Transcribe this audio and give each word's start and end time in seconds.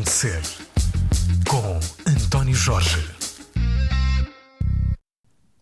Razão 0.00 0.02
de 0.02 0.10
Ser, 0.10 0.42
com 1.48 2.10
António 2.10 2.54
Jorge. 2.54 3.04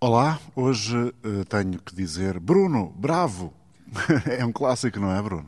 Olá, 0.00 0.38
hoje 0.54 0.96
uh, 0.96 1.44
tenho 1.48 1.78
que 1.80 1.94
dizer 1.94 2.38
Bruno, 2.38 2.92
bravo! 2.96 3.52
é 4.38 4.44
um 4.44 4.52
clássico, 4.52 5.00
não 5.00 5.14
é, 5.14 5.20
Bruno? 5.20 5.46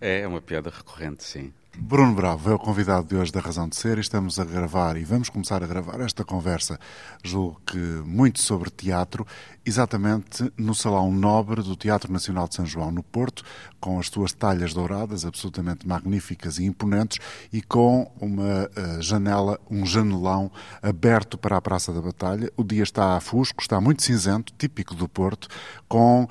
É, 0.00 0.20
é 0.20 0.26
uma 0.26 0.40
piada 0.40 0.70
recorrente, 0.70 1.24
sim. 1.24 1.52
Bruno 1.78 2.14
Bravo 2.14 2.50
é 2.50 2.54
o 2.54 2.58
convidado 2.58 3.06
de 3.06 3.14
hoje 3.14 3.32
da 3.32 3.40
Razão 3.40 3.68
de 3.68 3.76
Ser 3.76 3.96
e 3.96 4.00
estamos 4.00 4.40
a 4.40 4.44
gravar 4.44 4.96
e 4.96 5.04
vamos 5.04 5.28
começar 5.28 5.62
a 5.62 5.66
gravar 5.66 6.00
esta 6.00 6.24
conversa, 6.24 6.78
julgo 7.22 7.60
que 7.64 7.78
muito 7.78 8.40
sobre 8.40 8.70
teatro, 8.70 9.24
exatamente 9.64 10.52
no 10.56 10.74
Salão 10.74 11.12
Nobre 11.12 11.62
do 11.62 11.76
Teatro 11.76 12.12
Nacional 12.12 12.48
de 12.48 12.56
São 12.56 12.66
João, 12.66 12.90
no 12.90 13.02
Porto, 13.02 13.44
com 13.80 14.00
as 14.00 14.08
suas 14.08 14.32
talhas 14.32 14.74
douradas 14.74 15.24
absolutamente 15.24 15.86
magníficas 15.86 16.58
e 16.58 16.64
imponentes 16.64 17.18
e 17.52 17.62
com 17.62 18.10
uma 18.20 18.64
uh, 18.64 19.00
janela, 19.00 19.58
um 19.70 19.86
janelão 19.86 20.50
aberto 20.82 21.38
para 21.38 21.56
a 21.56 21.62
Praça 21.62 21.92
da 21.92 22.02
Batalha. 22.02 22.52
O 22.56 22.64
dia 22.64 22.82
está 22.82 23.16
a 23.16 23.20
fusco, 23.20 23.62
está 23.62 23.80
muito 23.80 24.02
cinzento, 24.02 24.52
típico 24.58 24.94
do 24.94 25.08
Porto, 25.08 25.48
com 25.88 26.24
uh, 26.24 26.28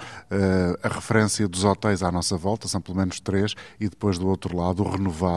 a 0.84 0.90
referência 0.90 1.48
dos 1.48 1.64
hotéis 1.64 2.04
à 2.04 2.12
nossa 2.12 2.38
volta, 2.38 2.68
são 2.68 2.82
pelo 2.82 2.98
menos 2.98 3.20
três, 3.20 3.56
e 3.80 3.88
depois 3.88 4.20
do 4.20 4.28
outro 4.28 4.56
lado 4.56 4.84
o 4.84 4.90
renovado 4.90 5.29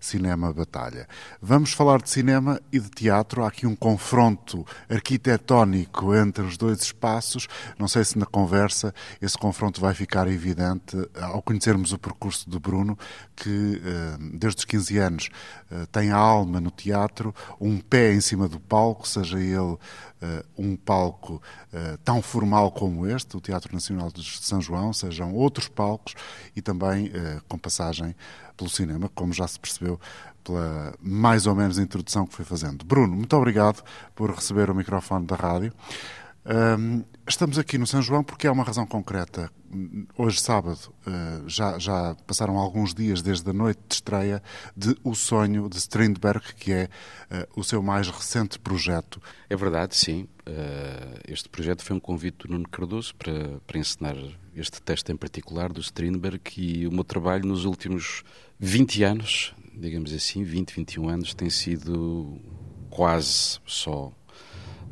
Cinema 0.00 0.52
Batalha. 0.52 1.08
Vamos 1.40 1.72
falar 1.72 2.00
de 2.02 2.10
cinema 2.10 2.60
e 2.72 2.78
de 2.78 2.90
teatro. 2.90 3.44
Há 3.44 3.48
aqui 3.48 3.66
um 3.66 3.76
confronto 3.76 4.64
arquitetónico 4.88 6.14
entre 6.14 6.44
os 6.44 6.56
dois 6.56 6.80
espaços. 6.80 7.48
Não 7.78 7.88
sei 7.88 8.04
se 8.04 8.18
na 8.18 8.26
conversa 8.26 8.94
esse 9.20 9.36
confronto 9.36 9.80
vai 9.80 9.94
ficar 9.94 10.28
evidente 10.28 10.96
ao 11.20 11.42
conhecermos 11.42 11.92
o 11.92 11.98
percurso 11.98 12.48
de 12.48 12.58
Bruno, 12.58 12.98
que 13.36 13.80
eh, 13.84 14.16
desde 14.34 14.60
os 14.60 14.64
15 14.64 14.98
anos 14.98 15.30
eh, 15.70 15.86
tem 15.90 16.10
a 16.10 16.16
alma 16.16 16.60
no 16.60 16.70
teatro, 16.70 17.34
um 17.60 17.78
pé 17.78 18.12
em 18.12 18.20
cima 18.20 18.48
do 18.48 18.60
palco, 18.60 19.06
seja 19.06 19.38
ele 19.38 19.76
um 20.56 20.74
palco 20.74 21.40
tão 22.02 22.20
formal 22.20 22.72
como 22.72 23.06
este, 23.06 23.36
o 23.36 23.40
Teatro 23.40 23.72
Nacional 23.72 24.10
de 24.10 24.24
São 24.40 24.60
João, 24.60 24.92
sejam 24.92 25.32
outros 25.32 25.68
palcos 25.68 26.14
e 26.56 26.60
também 26.60 27.12
com 27.46 27.56
passagem 27.56 28.16
pelo 28.58 28.68
cinema, 28.68 29.08
como 29.14 29.32
já 29.32 29.46
se 29.46 29.58
percebeu 29.58 29.98
pela 30.44 30.92
mais 31.00 31.46
ou 31.46 31.54
menos 31.54 31.78
introdução 31.78 32.26
que 32.26 32.34
foi 32.34 32.44
fazendo. 32.44 32.84
Bruno, 32.84 33.14
muito 33.14 33.34
obrigado 33.36 33.82
por 34.14 34.30
receber 34.30 34.68
o 34.68 34.74
microfone 34.74 35.24
da 35.24 35.36
rádio. 35.36 35.72
Um, 36.44 37.04
estamos 37.28 37.58
aqui 37.58 37.76
no 37.76 37.86
São 37.86 38.00
João 38.00 38.24
porque 38.24 38.46
há 38.46 38.52
uma 38.52 38.64
razão 38.64 38.86
concreta. 38.86 39.50
Hoje, 40.16 40.40
sábado, 40.40 40.78
uh, 41.06 41.48
já, 41.48 41.78
já, 41.78 42.16
passaram 42.26 42.56
alguns 42.56 42.94
dias 42.94 43.20
desde 43.20 43.48
a 43.50 43.52
noite 43.52 43.80
de 43.86 43.94
estreia 43.94 44.42
de 44.74 44.96
O 45.04 45.14
Sonho 45.14 45.68
de 45.68 45.76
Strindberg, 45.76 46.54
que 46.54 46.72
é 46.72 46.84
uh, 47.30 47.60
o 47.60 47.62
seu 47.62 47.82
mais 47.82 48.08
recente 48.08 48.58
projeto. 48.58 49.20
É 49.48 49.54
verdade, 49.54 49.94
sim. 49.94 50.26
Uh, 50.46 51.20
este 51.28 51.48
projeto 51.48 51.84
foi 51.84 51.94
um 51.94 52.00
convite 52.00 52.46
do 52.46 52.52
Nuno 52.54 52.68
Cardoso 52.68 53.14
para, 53.14 53.60
para 53.66 53.78
ensinar 53.78 54.16
este 54.56 54.80
texto 54.80 55.12
em 55.12 55.16
particular 55.16 55.70
do 55.70 55.80
Strindberg 55.80 56.40
e 56.56 56.86
o 56.86 56.92
meu 56.92 57.04
trabalho 57.04 57.46
nos 57.46 57.66
últimos 57.66 58.24
20 58.58 59.04
anos, 59.04 59.54
digamos 59.74 60.12
assim, 60.14 60.42
20, 60.42 60.72
21 60.74 61.08
anos, 61.08 61.34
tem 61.34 61.50
sido 61.50 62.40
quase 62.90 63.60
só 63.66 64.12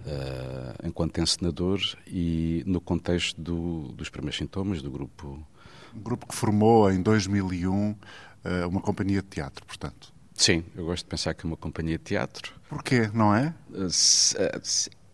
uh, 0.06 0.86
enquanto 0.86 1.20
encenador 1.20 1.80
e 2.06 2.62
no 2.66 2.80
contexto 2.80 3.40
do, 3.40 3.92
dos 3.92 4.08
primeiros 4.08 4.38
sintomas 4.38 4.80
do 4.80 4.90
grupo. 4.90 5.44
Um 5.94 6.00
grupo 6.00 6.26
que 6.26 6.34
formou 6.34 6.90
em 6.90 7.02
2001 7.02 7.90
uh, 7.90 7.96
eh, 8.44 8.66
uma 8.66 8.80
companhia 8.80 9.22
de 9.22 9.28
teatro, 9.28 9.64
portanto. 9.64 10.12
Sim, 10.34 10.62
eu 10.76 10.84
gosto 10.84 11.04
de 11.04 11.08
pensar 11.08 11.32
que 11.32 11.46
é 11.46 11.48
uma 11.48 11.56
companhia 11.56 11.96
de 11.96 12.04
teatro. 12.04 12.52
Porquê, 12.68 13.10
não 13.14 13.34
é? 13.34 13.54
Uh, 13.70 13.88
se, 13.88 14.36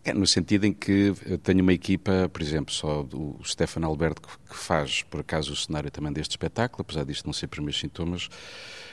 é 0.05 0.13
no 0.13 0.27
sentido 0.27 0.65
em 0.65 0.73
que 0.73 1.15
eu 1.25 1.39
tenho 1.39 1.63
uma 1.63 1.73
equipa, 1.73 2.29
por 2.33 2.43
exemplo, 2.43 2.75
só 2.75 3.03
o 3.03 3.39
Stefano 3.45 3.87
Alberto, 3.87 4.21
que 4.21 4.57
faz, 4.57 5.03
por 5.03 5.21
acaso, 5.21 5.53
o 5.53 5.57
cenário 5.57 5.91
também 5.91 6.13
deste 6.13 6.33
espetáculo, 6.33 6.81
apesar 6.81 7.05
disto 7.05 7.25
não 7.25 7.33
ser 7.33 7.47
primeiros 7.47 7.79
sintomas, 7.79 8.29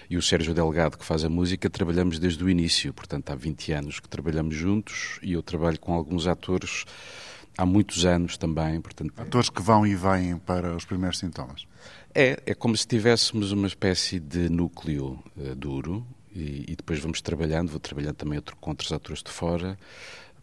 e 0.10 0.18
o 0.18 0.22
Sérgio 0.22 0.54
Delgado, 0.54 0.98
que 0.98 1.06
faz 1.06 1.24
a 1.24 1.30
música, 1.30 1.70
trabalhamos 1.70 2.18
desde 2.18 2.44
o 2.44 2.50
início, 2.50 2.92
portanto 2.94 3.30
há 3.30 3.36
20 3.36 3.72
anos 3.74 4.00
que 4.00 4.10
trabalhamos 4.10 4.56
juntos 4.56 5.20
e 5.22 5.34
eu 5.34 5.44
trabalho 5.44 5.80
com 5.80 5.94
alguns 5.94 6.26
atores 6.26 6.86
há 7.56 7.66
muitos 7.66 8.06
anos 8.06 8.38
também. 8.38 8.82
Portanto, 8.82 9.14
atores 9.18 9.50
que 9.50 9.62
vão 9.62 9.86
e 9.86 9.96
vêm 9.96 10.38
para 10.38 10.76
os 10.76 10.86
primeiros 10.86 11.20
sintomas. 11.20 11.68
É, 12.16 12.42
é 12.46 12.54
como 12.56 12.76
se 12.76 12.88
tivéssemos 12.88 13.52
uma 13.52 13.68
espécie 13.68 14.20
de 14.20 14.50
núcleo 14.50 15.20
uh, 15.38 15.56
duro 15.56 16.06
e, 16.34 16.66
e, 16.70 16.76
depois 16.76 17.00
vamos 17.00 17.22
trabalhando, 17.22 17.70
vou 17.70 17.80
trabalhando 17.80 18.16
também 18.16 18.38
outro, 18.38 18.56
com 18.56 18.72
outros 18.72 18.92
atores 18.92 19.22
de 19.22 19.30
fora, 19.30 19.78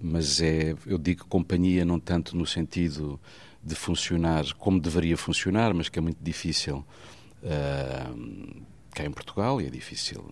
mas 0.00 0.41
é, 0.41 0.76
eu 0.87 0.99
digo 0.99 1.25
companhia 1.26 1.84
não 1.84 1.99
tanto 1.99 2.37
no 2.37 2.47
sentido 2.47 3.19
de 3.62 3.75
funcionar 3.75 4.44
como 4.55 4.78
deveria 4.78 5.16
funcionar, 5.16 5.75
mas 5.75 5.88
que 5.88 5.99
é 5.99 6.03
muito 6.03 6.19
difícil. 6.22 6.84
Uh, 7.43 8.62
cá 8.97 9.05
em 9.05 9.11
Portugal 9.11 9.61
e 9.61 9.67
é 9.67 9.71
difícil. 9.71 10.25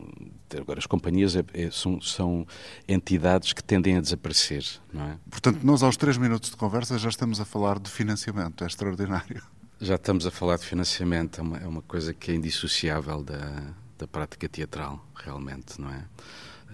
Agora, 0.58 0.78
as 0.78 0.86
companhias 0.86 1.36
é, 1.36 1.44
é, 1.52 1.70
são, 1.70 2.00
são, 2.00 2.46
entidades 2.88 3.52
que 3.52 3.62
tendem 3.62 3.98
a 3.98 4.00
desaparecer, 4.00 4.64
não 4.92 5.04
é? 5.04 5.18
Portanto, 5.30 5.60
nós 5.62 5.82
aos 5.82 5.96
três 5.96 6.16
minutos 6.16 6.50
de 6.50 6.56
conversa 6.56 6.98
já 6.98 7.10
estamos 7.10 7.40
a 7.40 7.44
falar 7.44 7.78
de 7.78 7.90
financiamento, 7.90 8.64
é 8.64 8.66
extraordinário. 8.66 9.42
Já 9.80 9.96
estamos 9.96 10.26
a 10.26 10.30
falar 10.30 10.56
de 10.56 10.64
financiamento, 10.64 11.40
é 11.40 11.42
uma, 11.42 11.58
é 11.58 11.66
uma 11.66 11.82
coisa 11.82 12.14
que 12.14 12.30
é 12.30 12.34
indissociável 12.34 13.22
da, 13.22 13.74
da 13.98 14.06
prática 14.06 14.48
teatral, 14.48 15.04
realmente, 15.14 15.78
não 15.78 15.90
é? 15.90 16.04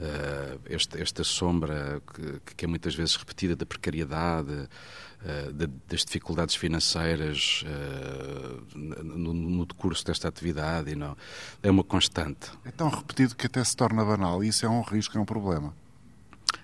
Uh, 0.00 0.58
esta, 0.64 0.98
esta 0.98 1.22
sombra 1.22 2.00
que, 2.14 2.54
que, 2.56 2.64
é 2.64 2.68
muitas 2.68 2.94
vezes 2.94 3.16
repetida 3.16 3.54
da 3.54 3.66
precariedade, 3.66 4.50
uh, 4.50 5.52
de, 5.52 5.66
das 5.86 6.06
dificuldades 6.06 6.54
financeiras 6.54 7.62
uh, 7.66 8.78
no, 8.78 9.34
no, 9.34 9.66
decurso 9.66 10.02
desta 10.06 10.26
atividade, 10.26 10.94
não, 10.94 11.14
é 11.62 11.70
uma 11.70 11.84
constante. 11.84 12.50
É 12.64 12.70
tão 12.70 12.88
repetido 12.88 13.36
que 13.36 13.44
até 13.44 13.62
se 13.62 13.76
torna 13.76 14.02
banal, 14.02 14.42
e 14.42 14.48
isso 14.48 14.64
é 14.64 14.70
um 14.70 14.80
risco, 14.80 15.18
é 15.18 15.20
um 15.20 15.26
problema. 15.26 15.74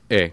É, 0.09 0.33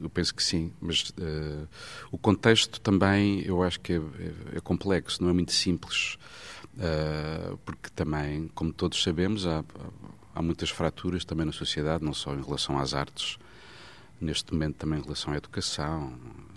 eu 0.00 0.10
penso 0.10 0.34
que 0.34 0.42
sim, 0.42 0.72
mas 0.80 1.10
uh, 1.10 1.68
o 2.10 2.18
contexto 2.18 2.80
também 2.80 3.40
eu 3.42 3.62
acho 3.62 3.80
que 3.80 3.92
é, 3.92 3.96
é, 3.96 4.56
é 4.56 4.60
complexo, 4.60 5.22
não 5.22 5.30
é 5.30 5.32
muito 5.32 5.52
simples, 5.52 6.18
uh, 6.76 7.56
porque 7.64 7.88
também, 7.94 8.50
como 8.54 8.72
todos 8.72 9.00
sabemos, 9.02 9.46
há, 9.46 9.64
há 10.34 10.42
muitas 10.42 10.70
fraturas 10.70 11.24
também 11.24 11.46
na 11.46 11.52
sociedade, 11.52 12.04
não 12.04 12.12
só 12.12 12.34
em 12.34 12.42
relação 12.42 12.78
às 12.78 12.94
artes, 12.94 13.38
neste 14.20 14.52
momento 14.52 14.76
também 14.76 14.98
em 14.98 15.02
relação 15.02 15.32
à 15.32 15.36
educação, 15.36 16.12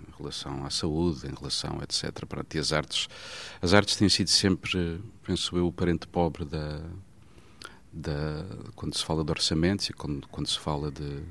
em 0.07 0.17
relação 0.17 0.65
à 0.65 0.69
saúde, 0.69 1.27
em 1.27 1.33
relação, 1.33 1.79
etc. 1.81 2.25
Para 2.25 2.43
ti, 2.43 2.57
as 2.57 2.73
artes, 2.73 3.07
as 3.61 3.73
artes 3.73 3.95
têm 3.95 4.09
sido 4.09 4.29
sempre, 4.29 5.01
penso 5.23 5.57
eu, 5.57 5.67
o 5.67 5.71
parente 5.71 6.07
pobre 6.07 6.45
da, 6.45 6.81
da 7.91 8.45
quando 8.75 8.95
se 8.95 9.03
fala 9.03 9.23
de 9.23 9.31
orçamentos 9.31 9.89
e 9.89 9.93
quando, 9.93 10.27
quando 10.27 10.47
se 10.47 10.59
fala 10.59 10.91
de, 10.91 11.21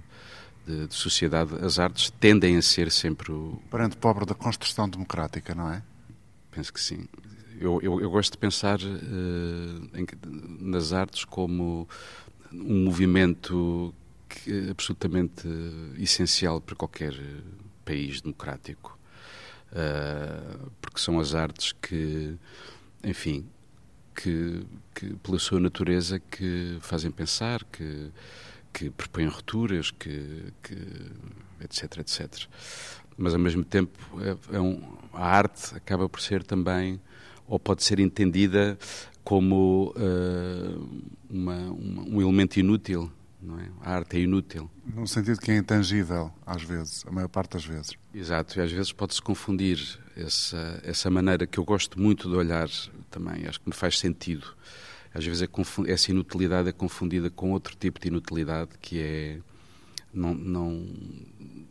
de, 0.66 0.86
de, 0.86 0.94
sociedade, 0.94 1.54
as 1.64 1.78
artes 1.78 2.10
tendem 2.20 2.56
a 2.56 2.62
ser 2.62 2.90
sempre 2.90 3.32
o... 3.32 3.60
Parente 3.70 3.96
pobre 3.96 4.24
da 4.24 4.34
construção 4.34 4.88
democrática, 4.88 5.54
não 5.54 5.70
é? 5.70 5.82
Penso 6.50 6.72
que 6.72 6.80
sim. 6.80 7.08
Eu, 7.58 7.80
eu, 7.82 8.00
eu 8.00 8.10
gosto 8.10 8.32
de 8.32 8.38
pensar 8.38 8.78
uh, 8.78 9.90
em, 9.94 10.06
nas 10.60 10.92
artes 10.92 11.24
como 11.24 11.88
um 12.52 12.84
movimento 12.84 13.94
que 14.28 14.52
é 14.52 14.70
absolutamente 14.70 15.46
essencial 15.98 16.60
para 16.60 16.74
qualquer 16.74 17.14
país 17.84 18.20
democrático, 18.20 18.98
uh, 19.72 20.70
porque 20.80 21.00
são 21.00 21.20
as 21.20 21.34
artes 21.34 21.72
que, 21.72 22.36
enfim, 23.02 23.46
que, 24.14 24.66
que, 24.94 25.14
pela 25.16 25.38
sua 25.38 25.60
natureza 25.60 26.18
que 26.18 26.78
fazem 26.80 27.10
pensar, 27.10 27.62
que, 27.64 28.10
que 28.72 28.90
propõem 28.90 29.28
rupturas, 29.28 29.90
que, 29.90 30.52
que, 30.62 30.76
etc, 31.60 31.98
etc. 31.98 32.48
Mas 33.16 33.32
ao 33.32 33.40
mesmo 33.40 33.64
tempo 33.64 33.98
é, 34.20 34.56
é 34.56 34.60
um, 34.60 34.82
a 35.12 35.24
arte 35.24 35.74
acaba 35.74 36.08
por 36.08 36.20
ser 36.20 36.42
também 36.42 37.00
ou 37.46 37.60
pode 37.60 37.84
ser 37.84 38.00
entendida 38.00 38.76
como 39.26 39.92
uh, 39.96 41.00
uma, 41.28 41.56
uma, 41.72 42.02
um 42.04 42.20
elemento 42.20 42.60
inútil. 42.60 43.10
Não 43.42 43.58
é? 43.58 43.68
A 43.80 43.96
arte 43.96 44.16
é 44.16 44.20
inútil. 44.20 44.70
No 44.94 45.04
sentido 45.04 45.40
que 45.40 45.50
é 45.50 45.56
intangível, 45.56 46.30
às 46.46 46.62
vezes, 46.62 47.04
a 47.04 47.10
maior 47.10 47.26
parte 47.26 47.54
das 47.54 47.64
vezes. 47.64 47.94
Exato, 48.14 48.56
e 48.56 48.62
às 48.62 48.70
vezes 48.70 48.92
pode-se 48.92 49.20
confundir 49.20 49.98
essa, 50.16 50.80
essa 50.84 51.10
maneira 51.10 51.44
que 51.44 51.58
eu 51.58 51.64
gosto 51.64 52.00
muito 52.00 52.30
de 52.30 52.36
olhar 52.36 52.68
também, 53.10 53.46
acho 53.48 53.60
que 53.60 53.68
me 53.68 53.74
faz 53.74 53.98
sentido. 53.98 54.46
Às 55.12 55.26
vezes 55.26 55.42
é 55.42 55.92
essa 55.92 56.10
inutilidade 56.12 56.68
é 56.68 56.72
confundida 56.72 57.28
com 57.28 57.50
outro 57.50 57.74
tipo 57.76 57.98
de 57.98 58.06
inutilidade 58.06 58.70
que 58.80 59.00
é 59.00 59.38
não, 60.16 60.34
não, 60.34 60.86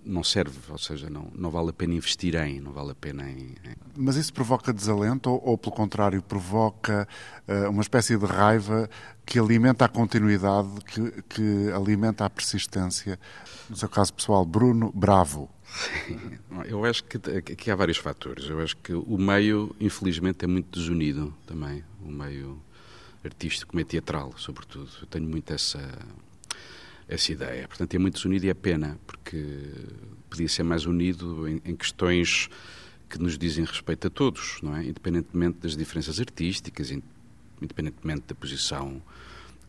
não 0.05 0.23
serve, 0.23 0.57
ou 0.69 0.77
seja, 0.77 1.09
não, 1.09 1.31
não 1.33 1.49
vale 1.49 1.71
a 1.71 1.73
pena 1.73 1.95
investir 1.95 2.35
em, 2.35 2.61
não 2.61 2.71
vale 2.71 2.91
a 2.91 2.95
pena 2.95 3.29
em... 3.29 3.55
Mas 3.97 4.15
isso 4.15 4.31
provoca 4.31 4.71
desalento 4.71 5.29
ou, 5.29 5.41
ou 5.43 5.57
pelo 5.57 5.75
contrário, 5.75 6.21
provoca 6.21 7.07
uh, 7.47 7.69
uma 7.69 7.81
espécie 7.81 8.17
de 8.17 8.25
raiva 8.25 8.89
que 9.25 9.39
alimenta 9.39 9.85
a 9.85 9.89
continuidade, 9.89 10.69
que, 10.85 11.23
que 11.23 11.71
alimenta 11.71 12.25
a 12.25 12.29
persistência? 12.29 13.19
No 13.69 13.75
seu 13.75 13.89
caso 13.89 14.13
pessoal, 14.13 14.45
Bruno 14.45 14.91
Bravo. 14.93 15.49
Sim, 15.65 16.37
eu 16.65 16.85
acho 16.85 17.03
que 17.03 17.17
aqui 17.17 17.71
há 17.71 17.75
vários 17.75 17.97
fatores. 17.97 18.47
Eu 18.47 18.61
acho 18.61 18.77
que 18.77 18.93
o 18.93 19.17
meio, 19.17 19.75
infelizmente, 19.79 20.45
é 20.45 20.47
muito 20.47 20.79
desunido 20.79 21.33
também. 21.47 21.83
O 22.01 22.11
meio 22.11 22.61
artístico, 23.23 23.75
meio 23.75 23.87
teatral, 23.87 24.33
sobretudo. 24.37 24.89
Eu 25.01 25.07
tenho 25.07 25.27
muito 25.27 25.51
essa 25.51 25.79
essa 27.07 27.31
ideia. 27.31 27.67
Portanto, 27.67 27.93
é 27.93 27.99
muito 27.99 28.15
desunido 28.15 28.45
e 28.45 28.49
é 28.49 28.53
pena, 28.53 28.99
porque 29.05 29.43
podia 30.29 30.47
ser 30.47 30.63
mais 30.63 30.85
unido 30.85 31.47
em, 31.47 31.61
em, 31.63 31.75
questões 31.75 32.49
que 33.09 33.19
nos 33.19 33.37
dizem 33.37 33.63
respeito 33.63 34.07
a 34.07 34.09
todos, 34.09 34.59
não 34.61 34.75
é? 34.75 34.83
Independentemente 34.83 35.59
das 35.59 35.77
diferenças 35.77 36.19
artísticas, 36.19 36.91
independentemente 37.61 38.23
da 38.27 38.35
posição 38.35 39.01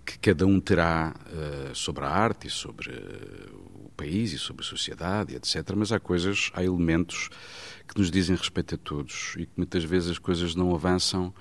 que 0.05 0.19
cada 0.19 0.47
um 0.47 0.61
terá 0.61 1.15
uh, 1.27 1.75
sobre 1.75 2.05
a 2.05 2.09
arte 2.09 2.47
e 2.47 2.51
sobre 2.51 2.91
uh, 2.91 3.87
o 3.87 3.91
país 3.97 4.33
e 4.33 4.39
sobre 4.39 4.65
a 4.65 4.69
sociedade, 4.69 5.35
etc. 5.35 5.73
Mas 5.77 5.91
há 5.91 5.99
coisas, 5.99 6.51
há 6.55 6.63
elementos 6.63 7.29
que 7.89 7.99
nos 7.99 8.11
dizem 8.11 8.37
respeito 8.37 8.77
a 8.77 8.79
todos 8.79 9.35
e 9.37 9.47
que 9.47 9.53
muitas 9.57 9.83
vezes 9.83 10.11
as 10.11 10.19
coisas 10.19 10.55
não 10.55 10.73
avançam 10.75 11.35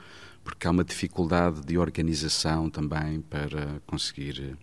porque 0.43 0.67
há 0.67 0.71
uma 0.71 0.83
dificuldade 0.83 1.61
de 1.61 1.77
organização 1.77 2.69
também 2.69 3.21
para 3.21 3.81
conseguir 3.85 4.57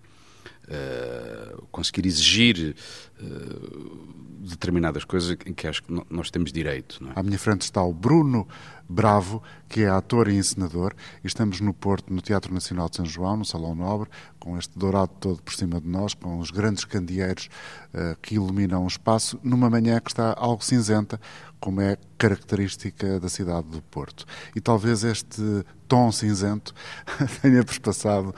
uh, 0.69 1.67
conseguir 1.71 2.07
exigir 2.07 2.75
uh, 3.21 4.23
determinadas 4.41 5.05
coisas 5.05 5.37
em 5.47 5.53
que 5.53 5.67
acho 5.67 5.83
que 5.83 6.05
nós 6.11 6.31
temos 6.31 6.53
direito. 6.53 7.05
É? 7.09 7.21
À 7.21 7.23
minha 7.23 7.39
frente 7.39 7.63
está 7.63 7.83
o 7.83 7.93
Bruno 7.93 8.47
Bravo, 8.89 9.43
que 9.69 9.83
é 9.83 9.89
ator 9.89 10.29
e 10.29 10.35
encenador, 10.35 10.93
e 11.25 11.27
estamos 11.27 11.61
no 11.61 11.73
Porto, 11.73 12.13
no 12.13 12.21
Teatro 12.21 12.53
Nacional 12.53 12.91
de 12.91 12.97
São 12.97 13.07
João, 13.07 13.39
no 13.39 13.45
Salão 13.45 13.75
Nobre, 13.75 14.11
com 14.39 14.59
este 14.59 14.79
dourado 14.79 15.13
todo 15.19 15.41
por 15.41 15.55
cima 15.55 15.81
de 15.81 15.89
nós, 15.89 16.13
com 16.13 16.39
os 16.39 16.51
grandes 16.51 16.85
candeeiros 16.85 17.49
uh, 17.95 18.17
que 18.21 18.35
iluminam 18.35 18.85
o 18.85 18.89
espaço, 18.89 19.39
numa 19.43 19.71
manhã 19.71 19.99
que 20.01 20.11
está 20.11 20.35
algo 20.37 20.63
cinzenta, 20.63 21.19
como 21.59 21.81
é 21.81 21.97
característica 22.19 23.21
da 23.21 23.29
cidade 23.29 23.69
do 23.69 23.81
Porto. 23.83 24.27
E 24.55 24.61
talvez 24.61 25.05
este 25.05 25.65
tom 25.89 26.11
cinzento 26.11 26.75
tenha 27.41 27.65
perpassado 27.65 28.35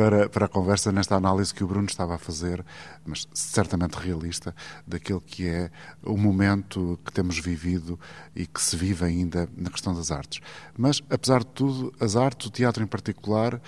para, 0.00 0.30
para 0.30 0.46
a 0.46 0.48
conversa 0.48 0.90
nesta 0.90 1.14
análise 1.14 1.52
que 1.52 1.62
o 1.62 1.66
Bruno 1.66 1.86
estava 1.86 2.14
a 2.14 2.18
fazer, 2.18 2.64
mas 3.04 3.28
certamente 3.34 3.98
realista, 3.98 4.54
daquele 4.86 5.20
que 5.20 5.46
é 5.46 5.70
o 6.02 6.16
momento 6.16 6.98
que 7.04 7.12
temos 7.12 7.38
vivido 7.38 8.00
e 8.34 8.46
que 8.46 8.62
se 8.62 8.74
vive 8.76 9.04
ainda 9.04 9.46
na 9.54 9.68
questão 9.68 9.94
das 9.94 10.10
artes. 10.10 10.40
Mas, 10.74 11.02
apesar 11.10 11.40
de 11.40 11.48
tudo, 11.48 11.92
as 12.00 12.16
artes, 12.16 12.46
o 12.46 12.50
teatro 12.50 12.82
em 12.82 12.86
particular, 12.86 13.60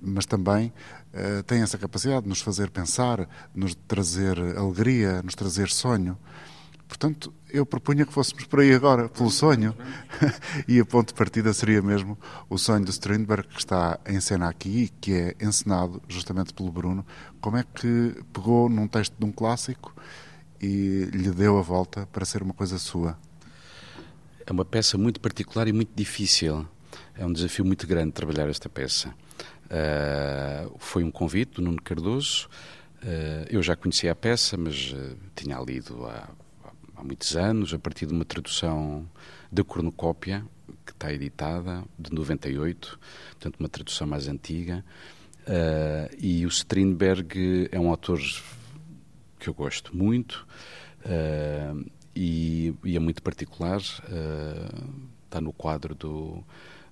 mas 0.00 0.24
também 0.24 0.72
uh, 1.12 1.54
essa 1.54 1.76
capacidade 1.76 2.22
de 2.22 2.28
nos 2.28 2.40
fazer 2.40 2.70
pensar, 2.70 3.28
de 3.52 3.60
nos 3.60 3.74
trazer 3.88 4.38
alegria, 4.56 5.20
nos 5.20 5.34
trazer 5.34 5.68
sonho. 5.68 6.16
Portanto, 6.86 7.34
eu 7.56 7.64
propunha 7.64 8.04
que 8.04 8.12
fôssemos 8.12 8.44
por 8.44 8.60
aí 8.60 8.72
agora, 8.74 9.08
pelo 9.08 9.30
sonho. 9.30 9.74
e 10.68 10.78
a 10.78 10.84
ponto 10.84 11.08
de 11.08 11.14
partida 11.14 11.52
seria 11.52 11.80
mesmo 11.80 12.18
o 12.48 12.58
sonho 12.58 12.84
de 12.84 12.90
Strindberg, 12.90 13.48
que 13.48 13.58
está 13.58 13.98
em 14.06 14.20
cena 14.20 14.48
aqui 14.48 14.84
e 14.84 14.88
que 14.88 15.12
é 15.12 15.36
encenado 15.40 16.02
justamente 16.06 16.52
pelo 16.52 16.70
Bruno. 16.70 17.04
Como 17.40 17.56
é 17.56 17.64
que 17.64 18.14
pegou 18.32 18.68
num 18.68 18.86
texto 18.86 19.14
de 19.18 19.24
um 19.24 19.32
clássico 19.32 19.94
e 20.60 21.08
lhe 21.12 21.30
deu 21.30 21.58
a 21.58 21.62
volta 21.62 22.06
para 22.12 22.24
ser 22.24 22.42
uma 22.42 22.52
coisa 22.52 22.78
sua? 22.78 23.18
É 24.46 24.52
uma 24.52 24.64
peça 24.64 24.98
muito 24.98 25.18
particular 25.18 25.66
e 25.66 25.72
muito 25.72 25.92
difícil. 25.94 26.66
É 27.14 27.24
um 27.24 27.32
desafio 27.32 27.64
muito 27.64 27.86
grande 27.86 28.12
trabalhar 28.12 28.48
esta 28.48 28.68
peça. 28.68 29.14
Uh, 29.66 30.76
foi 30.78 31.02
um 31.02 31.10
convite 31.10 31.54
do 31.54 31.62
Nuno 31.62 31.80
Cardoso. 31.82 32.48
Uh, 33.02 33.46
eu 33.48 33.62
já 33.62 33.74
conhecia 33.74 34.12
a 34.12 34.14
peça, 34.14 34.56
mas 34.56 34.92
uh, 34.92 35.16
tinha 35.34 35.58
lido 35.58 36.06
há 36.06 36.28
muitos 37.06 37.36
anos, 37.36 37.72
a 37.72 37.78
partir 37.78 38.06
de 38.06 38.12
uma 38.12 38.24
tradução 38.24 39.08
da 39.50 39.62
cornucópia, 39.62 40.44
que 40.84 40.92
está 40.92 41.12
editada, 41.12 41.84
de 41.98 42.12
98, 42.12 42.98
portanto, 43.30 43.56
uma 43.58 43.68
tradução 43.68 44.06
mais 44.06 44.28
antiga. 44.28 44.84
Uh, 45.42 46.14
e 46.18 46.44
o 46.44 46.48
Strindberg 46.48 47.68
é 47.70 47.78
um 47.78 47.88
autor 47.88 48.20
que 49.38 49.48
eu 49.48 49.54
gosto 49.54 49.96
muito 49.96 50.46
uh, 51.04 51.88
e, 52.14 52.74
e, 52.84 52.96
é 52.96 52.98
muito 52.98 53.22
particular. 53.22 53.80
Uh, 53.80 55.06
está 55.24 55.40
no 55.40 55.52
quadro 55.52 55.94
do, 55.94 56.42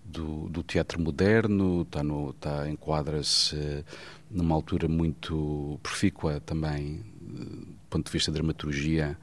do, 0.04 0.48
do, 0.48 0.62
teatro 0.62 1.00
moderno, 1.00 1.82
está, 1.82 2.02
está 2.30 2.68
enquadra-se 2.68 3.84
numa 4.30 4.54
altura 4.54 4.88
muito 4.88 5.78
profícua 5.82 6.40
também, 6.40 7.04
do 7.20 7.76
ponto 7.88 8.06
de 8.06 8.12
vista 8.12 8.30
da 8.30 8.36
dramaturgia 8.36 9.16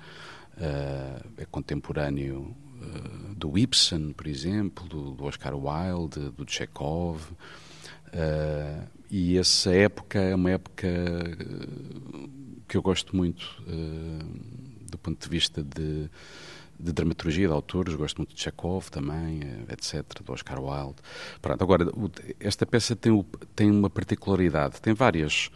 é 1.38 1.46
contemporâneo 1.46 2.56
uh, 2.82 3.36
do 3.36 3.58
Ibsen, 3.58 4.14
por 4.14 4.28
exemplo, 4.28 4.88
do, 4.88 5.12
do 5.12 5.26
Oscar 5.26 5.54
Wilde, 5.56 6.30
do 6.32 6.46
Chekhov. 6.50 7.22
Uh, 8.08 8.88
e 9.10 9.38
essa 9.38 9.74
época 9.74 10.20
é 10.20 10.36
uma 10.36 10.52
época 10.52 10.88
que 12.68 12.78
eu 12.78 12.82
gosto 12.82 13.16
muito 13.16 13.62
do 14.90 14.98
ponto 14.98 15.22
de 15.22 15.30
vista 15.30 15.62
de, 15.64 16.10
de 16.80 16.94
dramaturgia 16.94 17.48
de 17.48 17.54
autores, 17.54 17.94
gosto 17.96 18.18
muito 18.18 18.36
de 18.36 18.42
Chekhov 18.42 18.90
também, 18.90 19.42
etc., 19.70 20.04
do 20.24 20.32
Oscar 20.32 20.62
Wilde. 20.62 21.02
Pronto, 21.42 21.62
agora, 21.62 21.92
esta 22.40 22.66
peça 22.66 22.96
tem, 22.96 23.26
tem 23.56 23.70
uma 23.70 23.90
particularidade, 23.90 24.82
tem 24.82 24.94
várias 24.94 25.50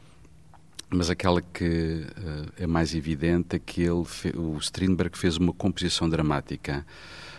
mas 0.89 1.09
aquela 1.09 1.41
que 1.41 2.05
uh, 2.05 2.51
é 2.57 2.67
mais 2.67 2.93
evidente 2.93 3.55
é 3.55 3.59
que 3.59 3.81
ele, 3.81 4.05
o 4.35 4.57
Strindberg 4.57 5.17
fez 5.17 5.37
uma 5.37 5.53
composição 5.53 6.09
dramática 6.09 6.85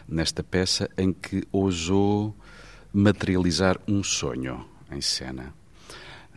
nesta 0.08 0.42
peça 0.42 0.90
em 0.96 1.12
que 1.12 1.46
ousou 1.52 2.36
materializar 2.92 3.78
um 3.86 4.02
sonho 4.02 4.64
em 4.90 5.00
cena. 5.00 5.54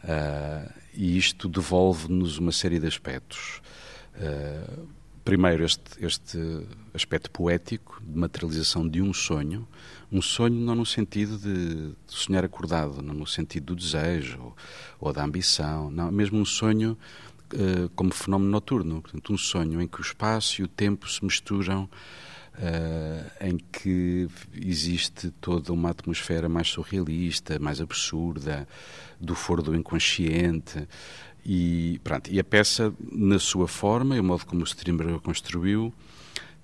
Uh, 0.04 0.72
e 0.94 1.18
isto 1.18 1.48
devolve-nos 1.48 2.38
uma 2.38 2.52
série 2.52 2.80
de 2.80 2.88
aspectos. 2.88 3.62
Uh, 4.16 4.88
primeiro, 5.24 5.64
este, 5.64 6.06
este 6.06 6.38
aspecto 7.00 7.32
poético 7.32 8.02
de 8.02 8.18
materialização 8.18 8.88
de 8.88 9.02
um 9.02 9.14
sonho, 9.14 9.68
um 10.12 10.22
sonho 10.22 10.56
não 10.56 10.76
no 10.76 10.86
sentido 10.86 11.38
de 11.38 11.94
sonhar 12.08 12.44
acordado, 12.44 13.02
não 13.02 13.14
no 13.14 13.28
sentido 13.28 13.68
do 13.68 13.76
desejo 13.76 14.54
ou, 15.00 15.14
da 15.14 15.24
ambição, 15.24 15.90
não, 15.90 16.12
mesmo 16.12 16.40
um 16.40 16.46
sonho 16.46 16.98
uh, 17.54 17.90
como 17.96 18.14
fenómeno 18.14 18.52
noturno, 18.52 19.02
portanto, 19.02 19.34
um 19.34 19.38
sonho 19.38 19.82
em 19.82 19.88
que 19.88 20.00
o 20.00 20.02
espaço 20.02 20.62
e 20.62 20.64
o 20.64 20.68
tempo 20.68 21.10
se 21.10 21.24
misturam, 21.24 21.90
uh, 22.56 23.46
em 23.46 23.58
que 23.58 24.28
existe 24.54 25.32
toda 25.40 25.72
uma 25.72 25.92
atmosfera 25.92 26.50
mais 26.50 26.68
surrealista, 26.68 27.60
mais 27.60 27.80
absurda, 27.80 28.68
do 29.20 29.36
foro 29.36 29.62
do 29.62 29.76
inconsciente. 29.76 30.88
E, 31.46 32.00
pronto, 32.04 32.30
e 32.30 32.40
a 32.40 32.44
peça, 32.44 32.94
na 33.12 33.40
sua 33.40 33.68
forma 33.68 34.16
e 34.16 34.20
o 34.20 34.24
modo 34.24 34.46
como 34.46 34.62
o 34.62 34.66
Strindberg 34.66 35.14
a 35.16 35.20
construiu, 35.20 35.94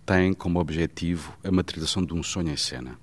tem 0.05 0.33
como 0.33 0.59
objetivo 0.59 1.33
a 1.43 1.51
materialização 1.51 2.03
de 2.03 2.13
um 2.13 2.21
sonho 2.21 2.51
em 2.51 2.57
cena. 2.57 2.97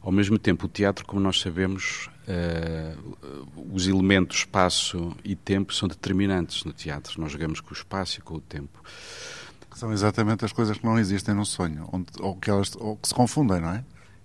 Ao 0.00 0.10
mesmo 0.10 0.38
tempo, 0.38 0.66
o 0.66 0.68
teatro, 0.68 1.06
como 1.06 1.20
nós 1.20 1.40
sabemos, 1.40 2.10
uh, 2.26 3.56
os 3.72 3.86
elementos 3.86 4.38
espaço 4.38 5.16
e 5.24 5.36
tempo 5.36 5.72
são 5.72 5.88
determinantes 5.88 6.64
no 6.64 6.72
teatro. 6.72 7.20
Nós 7.20 7.30
jogamos 7.30 7.60
com 7.60 7.70
o 7.70 7.72
espaço 7.72 8.18
e 8.18 8.22
com 8.22 8.34
o 8.34 8.40
tempo. 8.40 8.82
São 9.76 9.92
exatamente 9.92 10.44
as 10.44 10.52
coisas 10.52 10.76
que 10.76 10.84
não 10.84 10.98
existem 10.98 11.34
no 11.34 11.46
sonho, 11.46 11.88
onde, 11.92 12.06
ou, 12.18 12.34
que 12.34 12.50
elas, 12.50 12.74
ou 12.76 12.96
que 12.96 13.08
se 13.08 13.14
confundem, 13.14 13.60
não 13.60 13.70
é? 13.70 13.84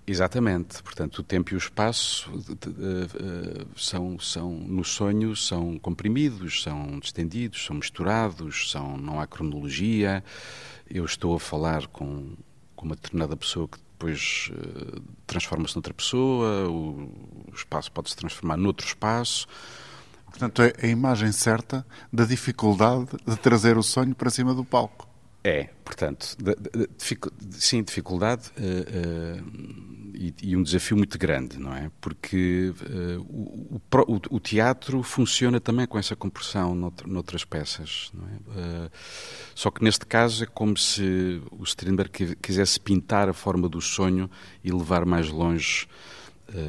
Exatamente. 0.10 0.82
Portanto, 0.82 1.20
o 1.20 1.24
tempo 1.24 1.52
e 1.52 1.56
o 1.56 1.58
espaço 1.58 2.32
uh, 2.32 3.68
são, 3.76 4.18
são, 4.18 4.52
no 4.52 4.82
sonho, 4.86 5.36
são 5.36 5.78
comprimidos, 5.78 6.64
são 6.64 6.98
distendidos, 6.98 7.66
são 7.66 7.76
misturados, 7.76 8.72
são, 8.72 8.98
não 8.98 9.20
há 9.20 9.28
cronologia. 9.28 10.24
Eu 10.90 11.04
estou 11.04 11.36
a 11.36 11.40
falar 11.40 11.88
com, 11.88 12.38
com 12.74 12.86
uma 12.86 12.96
determinada 12.96 13.36
pessoa 13.36 13.68
que 13.68 13.78
depois 13.78 14.50
uh, 14.54 15.02
transforma-se 15.26 15.76
noutra 15.76 15.94
pessoa, 15.94 16.70
o, 16.70 17.12
o 17.52 17.54
espaço 17.54 17.92
pode 17.92 18.10
se 18.10 18.16
transformar 18.16 18.56
noutro 18.56 18.88
espaço. 18.88 19.46
Portanto, 20.28 20.62
é 20.62 20.74
a 20.84 20.88
imagem 20.88 21.34
certa 21.34 21.86
da 22.14 22.24
dificuldade 22.24 23.10
de 23.28 23.36
trazer 23.36 23.78
o 23.78 23.84
sonho 23.84 24.16
para 24.16 24.30
cima 24.30 24.54
do 24.54 24.64
palco. 24.64 25.08
É, 25.48 25.70
portanto, 25.86 26.36
de, 26.38 26.54
de, 26.56 26.88
de, 26.88 27.64
sim, 27.64 27.82
dificuldade 27.82 28.50
uh, 28.58 29.40
uh, 29.40 30.12
e, 30.14 30.34
e, 30.44 30.58
um 30.58 30.62
desafio 30.62 30.98
muito 30.98 31.18
grande, 31.18 31.58
não 31.58 31.74
é? 31.74 31.90
Porque 32.02 32.74
uh, 32.82 33.22
o, 33.30 33.82
o, 33.96 34.36
o, 34.36 34.40
teatro 34.42 35.02
funciona 35.02 35.62
também 35.62 35.88
com 35.88 35.98
essa 35.98 36.18
compressão 36.18 36.76
noutras 37.06 37.46
peças, 37.46 38.12
não 38.14 38.28
é? 38.28 38.90
Só 39.56 39.72
que 39.72 39.82
neste 39.82 40.06
caso 40.06 40.44
é 40.44 40.48
como 40.48 40.76
se 40.76 41.42
o 41.50 41.64
Strindberg 41.64 42.36
quisesse 42.42 42.78
pintar 42.78 43.30
a 43.30 43.34
forma 43.34 43.70
do 43.70 43.80
sonho 43.80 44.30
e 44.62 44.70
levar 44.70 45.06
mais 45.06 45.30
longe 45.30 45.88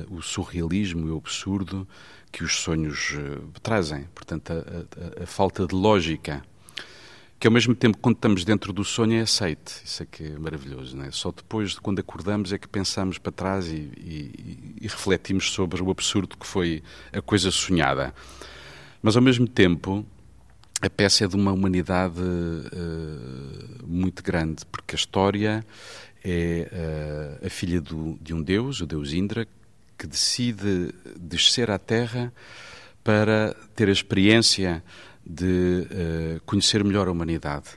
o 0.09 0.23
surrealismo 0.23 1.09
e 1.09 1.11
o 1.11 1.17
absurdo 1.17 1.87
que 2.31 2.45
os 2.45 2.61
sonhos 2.61 3.17
trazem. 3.61 4.05
Portanto, 4.15 4.53
a, 4.53 5.21
a, 5.21 5.25
a 5.25 5.27
falta 5.27 5.67
de 5.67 5.75
lógica 5.75 6.45
que 7.39 7.47
ao 7.47 7.53
mesmo 7.53 7.75
tempo, 7.75 7.99
quando 7.99 8.17
estamos 8.17 8.45
dentro 8.45 8.73
do 8.73 8.85
sonho, 8.85 9.19
é 9.19 9.21
aceite. 9.21 9.75
Isso 9.85 10.03
é 10.03 10.07
que 10.07 10.25
é 10.25 10.39
maravilhoso. 10.39 10.97
Não 10.97 11.05
é? 11.05 11.11
Só 11.13 11.31
depois, 11.31 11.79
quando 11.79 12.01
acordamos, 12.01 12.53
é 12.53 12.59
que 12.59 12.67
pensamos 12.67 13.17
para 13.17 13.31
trás 13.31 13.69
e, 13.69 13.77
e, 13.97 14.75
e 14.81 14.89
refletimos 14.89 15.53
sobre 15.53 15.81
o 15.81 15.91
absurdo 15.91 16.37
que 16.37 16.47
foi 16.47 16.83
a 17.13 17.23
coisa 17.23 17.51
sonhada. 17.51 18.13
Mas, 19.01 19.15
ao 19.15 19.23
mesmo 19.23 19.47
tempo, 19.47 20.05
a 20.83 20.91
peça 20.91 21.25
é 21.25 21.29
de 21.29 21.37
uma 21.37 21.53
humanidade 21.53 22.21
uh, 22.21 23.87
muito 23.87 24.21
grande, 24.23 24.67
porque 24.67 24.97
a 24.97 24.99
história 24.99 25.65
é 26.25 27.39
uh, 27.43 27.47
a 27.47 27.51
filha 27.51 27.81
do, 27.81 28.19
de 28.21 28.35
um 28.35 28.43
deus, 28.43 28.81
o 28.81 28.87
deus 28.87 29.13
Indra, 29.13 29.47
que 29.97 30.07
decide 30.09 30.93
descer 31.17 31.71
à 31.71 31.79
Terra 31.79 32.33
para 33.05 33.57
ter 33.75 33.89
a 33.89 33.93
experiência 33.93 34.83
de 35.29 35.87
uh, 35.91 36.41
conhecer 36.47 36.83
melhor 36.83 37.07
a 37.07 37.13
humanidade. 37.13 37.69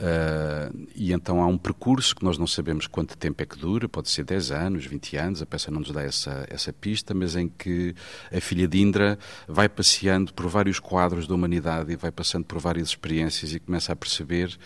Uh, 0.00 0.88
e 0.94 1.12
então 1.12 1.42
há 1.42 1.46
um 1.46 1.58
percurso 1.58 2.16
que 2.16 2.24
nós 2.24 2.38
não 2.38 2.46
sabemos 2.46 2.86
quanto 2.86 3.18
tempo 3.18 3.42
é 3.42 3.46
que 3.46 3.56
dura, 3.56 3.86
pode 3.86 4.08
ser 4.08 4.24
10 4.24 4.50
anos, 4.50 4.86
20 4.86 5.16
anos, 5.16 5.42
a 5.42 5.46
peça 5.46 5.70
não 5.70 5.80
nos 5.80 5.90
dá 5.90 6.02
essa, 6.02 6.46
essa 6.48 6.72
pista, 6.72 7.12
mas 7.12 7.36
em 7.36 7.48
que 7.48 7.94
a 8.32 8.40
filha 8.40 8.66
de 8.66 8.80
Indra 8.80 9.18
vai 9.46 9.68
passeando 9.68 10.32
por 10.32 10.48
vários 10.48 10.78
quadros 10.78 11.26
da 11.26 11.34
humanidade 11.34 11.92
e 11.92 11.96
vai 11.96 12.10
passando 12.10 12.44
por 12.44 12.58
várias 12.58 12.88
experiências 12.88 13.52
e 13.52 13.60
começa 13.60 13.92
a 13.92 13.96
perceber, 13.96 14.58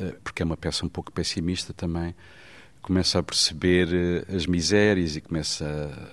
uh, 0.00 0.20
porque 0.24 0.42
é 0.42 0.44
uma 0.44 0.56
peça 0.56 0.84
um 0.84 0.88
pouco 0.88 1.12
pessimista 1.12 1.72
também, 1.72 2.12
começa 2.86 3.18
a 3.18 3.22
perceber 3.22 3.88
eh, 3.92 4.34
as 4.34 4.46
misérias 4.46 5.16
e 5.16 5.20
começa 5.20 5.66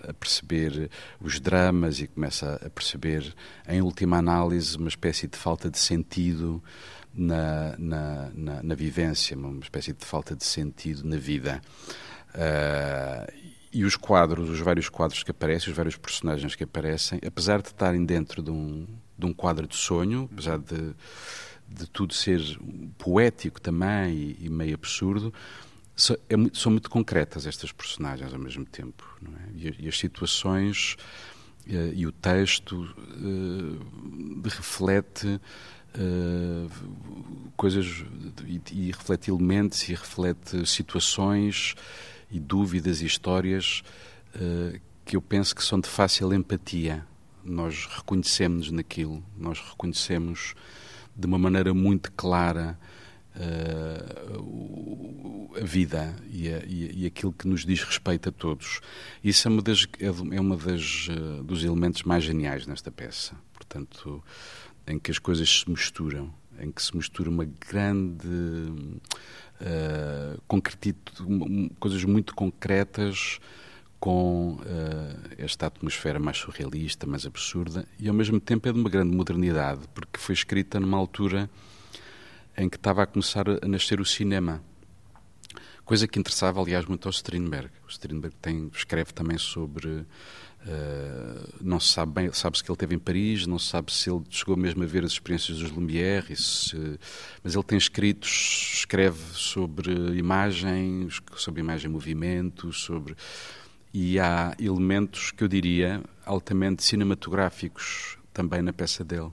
a 0.09 0.11
perceber 0.11 0.89
os 1.21 1.39
dramas 1.39 1.99
e 1.99 2.07
começa 2.07 2.59
a 2.65 2.69
perceber, 2.69 3.31
em 3.69 3.79
última 3.79 4.17
análise, 4.17 4.75
uma 4.75 4.89
espécie 4.89 5.27
de 5.27 5.37
falta 5.37 5.69
de 5.69 5.77
sentido 5.77 6.63
na, 7.13 7.75
na, 7.77 8.31
na, 8.33 8.63
na 8.63 8.75
vivência, 8.75 9.37
uma 9.37 9.59
espécie 9.59 9.93
de 9.93 10.03
falta 10.03 10.35
de 10.35 10.43
sentido 10.43 11.07
na 11.07 11.17
vida. 11.17 11.61
Uh, 12.33 13.31
e 13.71 13.85
os 13.85 13.95
quadros, 13.95 14.49
os 14.49 14.59
vários 14.59 14.89
quadros 14.89 15.21
que 15.21 15.29
aparecem, 15.29 15.69
os 15.69 15.77
vários 15.77 15.95
personagens 15.95 16.55
que 16.55 16.63
aparecem, 16.63 17.19
apesar 17.23 17.61
de 17.61 17.67
estarem 17.67 18.03
dentro 18.03 18.41
de 18.41 18.49
um, 18.49 18.87
de 19.15 19.27
um 19.27 19.33
quadro 19.33 19.67
de 19.67 19.75
sonho, 19.75 20.27
apesar 20.33 20.57
de, 20.57 20.95
de 21.67 21.87
tudo 21.87 22.15
ser 22.15 22.41
poético 22.97 23.61
também 23.61 24.15
e, 24.15 24.45
e 24.45 24.49
meio 24.49 24.73
absurdo, 24.73 25.31
é 25.95 26.35
são 26.53 26.71
muito 26.71 26.89
concretas 26.89 27.45
estas 27.45 27.71
personagens 27.71 28.33
ao 28.33 28.39
mesmo 28.39 28.65
tempo. 28.65 29.03
É? 29.23 29.51
E, 29.55 29.85
e, 29.85 29.87
as 29.87 29.97
situações 29.97 30.97
uh, 31.67 31.93
e 31.93 32.07
o 32.07 32.11
texto 32.11 32.81
uh, 32.81 34.41
reflete 34.43 35.27
uh, 35.27 36.69
coisas 37.55 38.03
e, 38.45 38.61
e, 38.71 38.91
reflete 38.91 39.29
elementos 39.29 39.87
e 39.87 39.93
reflete 39.93 40.65
situações 40.65 41.75
e 42.31 42.39
dúvidas 42.39 43.01
e 43.01 43.05
histórias 43.05 43.83
que 45.05 45.15
eu 45.15 45.21
penso 45.21 45.55
que 45.55 45.63
são 45.63 45.79
de 45.79 45.87
fácil 45.87 46.33
empatia. 46.33 47.05
Nós 47.43 47.85
reconhecemos 47.85 48.71
naquilo, 48.71 49.23
nós 49.37 49.59
reconhecemos 49.59 50.55
de 51.15 51.27
uma 51.27 51.37
maneira 51.37 51.71
muito 51.71 52.11
clara 52.13 52.79
uh, 53.35 55.23
a 55.61 55.63
vida 55.63 56.15
e, 56.31 56.49
a, 56.49 56.63
e, 56.65 57.05
aquilo 57.05 57.31
que 57.31 57.47
nos 57.47 57.65
diz 57.65 57.83
respeito 57.83 58.29
a 58.29 58.31
todos. 58.31 58.79
Isso 59.23 59.47
é 59.47 59.51
uma 59.51 59.61
das, 59.61 59.87
é, 59.99 60.05
é 60.05 60.41
uma 60.41 60.57
das 60.57 61.07
uh, 61.09 61.43
dos 61.43 61.63
elementos 61.63 62.03
mais 62.03 62.23
geniais 62.23 62.65
nesta 62.65 62.91
peça. 62.91 63.35
Portanto, 63.53 64.23
em 64.87 64.99
que 64.99 65.11
as 65.11 65.19
coisas 65.19 65.49
se 65.49 65.69
misturam, 65.69 66.33
em 66.59 66.71
que 66.71 66.81
se 66.81 66.95
mistura 66.95 67.29
uma 67.29 67.45
grande 67.45 68.27
uh, 68.27 70.41
concretito, 70.47 71.25
coisas 71.79 72.03
muito 72.03 72.35
concretas 72.35 73.39
com 73.99 74.55
uh, 74.55 74.59
esta 75.37 75.67
atmosfera 75.67 76.19
mais 76.19 76.37
surrealista, 76.37 77.07
mais 77.07 77.25
absurda, 77.25 77.87
e 77.97 78.09
ao 78.09 78.13
mesmo 78.13 78.39
tempo 78.39 78.67
é 78.67 78.73
de 78.73 78.79
uma 78.79 78.89
grande 78.89 79.15
modernidade, 79.15 79.81
porque 79.93 80.19
foi 80.19 80.33
escrita 80.33 80.79
numa 80.79 80.97
altura 80.97 81.49
em 82.57 82.69
que 82.69 82.77
estava 82.77 83.03
a 83.03 83.05
começar 83.05 83.45
a 83.49 83.67
nascer 83.67 83.99
o 83.99 84.05
cinema. 84.05 84.63
Coisa 85.85 86.07
que 86.07 86.17
interessava, 86.17 86.61
aliás, 86.61 86.85
muito 86.85 87.07
ao 87.07 87.11
Strindberg. 87.11 87.69
O 87.85 87.89
Strindberg 87.89 88.35
tem, 88.41 88.71
escreve 88.73 89.11
também 89.11 89.37
sobre. 89.37 90.05
Uh, 90.65 91.53
não 91.59 91.77
se 91.77 91.89
sabe 91.89 92.13
bem, 92.13 92.31
sabe-se 92.31 92.63
que 92.63 92.71
ele 92.71 92.75
esteve 92.75 92.95
em 92.95 92.99
Paris, 92.99 93.45
não 93.45 93.59
se 93.59 93.67
sabe 93.67 93.91
se 93.91 94.09
ele 94.09 94.23
chegou 94.29 94.55
mesmo 94.55 94.81
a 94.81 94.85
ver 94.85 95.03
as 95.03 95.11
experiências 95.11 95.59
dos 95.59 95.69
Lumière, 95.71 96.33
se, 96.37 96.97
mas 97.43 97.53
ele 97.53 97.63
tem 97.65 97.77
escritos, 97.77 98.77
escreve 98.77 99.19
sobre 99.33 99.91
imagem, 100.17 101.09
sobre 101.35 101.59
imagem 101.59 101.89
em 101.89 101.93
movimento, 101.93 102.71
sobre. 102.71 103.13
E 103.93 104.17
há 104.17 104.55
elementos 104.57 105.31
que 105.31 105.43
eu 105.43 105.49
diria 105.49 106.01
altamente 106.25 106.81
cinematográficos 106.81 108.17
também 108.33 108.61
na 108.61 108.71
peça 108.71 109.03
dele. 109.03 109.31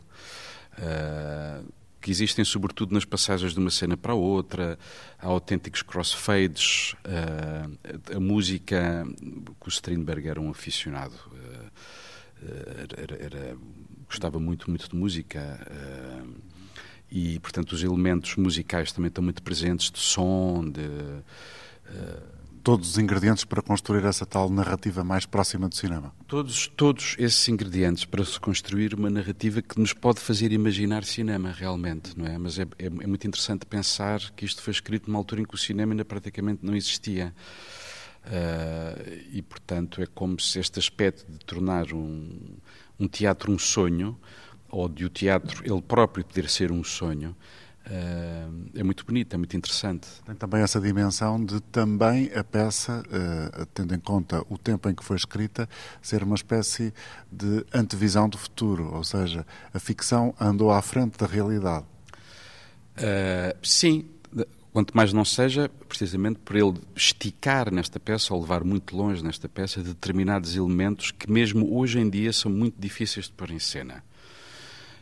Uh, 0.79 1.80
que 2.01 2.11
existem 2.11 2.45
sobretudo 2.45 2.95
nas 2.95 3.05
passagens 3.05 3.53
de 3.53 3.59
uma 3.59 3.71
cena 3.71 3.97
para 3.97 4.15
outra, 4.15 4.79
há 5.19 5.27
autênticos 5.27 5.83
crossfades, 5.83 6.95
uh, 7.05 8.17
a 8.17 8.21
música, 8.21 9.07
que 9.61 9.69
o 9.69 9.69
Strindberg 9.69 10.27
era 10.29 10.41
um 10.41 10.51
aficionado, 10.51 11.15
uh, 11.15 11.71
era, 12.97 13.17
era, 13.23 13.57
gostava 14.07 14.41
muito, 14.41 14.71
muito 14.71 14.89
de 14.89 14.97
música, 14.97 15.61
uh, 15.71 16.35
e 17.11 17.39
portanto 17.41 17.73
os 17.73 17.83
elementos 17.83 18.37
musicais 18.37 18.93
também 18.93 19.09
estão 19.09 19.23
muito 19.23 19.43
presentes, 19.43 19.91
de 19.91 19.99
som, 19.99 20.65
de 20.71 20.81
todos 22.63 22.91
os 22.91 22.99
ingredientes 22.99 23.45
para 23.45 23.63
construir 23.63 24.05
essa 24.05 24.27
tal 24.27 24.51
narrativa 24.51 25.03
mais 25.03 25.27
próxima 25.27 25.69
do 25.69 25.75
cinema? 25.75 26.13
Todos, 26.27 26.69
todos 26.69 27.17
esses 27.19 27.49
ingredientes 27.49 28.05
para 28.05 28.25
se 28.25 28.39
construir 28.39 28.95
uma 28.95 29.11
narrativa 29.11 29.63
que 29.63 29.79
nos 29.79 29.93
pode 29.93 30.21
fazer 30.21 30.53
imaginar 30.53 31.05
cinema 31.05 31.51
realmente, 31.51 32.19
não 32.19 32.27
é? 32.27 32.39
Mas 32.39 32.59
é, 32.59 32.63
é, 32.79 32.87
é 32.87 33.07
muito 33.07 33.27
interessante 33.27 33.67
pensar 33.67 34.21
que 34.37 34.45
isto 34.45 34.63
foi 34.63 34.73
escrito 34.73 35.09
numa 35.09 35.19
altura 35.19 35.41
em 35.41 35.45
que 35.45 35.55
o 35.55 35.59
cinema 35.59 35.93
ainda 35.93 36.05
praticamente 36.05 36.65
não 36.65 36.75
existia. 36.77 37.35
Uh, 38.25 39.19
e, 39.33 39.41
portanto, 39.41 40.03
é 40.03 40.07
como 40.07 40.39
se 40.39 40.59
este 40.59 40.79
aspecto 40.79 41.25
de 41.31 41.39
tornar 41.39 41.93
um, 41.93 42.29
um 42.99 43.09
teatro 43.09 43.51
um 43.51 43.59
sonho, 43.59 44.19
ou 44.69 44.89
de 44.89 45.05
o 45.05 45.09
teatro 45.09 45.63
ele 45.65 45.83
próprio 45.83 46.25
poder 46.25 46.49
ser 46.49 46.71
um 46.71 46.85
sonho, 46.85 47.35
é 48.75 48.83
muito 48.83 49.05
bonito, 49.05 49.35
é 49.35 49.37
muito 49.37 49.57
interessante. 49.57 50.07
Tem 50.25 50.35
também 50.35 50.63
essa 50.63 50.81
dimensão 50.81 51.43
de 51.43 51.61
também 51.61 52.31
a 52.35 52.45
peça, 52.45 53.03
uh, 53.03 53.67
tendo 53.75 53.95
em 53.95 53.99
conta 53.99 54.45
o 54.49 54.57
tempo 54.57 54.89
em 54.89 54.95
que 54.95 55.05
foi 55.05 55.17
escrita, 55.17 55.69
ser 56.01 56.23
uma 56.23 56.37
espécie 56.37 56.93
de 57.31 57.65
antevisão 57.73 58.29
do 58.29 58.39
futuro, 58.39 58.95
ou 58.95 59.03
seja, 59.03 59.47
a 59.73 59.79
ficção 59.79 60.35
andou 60.41 60.71
à 60.71 60.81
frente 60.83 61.19
da 61.19 61.27
realidade. 61.27 61.87
Uh, 62.97 63.57
sim, 63.63 64.09
quanto 64.73 64.97
mais 64.97 65.13
não 65.13 65.25
seja, 65.25 65.69
precisamente 65.89 66.39
por 66.41 66.57
ele 66.57 66.75
esticar 66.95 67.73
nesta 67.73 67.99
peça, 67.99 68.33
ou 68.33 68.41
levar 68.41 68.63
muito 68.63 68.97
longe 68.97 69.23
nesta 69.23 69.49
peça, 69.49 69.83
determinados 69.83 70.55
elementos 70.55 71.11
que 71.11 71.31
mesmo 71.31 71.77
hoje 71.77 71.99
em 71.99 72.09
dia 72.09 72.33
são 72.33 72.51
muito 72.51 72.77
difíceis 72.79 73.27
de 73.27 73.33
pôr 73.33 73.51
em 73.51 73.59
cena. 73.59 74.05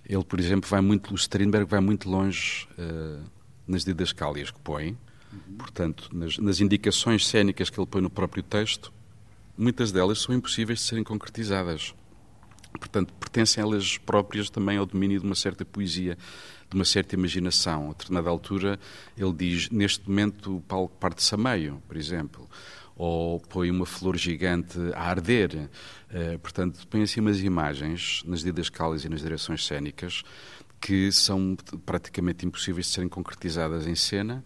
Ele, 0.09 0.25
por 0.25 0.41
exemplo, 0.41 0.69
vai 0.69 0.81
muito, 0.81 1.12
o 1.12 1.17
Strindberg 1.17 1.69
vai 1.69 1.81
muito 1.81 2.09
longe 2.09 2.67
uh, 2.79 3.23
nas 3.67 3.85
didascálias 3.85 4.50
que 4.50 4.59
põe, 4.61 4.97
uhum. 5.33 5.57
portanto, 5.59 6.09
nas, 6.12 6.38
nas, 6.38 6.61
indicações 6.61 7.27
cénicas 7.27 7.69
que 7.69 7.79
ele 7.79 7.87
põe 7.87 8.00
no 8.00 8.09
próprio 8.09 8.43
texto, 8.43 8.93
muitas 9.57 9.93
delas 9.93 10.21
são 10.21 10.35
impossíveis 10.35 10.79
de 10.79 10.87
serem 10.87 11.05
concretizadas. 11.05 11.95
Portanto, 12.79 13.12
pertencem 13.15 13.62
elas 13.62 13.99
próprias 13.99 14.49
também 14.49 14.79
ao 14.79 14.87
domínio 14.87 15.21
de 15.21 15.27
uma 15.27 15.35
certa 15.35 15.65
poesia, 15.65 16.17
de 16.71 16.75
uma 16.77 16.85
certa 16.85 17.15
imaginação. 17.15 17.87
A 17.87 17.88
determinada 17.88 18.31
altura, 18.31 18.79
ele 19.17 19.33
diz: 19.33 19.71
neste 19.71 20.09
momento 20.09 20.57
o 20.57 20.61
palco 20.61 20.97
parte-se 20.99 21.35
a 21.35 21.38
meio, 21.38 21.83
por 21.87 21.97
exemplo 21.97 22.49
ou 22.99 23.40
põe 23.40 23.71
uma 23.71 23.87
flor 23.87 24.17
gigante 24.17 24.76
a 24.95 25.02
arder. 25.02 25.71
Uh, 26.11 26.38
portanto, 26.40 26.87
põe 26.88 27.02
assim 27.02 27.21
umas 27.21 27.40
imagens 27.40 28.23
nas 28.26 28.43
didascálias 28.43 29.05
e 29.05 29.09
nas 29.09 29.23
direções 29.23 29.64
cênicas 29.64 30.23
que 30.81 31.11
são 31.11 31.57
praticamente 31.87 32.45
impossíveis 32.45 32.87
de 32.87 32.93
serem 32.93 33.09
concretizadas 33.09 33.87
em 33.87 33.95
cena 33.95 34.45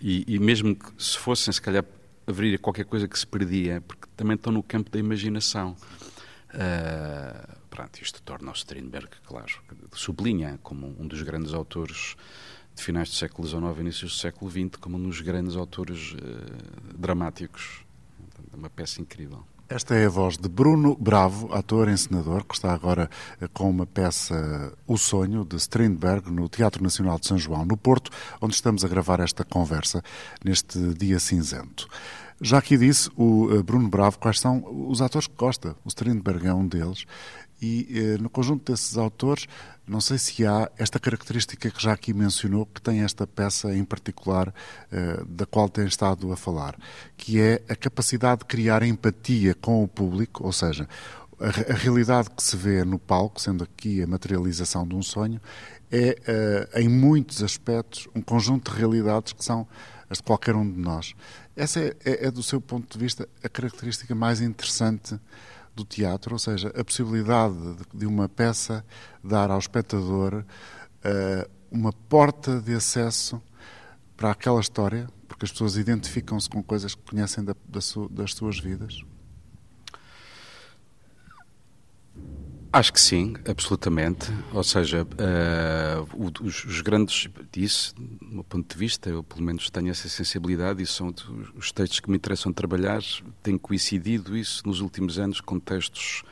e, 0.00 0.24
e 0.26 0.38
mesmo 0.38 0.74
que 0.74 0.90
se 1.02 1.18
fossem, 1.18 1.52
se 1.52 1.60
calhar, 1.60 1.84
haveria 2.26 2.58
qualquer 2.58 2.84
coisa 2.84 3.06
que 3.06 3.18
se 3.18 3.26
perdia, 3.26 3.82
porque 3.82 4.06
também 4.16 4.34
estão 4.34 4.52
no 4.52 4.62
campo 4.62 4.90
da 4.90 4.98
imaginação. 4.98 5.76
Uh, 6.54 7.56
pronto, 7.68 8.02
isto 8.02 8.22
torna 8.22 8.50
o 8.50 8.54
Strindberg, 8.54 9.08
claro, 9.24 9.60
sublinha 9.92 10.58
como 10.62 10.96
um 10.98 11.06
dos 11.06 11.22
grandes 11.22 11.52
autores 11.52 12.16
de 12.74 12.82
finais 12.82 13.08
do 13.10 13.14
século 13.14 13.46
XIX 13.46 13.62
e 13.76 13.80
inícios 13.80 14.12
do 14.12 14.18
século 14.18 14.50
XX, 14.50 14.76
como 14.80 14.96
um 14.96 15.02
dos 15.02 15.20
grandes 15.20 15.54
autores 15.54 16.12
uh, 16.12 16.98
dramáticos. 16.98 17.84
É 18.52 18.56
uma 18.56 18.70
peça 18.70 19.00
incrível. 19.00 19.44
Esta 19.68 19.94
é 19.94 20.06
a 20.06 20.08
voz 20.08 20.36
de 20.36 20.48
Bruno 20.48 20.96
Bravo, 20.98 21.54
ator 21.54 21.88
e 21.88 21.92
encenador, 21.92 22.44
que 22.44 22.56
está 22.56 22.72
agora 22.72 23.08
eh, 23.40 23.46
com 23.52 23.70
uma 23.70 23.86
peça 23.86 24.72
O 24.84 24.98
Sonho, 24.98 25.44
de 25.44 25.54
Strindberg, 25.54 26.28
no 26.28 26.48
Teatro 26.48 26.82
Nacional 26.82 27.20
de 27.20 27.28
São 27.28 27.38
João, 27.38 27.64
no 27.64 27.76
Porto, 27.76 28.10
onde 28.40 28.54
estamos 28.54 28.84
a 28.84 28.88
gravar 28.88 29.20
esta 29.20 29.44
conversa 29.44 30.02
neste 30.44 30.76
dia 30.94 31.20
cinzento. 31.20 31.86
Já 32.40 32.58
aqui 32.58 32.76
disse 32.76 33.08
o 33.16 33.48
eh, 33.52 33.62
Bruno 33.62 33.88
Bravo 33.88 34.18
quais 34.18 34.40
são 34.40 34.64
os 34.88 35.00
atores 35.00 35.28
que 35.28 35.36
gosta. 35.36 35.76
O 35.84 35.88
Strindberg 35.88 36.48
é 36.48 36.52
um 36.52 36.66
deles 36.66 37.04
e 37.60 37.86
eh, 37.90 38.18
no 38.18 38.30
conjunto 38.30 38.72
desses 38.72 38.96
autores, 38.96 39.46
não 39.86 40.00
sei 40.00 40.18
se 40.18 40.46
há 40.46 40.70
esta 40.78 40.98
característica 40.98 41.70
que 41.70 41.82
já 41.82 41.92
aqui 41.92 42.14
mencionou, 42.14 42.64
que 42.64 42.80
tem 42.80 43.02
esta 43.02 43.26
peça 43.26 43.74
em 43.74 43.84
particular, 43.84 44.54
eh, 44.90 45.22
da 45.28 45.44
qual 45.44 45.68
tem 45.68 45.84
estado 45.86 46.32
a 46.32 46.36
falar, 46.36 46.76
que 47.16 47.40
é 47.40 47.62
a 47.68 47.76
capacidade 47.76 48.40
de 48.40 48.46
criar 48.46 48.82
empatia 48.82 49.54
com 49.54 49.82
o 49.82 49.88
público, 49.88 50.44
ou 50.44 50.52
seja, 50.52 50.88
a, 51.40 51.74
realidade 51.74 52.30
que 52.30 52.42
se 52.42 52.56
vê 52.56 52.84
no 52.84 52.98
palco, 52.98 53.40
sendo 53.40 53.64
aqui 53.64 54.02
a 54.02 54.06
materialização 54.06 54.86
de 54.86 54.94
um 54.94 55.02
sonho, 55.02 55.40
é, 55.90 56.16
eh, 56.26 56.80
em 56.82 56.88
muitos 56.88 57.42
aspectos, 57.42 58.06
um 58.14 58.22
conjunto 58.22 58.70
de 58.70 58.78
realidades 58.78 59.32
que 59.32 59.44
são 59.44 59.66
as 60.08 60.18
de 60.18 60.22
qualquer 60.22 60.54
um 60.54 60.70
de 60.70 60.78
nós. 60.78 61.14
Essa 61.56 61.80
é, 61.80 61.96
é, 62.04 62.26
é 62.26 62.30
do 62.30 62.42
seu 62.42 62.60
ponto 62.60 62.96
de 62.96 63.02
vista, 63.02 63.28
a 63.42 63.48
característica 63.48 64.14
mais 64.14 64.40
interessante 64.40 65.18
do 65.74 65.84
teatro, 65.84 66.34
ou 66.34 66.38
seja, 66.38 66.68
a 66.68 66.84
possibilidade 66.84 67.54
de 67.94 68.06
uma 68.06 68.28
peça 68.28 68.84
dar 69.22 69.50
ao 69.50 69.58
espectador 69.58 70.44
uh, 70.44 71.50
uma 71.70 71.92
porta 71.92 72.60
de 72.60 72.74
acesso 72.74 73.40
para 74.16 74.32
aquela 74.32 74.60
história, 74.60 75.08
porque 75.28 75.44
as 75.44 75.52
pessoas 75.52 75.76
identificam-se 75.76 76.48
com 76.50 76.62
coisas 76.62 76.94
que 76.94 77.02
conhecem 77.02 77.44
da, 77.44 77.54
da 77.66 77.80
su, 77.80 78.08
das 78.08 78.34
suas 78.34 78.58
vidas? 78.58 79.02
Acho 82.72 82.92
que 82.92 83.00
sim, 83.00 83.34
absolutamente. 83.48 84.32
Ou 84.52 84.62
seja, 84.62 85.02
uh, 85.02 86.40
os, 86.40 86.64
os, 86.64 86.80
grandes, 86.82 87.28
disse, 87.50 87.92
do 87.96 88.26
meu 88.34 88.44
ponto 88.44 88.72
de 88.72 88.78
vista, 88.78 89.10
eu 89.10 89.24
pelo 89.24 89.42
menos 89.42 89.68
tenho 89.70 89.90
essa 89.90 90.08
sensibilidade 90.08 90.80
e 90.80 90.86
são 90.86 91.12
os 91.56 91.72
textos 91.72 91.98
que 91.98 92.08
me 92.08 92.16
interessam 92.16 92.52
trabalhar, 92.52 93.02
têm 93.42 93.58
coincidido 93.58 94.36
isso 94.36 94.62
nos 94.64 94.80
últimos 94.80 95.18
anos 95.18 95.40
com 95.40 95.58
textos 95.58 96.22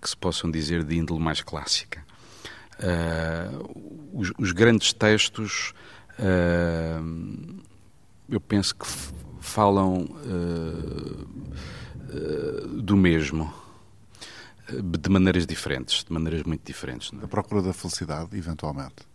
que 0.00 0.10
se 0.10 0.16
possam 0.16 0.50
dizer 0.50 0.84
de 0.84 0.94
índole 0.94 1.20
mais 1.20 1.40
clássica. 1.40 2.04
Uh, 2.78 4.10
os, 4.12 4.30
os, 4.38 4.52
grandes 4.52 4.92
textos, 4.92 5.72
uh, 6.18 7.62
eu 8.28 8.40
penso 8.40 8.74
que 8.74 8.86
falam 9.40 10.06
do 12.82 12.94
mesmo 12.94 13.61
de 14.80 15.10
maneiras 15.10 15.46
diferentes, 15.46 16.04
de 16.04 16.12
maneiras 16.12 16.42
muito 16.44 16.64
diferentes. 16.64 17.10
É? 17.20 17.24
A 17.24 17.28
procura 17.28 17.62
da 17.62 17.72
felicidade, 17.72 18.36
eventualmente. 18.36 19.12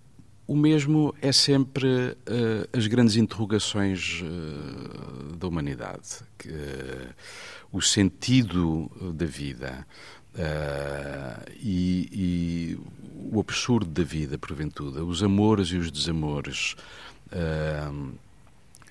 O 0.48 0.56
mesmo 0.56 1.14
é 1.22 1.34
sempre 1.34 1.88
uh, 1.90 2.70
as 2.72 2.88
grandes 2.88 3.18
interrogações 3.18 4.22
uh, 4.22 5.36
da 5.36 5.46
humanidade, 5.46 6.22
que, 6.38 6.48
uh, 6.48 7.14
o 7.70 7.82
sentido 7.82 8.90
da 9.14 9.26
vida 9.26 9.86
e, 11.60 12.08
e, 12.14 12.80
o 13.34 13.40
absurdo 13.40 13.90
da 13.90 14.04
vida, 14.04 14.38
porventura, 14.38 15.04
os 15.04 15.24
amores 15.24 15.70
e 15.70 15.78
os 15.78 15.92
desamores, 15.92 16.76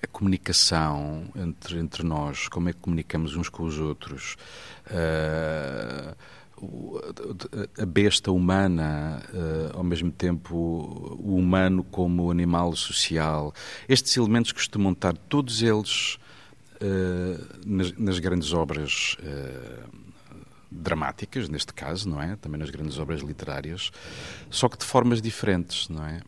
a 0.03 0.07
comunicação 0.09 1.29
entre, 1.37 1.79
entre 1.79 2.03
nós, 2.03 2.49
como 2.49 2.69
é 2.69 2.73
que 2.73 2.81
comunicamos 2.81 3.37
uns 3.37 3.49
com 3.49 3.63
os 3.63 3.79
outros 3.79 4.37
a 7.79 7.87
besta 7.87 8.33
humana, 8.33 9.23
uh, 9.33 9.77
ao 9.77 9.85
mesmo 9.85 10.11
tempo 10.11 10.57
o 10.57 11.37
humano 11.37 11.85
como 11.85 12.31
animal 12.31 12.75
social. 12.75 13.53
Estes 13.89 14.17
elementos 14.17 14.53
costumam 14.53 14.93
estar 14.93 15.17
todos 15.17 15.63
eles 15.63 16.19
uh, 16.81 17.93
nas, 17.99 18.19
grandes 18.19 18.53
obras 18.53 19.17
uh, 19.21 19.89
dramáticas, 20.71 21.49
neste 21.49 21.75
caso, 21.75 22.09
não 22.09 22.21
é? 22.21 22.37
Também 22.37 22.59
nas 22.59 22.71
grandes 22.71 22.99
obras 22.99 23.21
literárias, 23.21 23.91
só 24.51 24.69
que 24.69 24.79
de 24.79 24.85
formas 24.85 25.21
diferentes, 25.21 25.89
não 25.89 26.05
é? 26.05 26.21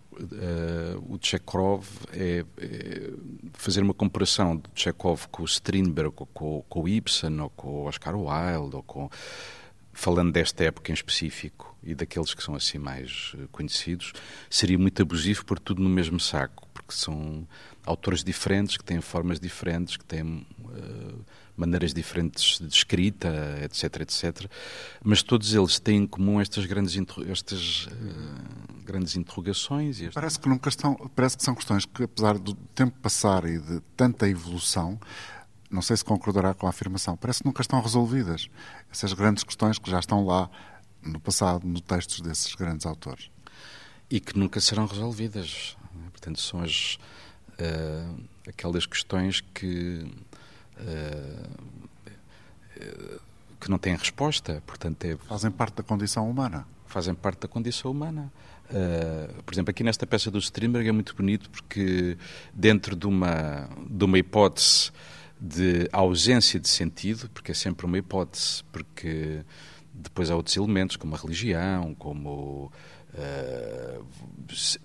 o 1.09 1.17
Chekhov 1.21 1.87
é, 2.13 2.45
é, 2.57 3.11
fazer 3.53 3.83
uma 3.83 3.95
comparação 3.95 4.57
de 4.57 4.65
Chekhov 4.75 5.29
com 5.31 5.43
o 5.43 5.47
Strindberg, 5.47 6.13
ou 6.17 6.27
com, 6.27 6.65
com 6.69 6.83
o 6.83 6.89
Ibsen, 6.89 7.39
ou 7.41 7.51
com 7.51 7.69
o 7.69 7.85
Oscar 7.85 8.17
Wilde, 8.17 8.75
ou 8.75 8.83
com 8.83 9.09
falando 9.99 10.31
desta 10.31 10.63
época 10.63 10.93
em 10.93 10.95
específico 10.95 11.77
e 11.83 11.93
daqueles 11.93 12.33
que 12.33 12.41
são 12.41 12.55
assim 12.55 12.79
mais 12.79 13.33
eh, 13.35 13.49
conhecidos, 13.51 14.13
seria 14.49 14.79
muito 14.79 15.03
abusivo 15.03 15.45
pôr 15.45 15.59
tudo 15.59 15.83
no 15.83 15.89
mesmo 15.89 16.21
saco, 16.21 16.69
porque 16.73 16.93
são 16.93 17.45
autores 17.85 18.23
diferentes, 18.23 18.77
que 18.77 18.85
têm 18.85 19.01
formas 19.01 19.41
diferentes, 19.41 19.97
que 19.97 20.05
têm 20.05 20.47
uh, 20.61 21.25
maneiras 21.57 21.93
diferentes 21.93 22.61
de 22.61 22.73
escrita, 22.73 23.29
etc, 23.65 24.03
etc. 24.03 24.47
Mas 25.03 25.21
todos 25.23 25.53
eles 25.53 25.81
têm 25.81 26.03
em 26.03 26.07
comum 26.07 26.41
estas 26.41 26.65
grandes, 26.65 26.97
estas, 27.29 27.87
uh, 27.87 28.85
grandes 28.85 29.17
interrogações. 29.17 30.01
Parece 30.15 30.39
que 30.39 30.49
nunca 30.49 30.69
estão, 30.69 30.95
parece 31.17 31.37
que 31.37 31.43
são 31.43 31.55
questões 31.57 31.85
que, 31.85 32.05
apesar 32.05 32.39
do 32.39 32.55
tempo 32.55 32.97
passar 33.01 33.45
e 33.47 33.59
de 33.59 33.81
tanta 33.97 34.29
evolução, 34.29 35.01
não 35.71 35.83
sei 35.83 35.97
se 35.97 36.05
concordará 36.05 36.55
com 36.55 36.67
a 36.67 36.71
afirmação, 36.71 37.17
parece 37.17 37.41
que 37.41 37.47
nunca 37.47 37.63
estão 37.63 37.81
resolvidas. 37.81 38.49
Essas 38.91 39.13
grandes 39.13 39.45
questões 39.45 39.79
que 39.79 39.91
já 39.91 39.99
estão 39.99 40.25
lá 40.25 40.51
no 41.03 41.21
passado, 41.21 41.67
no 41.67 41.81
textos 41.81 42.21
desses 42.21 42.55
grandes 42.55 42.87
autores. 42.87 43.31
E 44.11 44.21
que 44.21 44.39
nunca 44.39 44.61
serão 44.61 44.87
resolvidas. 44.87 45.77
É? 46.07 46.11
Portanto, 46.11 46.41
são 46.41 46.63
as, 46.63 46.99
uh, 47.59 48.21
aquelas 48.49 48.87
questões 48.87 49.41
que, 49.41 50.11
uh, 50.81 51.49
que 53.61 53.71
não 53.71 53.79
têm 53.79 53.95
resposta. 53.95 54.63
Portanto, 54.67 55.05
é... 55.05 55.17
Fazem 55.17 55.51
parte 55.51 55.77
da 55.77 55.83
condição 55.83 56.29
humana. 56.31 56.67
Fazem 56.87 57.15
parte 57.15 57.41
da 57.41 57.49
condição 57.49 57.91
humana. 57.91 58.33
Uh, 58.71 59.43
por 59.43 59.55
exemplo, 59.55 59.71
aqui 59.71 59.85
nesta 59.85 60.07
peça 60.07 60.31
do 60.31 60.39
Strindberg 60.39 60.89
é 60.89 60.93
muito 60.93 61.15
bonito 61.15 61.49
porque 61.51 62.17
dentro 62.53 62.97
de 62.97 63.07
uma, 63.07 63.69
de 63.89 64.05
uma 64.05 64.19
hipótese 64.19 64.91
de 65.41 65.89
ausência 65.93 66.59
de 66.59 66.69
sentido, 66.69 67.31
porque 67.31 67.53
é 67.53 67.55
sempre 67.55 67.87
uma 67.87 67.99
hipótese, 67.99 68.65
porque 68.73 69.45
depois 69.93 70.31
há 70.31 70.37
outros 70.37 70.57
elementos, 70.57 70.97
como 70.97 71.15
a 71.15 71.19
religião, 71.19 71.95
como 71.95 72.73
uh, 73.15 74.05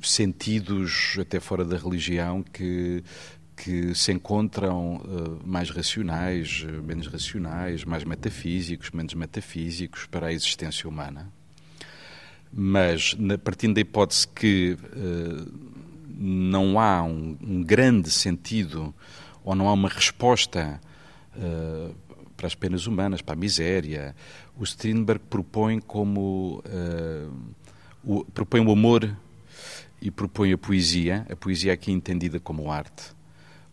sentidos 0.02 1.16
até 1.20 1.40
fora 1.40 1.64
da 1.66 1.78
religião 1.78 2.44
que, 2.44 3.04
que 3.56 3.94
se 3.96 4.12
encontram 4.12 4.98
uh, 4.98 5.40
mais 5.46 5.70
racionais, 5.70 6.64
menos 6.84 7.08
racionais, 7.08 7.84
mais 7.84 8.04
metafísicos, 8.04 8.92
menos 8.92 9.14
metafísicos 9.14 10.06
para 10.06 10.28
a 10.28 10.34
existência 10.34 10.88
humana. 10.88 11.32
Mas, 12.52 13.16
na, 13.18 13.38
partindo 13.38 13.76
da 13.76 13.82
hipótese 13.82 14.28
que 14.28 14.78
uh, 14.96 15.74
não 16.08 16.80
há 16.80 17.04
um, 17.04 17.36
um 17.42 17.64
grande 17.64 18.12
sentido 18.12 18.94
ou 19.44 19.56
não 19.56 19.68
há 19.68 19.74
uma 19.74 19.90
resposta 19.90 20.80
uh, 21.36 21.96
para 22.36 22.48
as 22.48 22.56
penas 22.56 22.88
humanas, 22.88 23.22
para 23.22 23.34
a 23.34 23.38
miséria. 23.38 24.16
O 24.58 24.64
Strindberg 24.64 25.24
propõe 25.30 25.80
como 25.80 26.64
uh, 26.66 27.34
o, 28.04 28.26
propõe 28.26 28.62
o 28.62 28.72
amor 28.72 29.16
e 30.02 30.12
propõe 30.12 30.52
a 30.54 30.58
poesia, 30.58 31.26
a 31.30 31.36
poesia 31.36 31.74
aqui 31.74 31.92
entendida 31.92 32.40
como 32.40 32.72
arte, 32.72 33.14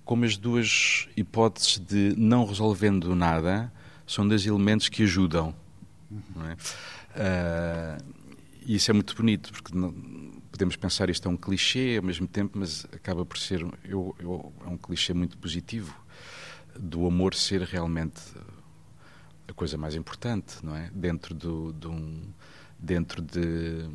como 0.04 0.24
as 0.24 0.36
duas 0.36 1.08
hipóteses 1.16 1.78
de 1.78 2.14
não 2.16 2.44
resolvendo 2.44 3.14
nada 3.14 3.72
são 4.06 4.26
dois 4.26 4.46
elementos 4.46 4.88
que 4.88 5.02
ajudam. 5.04 5.54
É? 6.48 7.98
Uh, 8.00 8.04
isso 8.66 8.90
é 8.90 8.94
muito 8.94 9.14
bonito, 9.16 9.52
porque 9.52 9.76
não, 9.76 9.92
podemos 10.60 10.76
pensar 10.76 11.08
isto 11.08 11.26
é 11.26 11.30
um 11.30 11.38
clichê 11.38 11.96
ao 11.96 12.02
mesmo 12.02 12.26
tempo, 12.26 12.58
mas 12.58 12.84
acaba 12.92 13.24
por 13.24 13.38
ser 13.38 13.62
eu, 13.82 14.14
eu, 14.18 14.52
é 14.66 14.68
um 14.68 14.76
clichê 14.76 15.14
muito 15.14 15.38
positivo 15.38 15.96
do 16.78 17.06
amor 17.06 17.34
ser 17.34 17.62
realmente 17.62 18.20
a 19.48 19.54
coisa 19.54 19.78
mais 19.78 19.94
importante, 19.94 20.56
não 20.62 20.76
é? 20.76 20.90
Dentro 20.92 21.34
do, 21.34 21.72
de 21.72 21.86
um, 21.86 22.20
dentro 22.78 23.22
de 23.22 23.88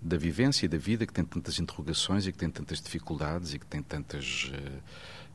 da 0.00 0.16
vivência 0.16 0.66
e 0.66 0.68
da 0.68 0.78
vida 0.78 1.04
que 1.04 1.12
tem 1.12 1.24
tantas 1.24 1.58
interrogações 1.58 2.28
e 2.28 2.32
que 2.32 2.38
tem 2.38 2.48
tantas 2.48 2.80
dificuldades 2.80 3.52
e 3.52 3.58
que 3.58 3.66
tem 3.66 3.82
tantas 3.82 4.52
uh, 4.54 4.82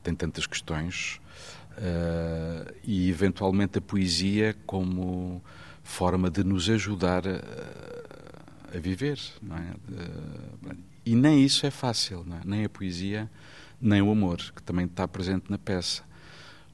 tem 0.02 0.14
tantas 0.14 0.46
questões 0.46 1.20
uh, 1.72 2.74
e 2.82 3.10
eventualmente 3.10 3.76
a 3.76 3.82
poesia 3.82 4.56
como 4.64 5.44
forma 5.82 6.30
de 6.30 6.42
nos 6.42 6.70
ajudar 6.70 7.22
a, 7.28 8.21
a 8.74 8.78
viver. 8.78 9.18
É? 9.50 10.76
e 11.04 11.14
nem 11.14 11.44
isso 11.44 11.66
é 11.66 11.70
fácil, 11.70 12.24
é? 12.30 12.40
nem 12.44 12.64
a 12.64 12.68
poesia, 12.68 13.30
nem 13.80 14.00
o 14.00 14.10
amor, 14.10 14.38
que 14.54 14.62
também 14.62 14.86
está 14.86 15.06
presente 15.06 15.50
na 15.50 15.58
peça. 15.58 16.02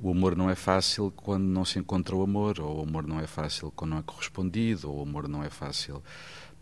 O 0.01 0.11
amor 0.11 0.37
não 0.37 0.49
é 0.49 0.55
fácil 0.55 1.13
quando 1.17 1.45
não 1.45 1.65
se 1.65 1.79
encontra 1.79 2.15
o 2.15 2.23
amor, 2.23 2.61
ou 2.61 2.79
o 2.79 2.83
amor 2.83 3.07
não 3.07 3.19
é 3.19 3.27
fácil 3.27 3.73
quando 3.75 3.91
não 3.91 3.99
é 3.99 4.03
correspondido, 4.03 4.91
ou 4.91 5.01
o 5.01 5.03
amor 5.03 5.29
não 5.29 5.43
é 5.43 5.51
fácil. 5.51 6.03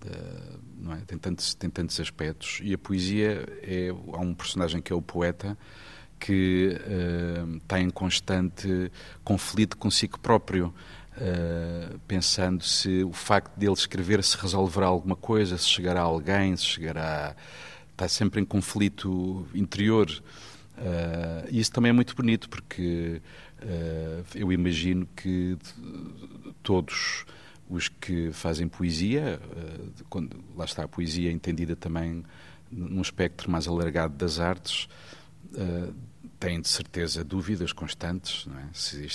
Uh, 0.04 0.58
não 0.78 0.94
é? 0.94 0.96
Tem, 1.06 1.18
tantos, 1.18 1.52
tem 1.54 1.68
tantos 1.68 1.98
aspectos. 2.00 2.60
E 2.62 2.72
a 2.72 2.78
poesia 2.78 3.46
é. 3.62 3.88
Há 4.12 4.20
um 4.20 4.34
personagem 4.34 4.80
que 4.80 4.92
é 4.92 4.96
o 4.96 5.02
poeta 5.02 5.56
que 6.18 6.78
uh, 6.80 7.56
está 7.56 7.78
em 7.78 7.90
constante 7.90 8.90
conflito 9.22 9.76
consigo 9.76 10.18
próprio. 10.18 10.72
Uh, 11.16 11.98
pensando 12.06 12.62
se 12.62 13.02
o 13.02 13.12
facto 13.12 13.56
dele 13.56 13.72
escrever 13.72 14.22
se 14.22 14.36
resolverá 14.36 14.86
alguma 14.86 15.16
coisa, 15.16 15.56
se 15.56 15.66
chegará 15.66 16.00
a 16.00 16.04
alguém, 16.04 16.54
se 16.56 16.64
chegará. 16.64 17.34
Está 17.90 18.06
sempre 18.06 18.38
em 18.42 18.44
conflito 18.44 19.48
interior. 19.54 20.10
Uh, 20.76 21.48
e 21.50 21.58
isso 21.58 21.72
também 21.72 21.88
é 21.88 21.92
muito 21.94 22.14
bonito, 22.14 22.50
porque 22.50 23.22
uh, 23.62 24.24
eu 24.34 24.52
imagino 24.52 25.08
que 25.16 25.56
todos 26.62 27.24
os 27.70 27.88
que 27.88 28.30
fazem 28.32 28.68
poesia, 28.68 29.40
quando, 30.10 30.36
lá 30.54 30.66
está 30.66 30.84
a 30.84 30.88
poesia 30.88 31.32
entendida 31.32 31.74
também 31.74 32.22
num 32.70 33.00
espectro 33.00 33.50
mais 33.50 33.66
alargado 33.66 34.14
das 34.14 34.38
artes, 34.38 34.86
têm 36.38 36.60
de 36.60 36.68
certeza 36.68 37.24
dúvidas 37.24 37.72
constantes, 37.72 38.46
é? 38.46 38.68
Se 38.72 39.08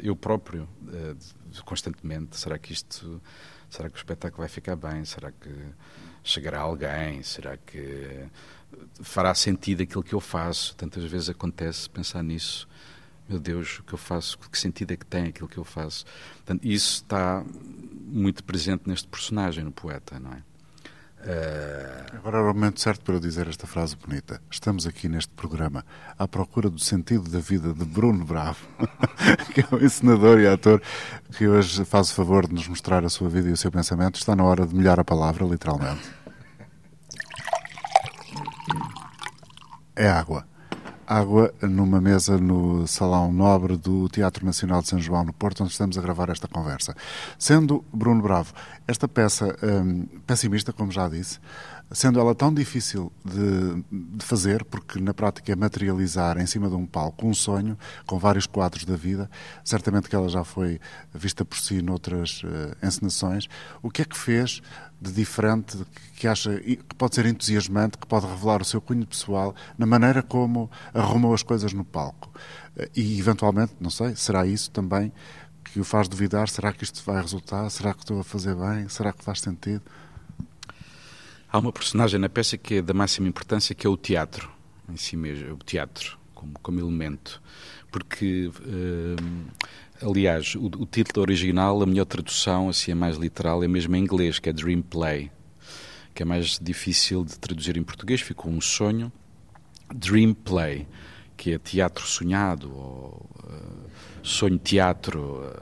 eu 0.00 0.14
próprio, 0.14 0.68
constantemente, 1.64 2.36
será 2.36 2.58
que 2.58 2.72
isto, 2.72 3.20
será 3.68 3.88
que 3.88 3.96
o 3.96 3.98
espetáculo 3.98 4.40
vai 4.40 4.48
ficar 4.48 4.76
bem? 4.76 5.04
Será 5.04 5.30
que 5.32 5.50
chegará 6.22 6.60
alguém? 6.60 7.22
Será 7.22 7.56
que 7.56 8.26
fará 9.02 9.34
sentido 9.34 9.82
aquilo 9.82 10.02
que 10.02 10.14
eu 10.14 10.20
faço? 10.20 10.74
Tantas 10.76 11.04
vezes 11.04 11.28
acontece 11.28 11.88
pensar 11.88 12.22
nisso. 12.22 12.68
Meu 13.28 13.40
Deus, 13.40 13.80
o 13.80 13.82
que 13.82 13.92
eu 13.92 13.98
faço? 13.98 14.38
Que 14.38 14.58
sentido 14.58 14.92
é 14.92 14.96
que 14.96 15.06
tem 15.06 15.24
aquilo 15.24 15.48
que 15.48 15.58
eu 15.58 15.64
faço? 15.64 16.04
Portanto, 16.36 16.64
isso 16.64 17.02
está 17.02 17.44
muito 18.06 18.44
presente 18.44 18.88
neste 18.88 19.08
personagem, 19.08 19.64
no 19.64 19.72
poeta, 19.72 20.20
não 20.20 20.32
é? 20.32 20.42
Agora 22.12 22.38
é 22.38 22.40
o 22.40 22.46
momento 22.46 22.80
certo 22.80 23.02
para 23.02 23.14
eu 23.14 23.20
dizer 23.20 23.48
esta 23.48 23.66
frase 23.66 23.96
bonita. 23.96 24.40
Estamos 24.50 24.86
aqui 24.86 25.08
neste 25.08 25.32
programa 25.32 25.84
à 26.16 26.28
procura 26.28 26.70
do 26.70 26.78
sentido 26.78 27.28
da 27.28 27.40
vida 27.40 27.72
de 27.72 27.84
Bruno 27.84 28.24
Bravo, 28.24 28.66
que 29.52 29.60
é 29.60 29.66
o 29.72 29.84
encenador 29.84 30.38
e 30.38 30.46
ator 30.46 30.80
que 31.36 31.48
hoje 31.48 31.84
faz 31.84 32.10
o 32.10 32.14
favor 32.14 32.46
de 32.46 32.54
nos 32.54 32.68
mostrar 32.68 33.04
a 33.04 33.08
sua 33.08 33.28
vida 33.28 33.48
e 33.48 33.52
o 33.52 33.56
seu 33.56 33.72
pensamento. 33.72 34.16
Está 34.16 34.36
na 34.36 34.44
hora 34.44 34.66
de 34.66 34.74
molhar 34.74 35.00
a 35.00 35.04
palavra, 35.04 35.44
literalmente. 35.44 36.08
É 39.96 40.08
água 40.08 40.46
água 41.06 41.54
numa 41.62 42.00
mesa 42.00 42.36
no 42.36 42.86
Salão 42.86 43.32
Nobre 43.32 43.76
do 43.76 44.08
Teatro 44.08 44.44
Nacional 44.44 44.82
de 44.82 44.88
São 44.88 44.98
João, 44.98 45.24
no 45.24 45.32
Porto, 45.32 45.62
onde 45.62 45.72
estamos 45.72 45.96
a 45.96 46.02
gravar 46.02 46.28
esta 46.28 46.48
conversa. 46.48 46.94
Sendo 47.38 47.84
Bruno 47.92 48.22
Bravo, 48.22 48.52
esta 48.88 49.06
peça 49.06 49.56
um, 49.62 50.06
pessimista, 50.26 50.72
como 50.72 50.90
já 50.90 51.08
disse, 51.08 51.38
sendo 51.90 52.18
ela 52.18 52.34
tão 52.34 52.52
difícil 52.52 53.12
de, 53.24 54.16
de, 54.16 54.24
fazer, 54.24 54.64
porque 54.64 54.98
na 55.00 55.14
prática 55.14 55.52
é 55.52 55.56
materializar 55.56 56.38
em 56.38 56.46
cima 56.46 56.68
de 56.68 56.74
um 56.74 56.84
palco 56.84 57.26
um 57.26 57.34
sonho 57.34 57.78
com 58.06 58.18
vários 58.18 58.46
quadros 58.46 58.84
da 58.84 58.96
vida, 58.96 59.30
certamente 59.64 60.08
que 60.08 60.16
ela 60.16 60.28
já 60.28 60.42
foi 60.42 60.80
vista 61.14 61.44
por 61.44 61.58
si 61.58 61.80
noutras 61.80 62.42
uh, 62.42 62.86
encenações. 62.86 63.48
O 63.82 63.90
que 63.90 64.02
é 64.02 64.04
que 64.04 64.16
fez 64.16 64.60
de 65.00 65.12
diferente, 65.12 65.78
que 66.16 66.26
acha 66.26 66.58
que 66.58 66.94
pode 66.96 67.14
ser 67.14 67.26
entusiasmante, 67.26 67.98
que 67.98 68.06
pode 68.06 68.26
revelar 68.26 68.62
o 68.62 68.64
seu 68.64 68.80
cunho 68.80 69.06
pessoal 69.06 69.54
na 69.76 69.86
maneira 69.86 70.22
como 70.22 70.70
arrumou 70.94 71.34
as 71.34 71.42
coisas 71.42 71.72
no 71.72 71.84
palco? 71.84 72.32
E 72.94 73.18
eventualmente, 73.18 73.74
não 73.80 73.90
sei, 73.90 74.16
será 74.16 74.46
isso 74.46 74.70
também 74.70 75.12
que 75.64 75.80
o 75.80 75.84
faz 75.84 76.08
duvidar? 76.08 76.48
Será 76.48 76.72
que 76.72 76.84
isto 76.84 77.02
vai 77.04 77.20
resultar? 77.20 77.68
Será 77.70 77.92
que 77.92 78.00
estou 78.00 78.20
a 78.20 78.24
fazer 78.24 78.54
bem? 78.54 78.88
Será 78.88 79.12
que 79.12 79.22
faz 79.22 79.40
sentido? 79.40 79.82
Há 81.50 81.58
uma 81.58 81.72
personagem 81.72 82.18
na 82.18 82.28
peça 82.28 82.56
que 82.56 82.76
é 82.76 82.82
da 82.82 82.94
máxima 82.94 83.28
importância, 83.28 83.74
que 83.74 83.86
é 83.86 83.90
o 83.90 83.96
teatro, 83.96 84.50
em 84.88 84.96
si 84.96 85.16
mesmo, 85.16 85.54
o 85.54 85.58
teatro, 85.58 86.18
como, 86.34 86.52
como 86.62 86.80
elemento. 86.80 87.42
Porque, 87.90 88.48
uh, 88.48 89.46
aliás, 90.02 90.54
o, 90.54 90.66
o, 90.66 90.86
título 90.86 91.22
original, 91.22 91.82
a 91.82 91.86
melhor 91.86 92.04
tradução, 92.04 92.68
assim, 92.68 92.92
a 92.92 92.96
mais 92.96 93.16
literal, 93.16 93.62
é 93.62 93.68
mesmo 93.68 93.94
em 93.96 94.00
inglês, 94.02 94.38
que 94.38 94.48
é 94.48 94.52
Dream 94.52 94.82
Play, 94.82 95.30
que 96.14 96.22
é 96.22 96.26
mais 96.26 96.58
difícil 96.60 97.24
de 97.24 97.38
traduzir 97.38 97.76
em 97.76 97.82
português, 97.82 98.20
ficou 98.20 98.50
um 98.50 98.60
sonho. 98.60 99.12
Dream 99.94 100.34
Play, 100.34 100.86
que 101.36 101.52
é 101.52 101.58
teatro 101.58 102.06
sonhado, 102.06 102.74
ou 102.74 103.30
uh, 103.44 103.90
sonho 104.22 104.58
teatro. 104.58 105.52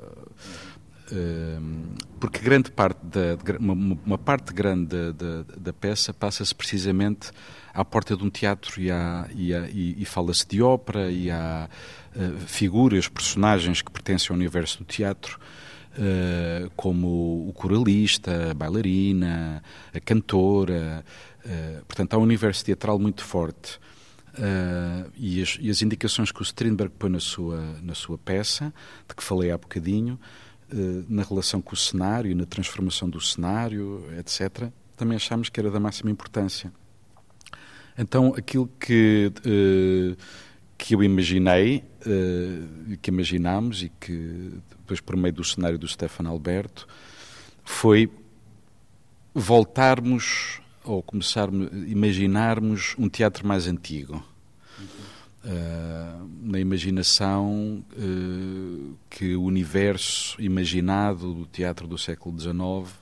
Uh, 1.13 1.95
porque 2.19 2.39
grande 2.39 2.71
parte 2.71 3.01
da, 3.05 3.37
uma, 3.59 3.99
uma 4.07 4.19
parte 4.19 4.55
grande 4.55 4.87
da, 4.87 5.13
da, 5.13 5.43
da 5.59 5.73
peça 5.73 6.15
passa-se 6.15 6.55
precisamente 6.55 7.31
à 7.75 7.85
porta 7.85 8.17
de 8.17 8.23
um 8.23 8.31
teatro 8.31 8.81
e, 8.81 8.89
e, 9.35 9.53
e, 9.53 9.97
e 9.99 10.05
fala-se 10.05 10.47
de 10.47 10.63
ópera 10.63 11.11
e 11.11 11.29
há 11.29 11.69
uh, 12.15 12.39
figuras, 12.47 13.09
personagens 13.09 13.83
que 13.83 13.91
pertencem 13.91 14.29
ao 14.31 14.37
universo 14.37 14.79
do 14.79 14.85
teatro, 14.85 15.41
uh, 15.99 16.71
como 16.77 17.49
o 17.49 17.53
coralista, 17.53 18.53
a 18.53 18.55
bailarina, 18.55 19.61
a 19.93 19.99
cantora. 19.99 21.05
Uh, 21.45 21.85
portanto, 21.85 22.15
há 22.15 22.19
um 22.19 22.23
universo 22.23 22.65
teatral 22.65 22.99
muito 22.99 23.25
forte. 23.25 23.81
e, 25.17 25.43
as, 25.43 25.59
e 25.61 25.71
as 25.71 25.83
indicações 25.83 26.33
que 26.33 26.41
o 26.41 26.45
Strindberg 26.45 26.93
põe 26.97 27.11
na 27.11 27.21
sua, 27.21 27.61
na 27.83 27.95
sua 27.95 28.19
peça, 28.19 28.73
de 29.09 29.15
que 29.15 29.23
falei 29.23 29.51
há 29.51 29.59
bocadinho, 29.59 30.19
na 31.09 31.23
relação 31.23 31.63
com 31.63 31.73
o 31.73 31.77
cenário, 31.77 32.35
na 32.35 32.45
transformação 32.45 33.09
do 33.09 33.21
cenário, 33.21 34.03
etc., 34.19 34.71
também 34.97 35.15
achámos 35.17 35.49
que 35.49 35.61
era 35.61 35.71
da 35.71 35.79
máxima 35.79 36.11
importância. 36.11 36.73
Então, 37.97 38.35
aquilo 38.37 38.69
que, 38.79 39.33
uh, 39.39 40.17
que 40.77 40.95
eu 40.95 41.03
imaginei, 41.03 41.85
uh, 42.07 42.97
que 42.99 43.11
imaginámos 43.11 43.83
e 43.83 43.89
que 44.01 44.53
depois, 44.79 45.01
por 45.01 45.17
meio 45.17 45.33
do 45.33 45.45
cenário 45.45 45.79
do 45.79 45.87
Stefano 45.87 46.31
Alberto, 46.31 46.87
foi 47.65 48.11
voltarmos 49.33 50.61
ou 50.85 51.03
começarmos, 51.03 51.69
imaginarmos 51.89 52.95
um 52.99 53.09
teatro 53.09 53.47
mais 53.47 53.67
antigo 53.67 54.23
Uh, 55.45 56.27
na 56.41 56.59
imaginação 56.59 57.85
uh, 57.99 58.97
que 59.11 59.37
o 59.37 59.43
universo 59.43 60.41
imaginado 60.41 61.35
do 61.35 61.45
teatro 61.45 61.87
do 61.87 61.99
século 61.99 62.41
XIX 62.41 62.99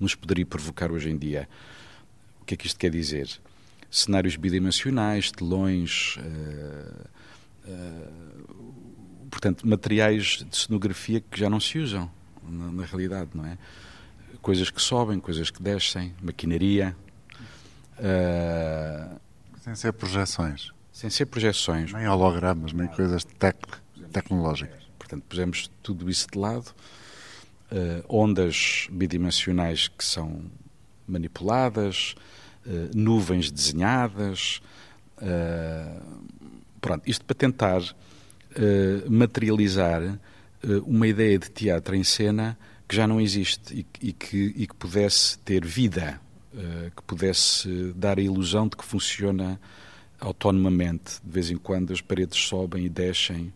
nos 0.00 0.16
poderia 0.16 0.44
provocar 0.44 0.90
hoje 0.90 1.08
em 1.10 1.16
dia. 1.16 1.48
O 2.42 2.44
que 2.44 2.54
é 2.54 2.56
que 2.56 2.66
isto 2.66 2.80
quer 2.80 2.90
dizer? 2.90 3.40
Cenários 3.96 4.36
bidimensionais, 4.36 5.30
telões, 5.30 6.16
uh, 6.18 7.08
portanto, 9.30 9.66
materiais 9.66 10.44
de 10.50 10.56
cenografia 10.56 11.20
que 11.20 11.38
já 11.38 11.48
não 11.48 11.60
se 11.60 11.78
usam 11.78 12.10
na, 12.42 12.72
na, 12.72 12.84
realidade, 12.84 13.30
não 13.34 13.46
é? 13.46 13.56
Coisas 14.42 14.68
que 14.68 14.82
sobem, 14.82 15.20
coisas 15.20 15.50
que 15.50 15.62
descem, 15.62 16.14
maquinaria. 16.20 16.96
Sem 19.62 19.74
ser 19.74 19.92
projeções 19.92 20.74
sem 20.94 21.10
ser 21.10 21.26
projeções. 21.26 21.92
Nem 21.92 22.06
hologramas, 22.06 22.72
nem 22.72 22.86
coisas 22.86 23.24
tec 23.24 23.56
tecnológicas. 24.12 24.84
Portanto, 24.96 25.24
pusemos 25.28 25.68
tudo 25.82 26.08
isso 26.08 26.28
de 26.32 26.38
lado. 26.38 26.72
Uh, 27.72 28.04
ondas 28.08 28.86
bidimensionais 28.92 29.88
que 29.88 30.04
são 30.04 30.44
manipuladas, 31.08 32.14
uh, 32.16 32.33
nuvens 32.94 33.50
desenhadas. 33.50 34.60
Uh, 35.18 36.00
pronto, 36.80 37.08
isto 37.08 37.24
para 37.24 37.34
tentar 37.34 37.82
materializar 39.08 40.16
uma 40.86 41.08
ideia 41.08 41.36
de 41.38 41.50
teatro 41.50 41.96
em 41.96 42.04
cena 42.04 42.56
que 42.86 42.94
já 42.94 43.04
não 43.04 43.20
existe 43.20 43.74
e, 43.74 43.86
e, 44.00 44.12
que, 44.12 44.54
e 44.56 44.66
que 44.66 44.74
pudesse 44.76 45.36
ter 45.40 45.64
vida, 45.64 46.20
que 46.94 47.02
pudesse 47.02 47.92
dar 47.96 48.16
a 48.18 48.22
ilusão 48.22 48.68
de 48.68 48.76
que 48.76 48.84
funciona 48.84 49.60
autonomamente. 50.20 51.20
De 51.24 51.32
vez 51.32 51.50
em 51.50 51.56
quando 51.56 51.92
as 51.92 52.00
paredes 52.00 52.38
sobem 52.38 52.84
e 52.84 52.88
descem, 52.88 53.52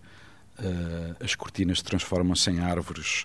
as 1.21 1.37
cortinas 1.37 1.81
transformam-se 1.81 2.51
em 2.51 2.59
árvores. 2.59 3.25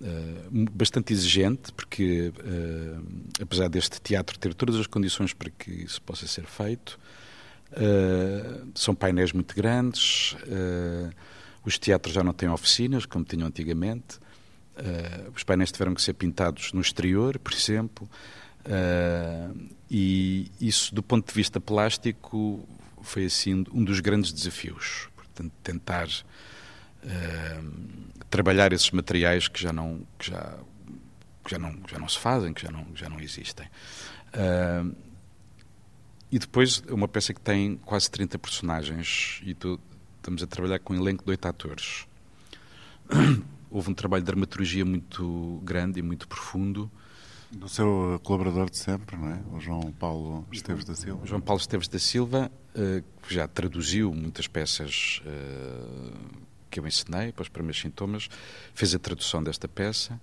Uh, 0.00 0.70
bastante 0.70 1.12
exigente, 1.12 1.72
porque 1.72 2.32
uh, 2.38 3.42
apesar 3.42 3.68
deste 3.68 4.00
teatro 4.00 4.38
ter 4.38 4.54
todas 4.54 4.76
as 4.76 4.86
condições 4.86 5.32
para 5.32 5.50
que 5.50 5.72
isso 5.72 6.00
possa 6.02 6.26
ser 6.26 6.44
feito, 6.44 6.98
são 8.74 8.94
painéis 8.94 9.30
muito 9.32 9.54
grandes, 9.54 10.34
Os 11.68 11.78
teatros 11.78 12.14
já 12.14 12.24
não 12.24 12.32
têm 12.32 12.48
oficinas, 12.48 13.04
como 13.04 13.26
tinham 13.26 13.46
antigamente. 13.46 14.16
Uh, 14.78 15.30
os 15.34 15.42
painéis 15.42 15.70
tiveram 15.70 15.94
que 15.94 16.00
ser 16.00 16.14
pintados 16.14 16.72
no 16.72 16.80
exterior, 16.80 17.38
por 17.38 17.52
exemplo. 17.52 18.08
Uh, 18.64 19.68
e 19.90 20.50
isso, 20.60 20.94
do 20.94 21.02
ponto 21.02 21.26
de 21.26 21.34
vista 21.34 21.60
plástico, 21.60 22.66
foi 23.02 23.26
assim 23.26 23.66
um 23.72 23.84
dos 23.84 24.00
grandes 24.00 24.32
desafios. 24.32 25.08
Portanto, 25.14 25.52
tentar 25.62 26.06
uh, 26.06 26.10
trabalhar 28.30 28.72
esses 28.72 28.90
materiais 28.90 29.48
que 29.48 29.60
já 29.60 29.72
não 29.72 30.06
que 30.18 30.30
já 30.30 30.58
que 31.44 31.50
já 31.50 31.58
não 31.58 31.74
já 31.88 31.98
não 31.98 32.08
se 32.08 32.18
fazem, 32.18 32.52
que 32.52 32.62
já 32.62 32.70
não 32.70 32.86
já 32.94 33.08
não 33.08 33.20
existem. 33.20 33.66
Uh, 34.28 34.94
e 36.30 36.38
depois 36.38 36.82
uma 36.90 37.08
peça 37.08 37.32
que 37.32 37.40
tem 37.40 37.76
quase 37.76 38.10
30 38.10 38.38
personagens 38.38 39.40
e 39.44 39.54
tu, 39.54 39.80
estamos 40.16 40.42
a 40.42 40.46
trabalhar 40.46 40.78
com 40.78 40.92
um 40.92 40.96
elenco 40.96 41.24
de 41.24 41.30
oito 41.30 41.46
atores. 41.46 42.06
Houve 43.70 43.90
um 43.90 43.94
trabalho 43.94 44.22
de 44.22 44.26
dramaturgia 44.26 44.84
muito 44.84 45.60
grande 45.62 46.00
e 46.00 46.02
muito 46.02 46.28
profundo 46.28 46.90
do 47.50 47.68
seu 47.68 48.20
colaborador 48.22 48.68
de 48.68 48.78
sempre, 48.78 49.16
não 49.16 49.28
é? 49.28 49.40
O 49.52 49.60
João 49.60 49.90
Paulo 49.92 50.46
Esteves 50.52 50.84
da 50.84 50.94
Silva. 50.94 51.22
O 51.22 51.26
João 51.26 51.40
Paulo 51.40 51.60
Esteves 51.60 51.88
da 51.88 51.98
Silva, 51.98 52.50
uh, 52.74 53.04
que 53.26 53.34
já 53.34 53.48
traduziu 53.48 54.12
muitas 54.12 54.46
peças 54.46 55.22
uh, 55.24 56.47
que 56.70 56.80
eu 56.80 56.86
ensinei 56.86 57.32
para 57.32 57.42
os 57.42 57.48
primeiros 57.48 57.80
sintomas, 57.80 58.28
fez 58.74 58.94
a 58.94 58.98
tradução 58.98 59.42
desta 59.42 59.68
peça 59.68 60.20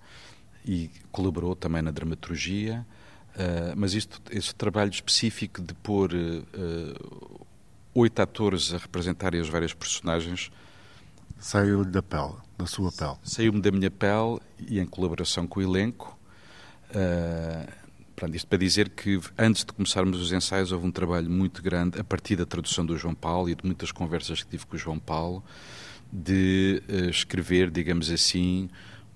e 0.64 0.90
colaborou 1.12 1.54
também 1.54 1.82
na 1.82 1.90
dramaturgia. 1.90 2.86
Uh, 3.34 3.74
mas 3.76 3.94
isto, 3.94 4.20
esse 4.30 4.54
trabalho 4.54 4.90
específico 4.90 5.60
de 5.60 5.74
pôr 5.74 6.10
oito 7.94 8.20
atores 8.20 8.72
a 8.72 8.78
representarem 8.78 9.40
as 9.40 9.48
várias 9.48 9.74
personagens 9.74 10.50
saiu-lhe 11.38 11.90
da 11.90 12.02
pele, 12.02 12.34
da 12.56 12.66
sua 12.66 12.90
pele. 12.90 13.16
Saiu-me 13.22 13.60
da 13.60 13.70
minha 13.70 13.90
pele 13.90 14.40
e 14.58 14.80
em 14.80 14.86
colaboração 14.86 15.46
com 15.46 15.60
o 15.60 15.62
elenco 15.62 16.16
Uh, 16.90 17.70
pronto, 18.14 18.36
isto 18.36 18.46
para 18.46 18.58
dizer 18.58 18.90
que 18.90 19.20
antes 19.36 19.64
de 19.64 19.72
começarmos 19.72 20.20
os 20.20 20.32
ensaios 20.32 20.72
houve 20.72 20.86
um 20.86 20.92
trabalho 20.92 21.28
muito 21.28 21.62
grande 21.62 22.00
a 22.00 22.04
partir 22.04 22.36
da 22.36 22.46
tradução 22.46 22.86
do 22.86 22.96
João 22.96 23.14
Paulo 23.14 23.50
e 23.50 23.54
de 23.54 23.64
muitas 23.64 23.90
conversas 23.90 24.42
que 24.42 24.50
tive 24.50 24.66
com 24.66 24.76
o 24.76 24.78
João 24.78 24.98
Paulo 24.98 25.42
de 26.12 26.82
uh, 26.88 27.10
escrever, 27.10 27.70
digamos 27.70 28.10
assim, 28.10 28.68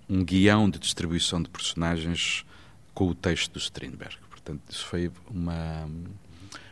um 0.09 0.24
guião 0.24 0.68
de 0.68 0.79
distribuição 0.79 1.42
de 1.42 1.48
personagens 1.48 2.44
com 2.92 3.09
o 3.09 3.14
texto 3.14 3.53
do 3.53 3.59
Strindberg. 3.59 4.16
Portanto, 4.29 4.62
isso 4.68 4.85
foi 4.85 5.11
uma, 5.31 5.88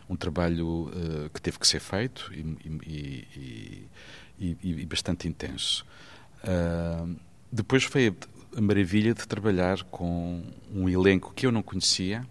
um 0.08 0.16
trabalho 0.16 0.88
uh, 0.88 1.30
que 1.32 1.40
teve 1.40 1.58
que 1.58 1.66
ser 1.66 1.80
feito 1.80 2.30
e, 2.34 2.56
e, 2.86 3.88
e, 4.38 4.56
e 4.62 4.86
bastante 4.86 5.28
intenso. 5.28 5.86
Uh, 6.42 7.16
depois 7.52 7.84
foi 7.84 8.14
a 8.56 8.60
maravilha 8.60 9.14
de 9.14 9.26
trabalhar 9.28 9.82
com 9.84 10.42
um 10.74 10.88
elenco 10.88 11.32
que 11.34 11.46
eu 11.46 11.52
não 11.52 11.62
conhecia, 11.62 12.26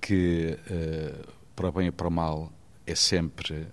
que 0.00 0.58
uh, 0.70 1.32
para 1.56 1.68
o 1.68 1.72
bem 1.72 1.88
e 1.88 1.90
para 1.92 2.06
o 2.06 2.10
mal 2.10 2.52
é 2.86 2.94
sempre 2.94 3.66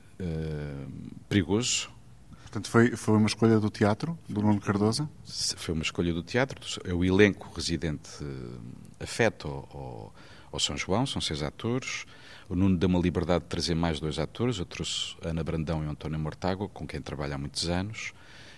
perigoso. 1.30 1.92
Portanto, 2.58 2.72
foi, 2.72 2.92
foi 2.96 3.16
uma 3.16 3.28
escolha 3.28 3.60
do 3.60 3.70
teatro, 3.70 4.18
do 4.28 4.42
Nuno 4.42 4.60
Cardoso? 4.60 5.08
Foi 5.58 5.76
uma 5.76 5.84
escolha 5.84 6.12
do 6.12 6.24
teatro. 6.24 6.60
É 6.84 6.92
o 6.92 7.06
elenco 7.06 7.52
residente 7.56 8.10
uh, 8.24 8.60
afeto 9.00 9.48
ao, 9.48 10.12
ao 10.52 10.60
São 10.60 10.76
João, 10.76 11.06
são 11.06 11.22
seis 11.22 11.44
atores. 11.44 12.06
O 12.50 12.56
Nuno 12.56 12.76
deu 12.76 12.90
uma 12.90 13.00
liberdade 13.00 13.44
de 13.44 13.50
trazer 13.50 13.76
mais 13.76 14.00
dois 14.00 14.18
atores. 14.18 14.58
Eu 14.58 14.66
trouxe 14.66 15.16
Ana 15.22 15.44
Brandão 15.44 15.84
e 15.84 15.88
António 15.88 16.18
Mortágua, 16.18 16.68
com 16.68 16.88
quem 16.88 17.00
trabalho 17.00 17.36
há 17.36 17.38
muitos 17.38 17.70
anos 17.70 18.12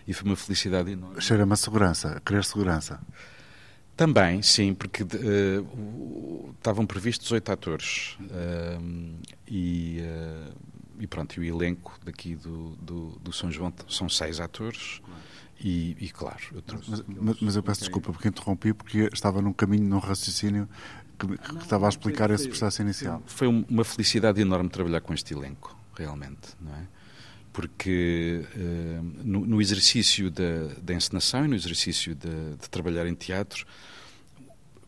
e 0.07 0.13
foi 0.13 0.29
uma 0.29 0.37
felicidade 0.37 0.91
enorme. 0.91 1.19
Cheira-me 1.19 1.51
a 1.51 1.57
segurança, 1.57 2.13
a 2.15 2.19
querer 2.21 2.45
segurança. 2.45 3.01
Também, 3.97 4.41
sim, 4.41 4.73
porque 4.73 5.03
uh, 5.03 6.55
estavam 6.57 6.85
previstos 6.85 7.29
oito 7.33 7.51
atores 7.51 8.17
uh, 8.21 9.19
e, 9.45 9.99
uh, 9.99 10.53
e 10.99 11.07
pronto, 11.07 11.35
e 11.35 11.39
o 11.39 11.55
elenco 11.55 11.97
daqui 12.03 12.35
do, 12.35 12.75
do, 12.75 13.09
do 13.19 13.33
São 13.33 13.51
João 13.51 13.73
são 13.87 14.09
seis 14.09 14.39
atores 14.39 15.01
e, 15.59 15.95
e 15.99 16.09
claro, 16.09 16.39
eu 16.53 16.61
trouxe... 16.61 16.89
Mas, 16.89 17.03
mas, 17.07 17.41
mas 17.41 17.55
eu 17.55 17.63
peço 17.63 17.81
desculpa 17.81 18.11
porque 18.11 18.27
interrompi, 18.27 18.73
porque 18.73 19.09
estava 19.11 19.41
num 19.41 19.53
caminho, 19.53 19.83
num 19.83 19.99
raciocínio 19.99 20.67
que, 21.17 21.37
que 21.37 21.53
não, 21.53 21.61
estava 21.61 21.85
a 21.85 21.89
explicar 21.89 22.27
foi, 22.27 22.35
esse 22.35 22.47
processo 22.47 22.81
inicial. 22.81 23.21
Foi 23.25 23.47
uma 23.47 23.83
felicidade 23.83 24.41
enorme 24.41 24.69
trabalhar 24.69 25.01
com 25.01 25.13
este 25.13 25.33
elenco, 25.33 25.75
realmente, 25.95 26.55
não 26.61 26.75
é? 26.75 26.87
porque 27.51 28.45
uh, 28.55 29.03
no, 29.23 29.45
no, 29.45 29.61
exercício 29.61 30.29
da, 30.31 30.67
da, 30.81 30.93
encenação 30.93 31.43
e 31.43 31.47
no 31.47 31.55
exercício 31.55 32.15
de, 32.15 32.55
de, 32.55 32.69
trabalhar 32.69 33.05
em 33.07 33.15
teatro, 33.15 33.65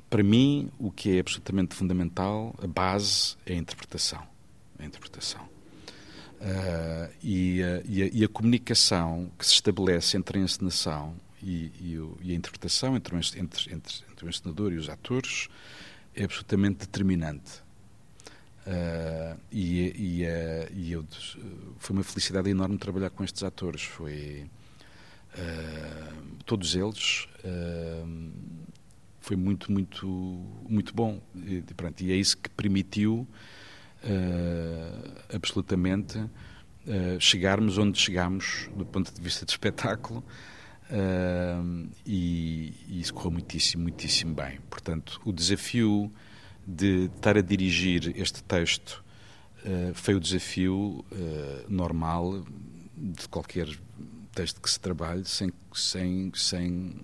para 0.09 0.23
mim, 0.23 0.69
o 0.77 0.91
que 0.91 1.17
é 1.17 1.19
absolutamente 1.19 1.75
fundamental, 1.75 2.55
a 2.61 2.67
base, 2.67 3.35
é 3.45 3.53
a 3.53 3.57
interpretação. 3.57 4.21
A 4.77 4.85
interpretação. 4.85 5.50
Uh, 6.41 7.13
e, 7.21 7.61
a, 7.61 7.81
e, 7.85 8.01
a, 8.01 8.09
e, 8.13 8.23
a, 8.23 8.27
comunicação 8.27 9.29
que 9.37 9.45
se 9.45 9.53
estabelece 9.53 10.17
entre 10.17 10.39
a 10.39 10.41
encenação 10.41 11.13
e, 11.43 11.71
e 12.19 12.31
a 12.31 12.33
interpretação, 12.33 12.95
entre, 12.95 13.15
entre, 13.15 13.39
entre, 13.39 14.03
entre 14.09 14.25
o 14.25 14.27
encenador 14.27 14.73
e 14.73 14.77
os 14.77 14.89
atores, 14.89 15.49
é 16.15 16.23
absolutamente 16.23 16.79
determinante. 16.79 17.61
Uh, 18.65 19.39
e 19.51 20.23
eu, 20.89 21.05
foi 21.77 21.95
uma 21.95 22.03
felicidade 22.03 22.49
enorme 22.49 22.77
trabalhar 22.79 23.11
com 23.11 23.23
estes 23.23 23.43
atores. 23.43 23.83
Foi 23.83 24.49
uh, 25.37 26.43
todos 26.43 26.75
eles 26.75 27.27
foi 29.21 29.37
muito 29.37 29.71
muito 29.71 30.07
muito 30.67 30.93
bom 30.93 31.21
e, 31.35 31.61
pronto, 31.75 32.01
e 32.01 32.11
é 32.11 32.15
isso 32.15 32.35
que 32.37 32.49
permitiu 32.49 33.27
absolutamente 35.33 36.19
chegarmos 37.19 37.77
onde 37.77 37.99
chegamos 37.99 38.69
do 38.75 38.85
ponto 38.85 39.13
de 39.13 39.21
vista 39.21 39.45
de 39.45 39.51
espetáculo 39.51 40.23
e, 42.05 42.73
e 42.87 42.99
isso 42.99 43.13
correu 43.13 43.31
muitíssimo 43.31 43.83
muitíssimo 43.83 44.33
bem. 44.33 44.59
Portanto, 44.69 45.21
o 45.23 45.31
desafio 45.31 46.11
de 46.65 47.05
estar 47.05 47.37
a 47.37 47.41
dirigir 47.41 48.13
este 48.15 48.43
texto 48.43 49.03
uh, 49.65 49.93
foi 49.93 50.15
o 50.15 50.19
desafio 50.19 51.03
uh, 51.11 51.65
normal 51.67 52.43
de 52.95 53.27
qualquer 53.29 53.67
texto 54.33 54.61
que 54.61 54.69
se 54.69 54.79
trabalhe, 54.79 55.25
sem, 55.25 55.51
sem, 55.73 56.31
sem, 56.35 56.95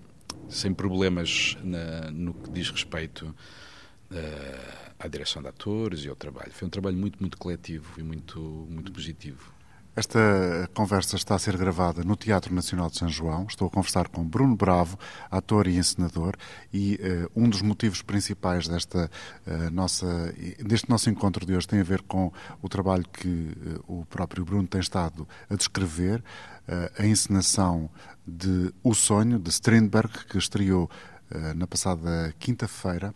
sem 0.48 0.72
problemas 0.72 1.56
na, 1.62 2.10
no 2.10 2.34
que 2.34 2.50
diz 2.50 2.70
respeito 2.70 3.34
uh, 4.10 4.87
à 4.98 5.08
direção 5.08 5.42
de 5.42 5.48
atores 5.48 6.04
e 6.04 6.08
ao 6.08 6.16
trabalho. 6.16 6.52
Foi 6.52 6.66
um 6.66 6.70
trabalho 6.70 6.96
muito, 6.96 7.18
muito 7.20 7.38
coletivo 7.38 7.98
e 7.98 8.02
muito, 8.02 8.40
muito 8.68 8.92
positivo. 8.92 9.58
Esta 9.98 10.70
conversa 10.74 11.16
está 11.16 11.34
a 11.34 11.38
ser 11.40 11.56
gravada 11.56 12.04
no 12.04 12.14
Teatro 12.14 12.54
Nacional 12.54 12.88
de 12.88 12.96
São 12.96 13.08
João. 13.08 13.46
Estou 13.48 13.66
a 13.66 13.70
conversar 13.70 14.06
com 14.06 14.22
Bruno 14.24 14.54
Bravo, 14.54 14.96
ator 15.28 15.66
e 15.66 15.76
encenador, 15.76 16.36
e 16.72 16.94
uh, 16.94 17.28
um 17.34 17.48
dos 17.48 17.62
motivos 17.62 18.00
principais 18.00 18.68
desta, 18.68 19.10
uh, 19.44 19.70
nossa, 19.72 20.32
deste 20.64 20.88
nosso 20.88 21.10
encontro 21.10 21.44
de 21.44 21.52
hoje 21.52 21.66
tem 21.66 21.80
a 21.80 21.82
ver 21.82 22.02
com 22.02 22.32
o 22.62 22.68
trabalho 22.68 23.04
que 23.12 23.26
uh, 23.26 23.84
o 23.88 24.06
próprio 24.06 24.44
Bruno 24.44 24.68
tem 24.68 24.80
estado 24.80 25.26
a 25.50 25.56
descrever, 25.56 26.22
a 26.98 27.06
encenação 27.06 27.90
de 28.26 28.72
O 28.84 28.94
Sonho, 28.94 29.38
de 29.38 29.48
Strindberg, 29.48 30.26
que 30.26 30.36
estreou 30.36 30.90
na 31.56 31.66
passada 31.66 32.34
quinta-feira 32.38 33.14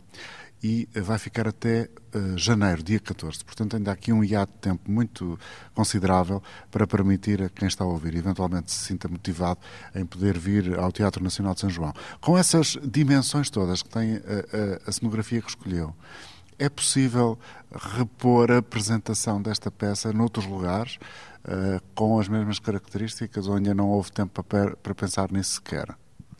e 0.62 0.88
vai 0.94 1.18
ficar 1.18 1.48
até 1.48 1.88
uh, 2.14 2.38
janeiro, 2.38 2.82
dia 2.82 3.00
14. 3.00 3.44
Portanto, 3.44 3.76
ainda 3.76 3.90
há 3.90 3.94
aqui 3.94 4.12
um 4.12 4.22
hiato 4.22 4.52
de 4.52 4.58
tempo 4.60 4.88
muito 4.88 5.38
considerável 5.74 6.40
para 6.70 6.86
permitir 6.86 7.42
a 7.42 7.48
quem 7.48 7.66
está 7.66 7.82
a 7.82 7.86
ouvir, 7.86 8.14
eventualmente 8.14 8.70
se 8.70 8.86
sinta 8.86 9.08
motivado 9.08 9.58
em 9.94 10.06
poder 10.06 10.38
vir 10.38 10.78
ao 10.78 10.92
Teatro 10.92 11.22
Nacional 11.22 11.54
de 11.54 11.60
São 11.60 11.70
João. 11.70 11.92
Com 12.20 12.38
essas 12.38 12.78
dimensões 12.84 13.50
todas 13.50 13.82
que 13.82 13.88
tem 13.88 14.16
a, 14.16 14.86
a, 14.86 14.90
a 14.90 14.92
cenografia 14.92 15.42
que 15.42 15.48
escolheu, 15.48 15.94
é 16.58 16.68
possível 16.68 17.36
repor 17.96 18.52
a 18.52 18.58
apresentação 18.58 19.42
desta 19.42 19.68
peça 19.68 20.12
noutros 20.12 20.46
lugares, 20.46 20.96
uh, 21.44 21.82
com 21.92 22.20
as 22.20 22.28
mesmas 22.28 22.60
características, 22.60 23.48
ou 23.48 23.56
ainda 23.56 23.74
não 23.74 23.88
houve 23.88 24.12
tempo 24.12 24.44
para, 24.44 24.76
para 24.76 24.94
pensar 24.94 25.32
nisso 25.32 25.54
sequer? 25.54 25.88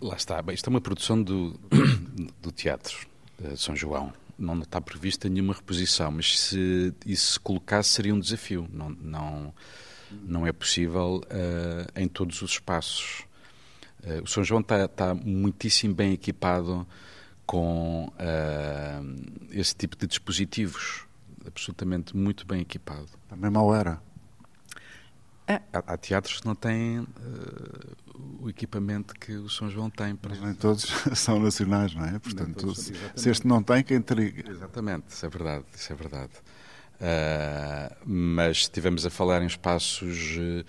Lá 0.01 0.15
está. 0.15 0.41
Bem, 0.43 0.55
isto 0.55 0.69
é 0.69 0.71
uma 0.71 0.81
produção 0.81 1.21
do, 1.21 1.59
do 2.41 2.53
teatro 2.53 3.11
de 3.51 3.57
São 3.59 3.75
João. 3.75 4.13
Não 4.39 4.59
está 4.61 4.81
prevista 4.81 5.29
nenhuma 5.29 5.55
reposição, 5.55 6.11
mas 6.11 6.39
se 6.39 6.93
isso 7.05 7.35
se 7.35 7.41
colocasse 7.41 7.91
seria 7.91 8.15
um 8.15 8.21
desafio. 8.21 8.69
Não, 8.73 8.91
não, 8.91 9.55
não 10.11 10.47
é 10.47 10.53
possível 10.53 11.21
uh, 11.25 12.01
em 12.01 12.09
todos 12.09 12.43
os 12.43 12.53
espaços. 12.53 13.25
Uh, 14.03 14.23
o 14.23 14.27
São 14.27 14.43
João 14.43 14.61
está, 14.61 14.85
está, 14.85 15.15
muitíssimo 15.15 15.95
bem 15.95 16.13
equipado 16.13 16.87
com 17.47 18.07
uh, 18.07 19.51
esse 19.51 19.75
tipo 19.77 19.97
de 19.97 20.07
dispositivos, 20.07 21.05
absolutamente 21.47 22.17
muito 22.17 22.47
bem 22.47 22.61
equipado. 22.61 23.07
Também 23.29 23.51
mal 23.51 23.75
era. 23.75 24.01
É, 25.47 25.55
há, 25.73 25.79
há, 25.95 25.97
teatros 25.97 26.41
que 26.41 26.47
não 26.47 26.55
têm 26.55 27.01
uh, 27.01 27.07
o 28.41 28.49
equipamento 28.49 29.15
que 29.15 29.33
o 29.33 29.49
São 29.49 29.71
João 29.71 29.91
tem. 29.91 30.15
Para... 30.15 30.31
Mas 30.31 30.41
nem 30.41 30.55
todos 30.55 30.85
são 31.15 31.39
nacionais, 31.39 31.95
não 31.95 32.05
é? 32.05 32.19
Portanto, 32.19 32.75
se, 32.75 32.93
este 33.31 33.47
não 33.47 33.63
tem, 33.63 33.83
quem 33.83 34.01
teria? 34.01 34.49
Exatamente, 34.49 35.09
isso 35.09 35.25
é 35.25 35.29
verdade, 35.29 35.65
isso 35.75 35.93
é 35.93 35.97
verdade. 35.97 36.33
Uh, 36.95 37.97
mas 38.07 38.59
estivemos 38.59 39.05
a 39.05 39.11
falar 39.11 39.43
em 39.43 39.47
espaços 39.47 40.37
uh, 40.37 40.65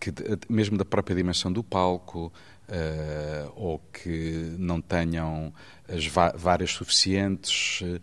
que, 0.00 0.12
mesmo 0.48 0.76
da 0.76 0.84
própria 0.84 1.14
dimensão 1.14 1.52
do 1.52 1.62
palco, 1.62 2.32
uh, 2.68 3.52
ou 3.54 3.78
que 3.92 4.54
não 4.58 4.80
tenham 4.80 5.52
as 5.88 6.06
várias 6.06 6.72
suficientes, 6.72 7.80
uh, 7.80 7.96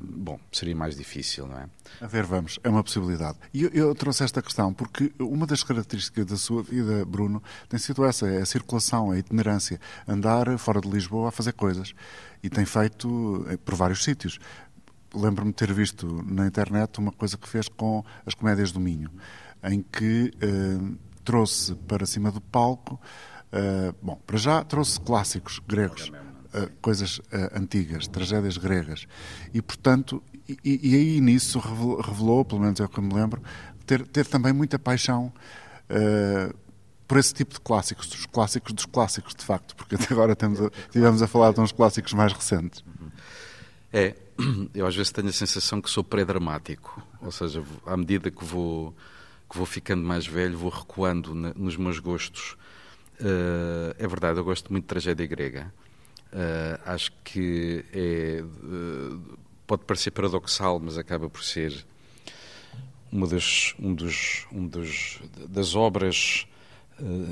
bom, 0.00 0.38
seria 0.52 0.76
mais 0.76 0.96
difícil, 0.96 1.46
não 1.46 1.58
é? 1.58 1.66
A 2.00 2.06
ver, 2.06 2.24
vamos, 2.24 2.58
é 2.62 2.68
uma 2.68 2.84
possibilidade. 2.84 3.38
E 3.52 3.64
eu, 3.64 3.70
eu, 3.70 3.94
trouxe 3.94 4.22
esta 4.22 4.40
questão 4.40 4.72
porque 4.72 5.12
uma 5.18 5.46
das 5.46 5.62
características 5.64 6.26
da 6.26 6.36
sua 6.36 6.62
vida, 6.62 7.04
Bruno, 7.04 7.42
tem 7.68 7.78
sido 7.78 8.04
essa, 8.04 8.28
é 8.28 8.42
a 8.42 8.46
circulação, 8.46 9.10
a 9.10 9.18
itinerância, 9.18 9.80
andar 10.06 10.56
fora 10.58 10.80
de 10.80 10.88
Lisboa 10.88 11.28
a 11.28 11.32
fazer 11.32 11.52
coisas. 11.52 11.94
E 12.42 12.50
tem 12.50 12.64
feito 12.64 13.46
eh, 13.48 13.56
por 13.56 13.74
vários 13.74 14.04
sítios. 14.04 14.38
Lembro-me 15.14 15.50
de 15.50 15.56
ter 15.56 15.72
visto 15.72 16.22
na 16.26 16.46
internet 16.46 16.98
uma 16.98 17.12
coisa 17.12 17.38
que 17.38 17.48
fez 17.48 17.68
com 17.68 18.04
as 18.26 18.34
comédias 18.34 18.70
do 18.70 18.80
Minho, 18.80 19.10
em 19.62 19.80
que 19.80 20.30
trouxe 21.24 21.74
para 21.74 22.06
cima 22.06 22.30
do 22.30 22.40
palco, 22.40 23.00
uh, 23.52 23.94
bom, 24.02 24.20
para 24.26 24.36
já 24.36 24.62
trouxe 24.62 25.00
clássicos 25.00 25.60
gregos, 25.66 26.08
uh, 26.08 26.70
coisas 26.80 27.18
uh, 27.18 27.22
antigas, 27.54 28.06
tragédias 28.06 28.56
gregas. 28.56 29.06
E, 29.52 29.62
portanto, 29.62 30.22
e, 30.48 30.58
e, 30.64 30.94
aí 30.94 31.20
nisso 31.20 31.58
revelou, 31.58 32.44
pelo 32.44 32.60
menos 32.60 32.78
é 32.78 32.84
o 32.84 32.88
que 32.88 32.98
eu 32.98 33.04
me 33.04 33.14
lembro, 33.14 33.42
ter, 33.86 34.06
ter 34.06 34.26
também 34.26 34.52
muita 34.52 34.78
paixão 34.78 35.32
por 37.06 37.18
esse 37.18 37.34
tipo 37.34 37.52
de 37.52 37.60
clássicos, 37.60 38.08
dos 38.08 38.26
clássicos 38.26 38.72
dos 38.72 38.86
clássicos, 38.86 39.34
de 39.34 39.44
facto, 39.44 39.76
porque 39.76 39.94
até 39.94 40.12
agora 40.12 40.34
temos 40.34 40.60
a, 40.60 40.70
tivemos 40.90 41.22
a 41.22 41.26
falar 41.26 41.52
de 41.52 41.60
uns 41.60 41.70
clássicos 41.70 42.12
mais 42.14 42.32
recentes. 42.32 42.82
É, 43.92 44.14
eu 44.74 44.86
às 44.86 44.96
vezes 44.96 45.12
tenho 45.12 45.28
a 45.28 45.32
sensação 45.32 45.80
que 45.80 45.90
sou 45.90 46.02
pré-dramático, 46.02 47.02
ou 47.20 47.30
seja, 47.30 47.62
à 47.86 47.96
medida 47.96 48.30
que 48.30 48.44
vou 48.44 48.94
que 49.54 49.58
vou 49.58 49.66
ficando 49.66 50.02
mais 50.02 50.26
velho, 50.26 50.58
vou 50.58 50.68
recuando 50.68 51.32
na, 51.32 51.54
nos 51.54 51.76
meus 51.76 52.00
gostos. 52.00 52.56
Uh, 53.20 53.94
é 53.96 54.06
verdade, 54.08 54.40
eu 54.40 54.44
gosto 54.44 54.72
muito 54.72 54.82
de 54.82 54.88
tragédia 54.88 55.24
grega. 55.28 55.72
Uh, 56.32 56.80
acho 56.84 57.12
que 57.22 57.84
é, 57.92 58.42
uh, 58.42 59.38
pode 59.64 59.84
parecer 59.84 60.10
paradoxal, 60.10 60.80
mas 60.80 60.98
acaba 60.98 61.30
por 61.30 61.44
ser 61.44 61.86
uma 63.12 63.28
das, 63.28 63.76
um 63.78 63.94
dos, 63.94 64.44
um 64.50 64.66
dos, 64.66 65.20
das 65.48 65.76
obras 65.76 66.48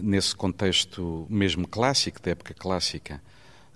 nesse 0.00 0.34
contexto 0.34 1.26
mesmo 1.28 1.66
clássico, 1.66 2.20
da 2.22 2.32
época 2.32 2.54
clássica, 2.54 3.20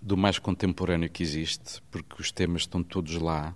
do 0.00 0.16
mais 0.16 0.38
contemporâneo 0.38 1.11
que 1.11 1.22
existe, 1.22 1.82
porque 1.90 2.20
os 2.20 2.30
temas 2.30 2.62
estão 2.62 2.82
todos 2.82 3.16
lá 3.16 3.54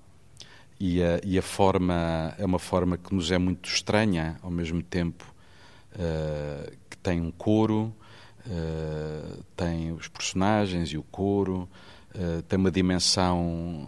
e 0.81 1.03
a, 1.03 1.21
e 1.23 1.39
a 1.39 1.43
forma 1.43 2.35
é 2.39 2.45
uma 2.45 2.59
forma 2.59 2.97
que 2.97 3.15
nos 3.15 3.31
é 3.31 3.37
muito 3.37 3.69
estranha 3.69 4.39
ao 4.43 4.51
mesmo 4.51 4.83
tempo 4.83 5.25
uh, 5.95 6.73
que 6.89 6.97
tem 6.97 7.21
um 7.21 7.31
coro 7.31 7.95
uh, 8.47 9.45
tem 9.55 9.93
os 9.93 10.09
personagens 10.09 10.89
e 10.89 10.97
o 10.97 11.03
coro 11.03 11.69
uh, 12.15 12.41
tem 12.49 12.59
uma 12.59 12.71
dimensão 12.71 13.87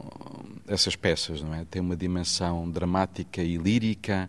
essas 0.68 0.94
peças 0.94 1.40
não 1.40 1.54
é? 1.54 1.64
Tem 1.64 1.80
uma 1.80 1.96
dimensão 1.96 2.70
dramática 2.70 3.42
e 3.42 3.56
lírica 3.56 4.28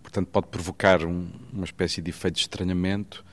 portanto 0.00 0.28
pode 0.28 0.46
provocar 0.46 1.04
um, 1.04 1.28
uma 1.52 1.64
espécie 1.64 2.00
de 2.00 2.10
efeito 2.10 2.34
de 2.34 2.42
estranhamento 2.42 3.24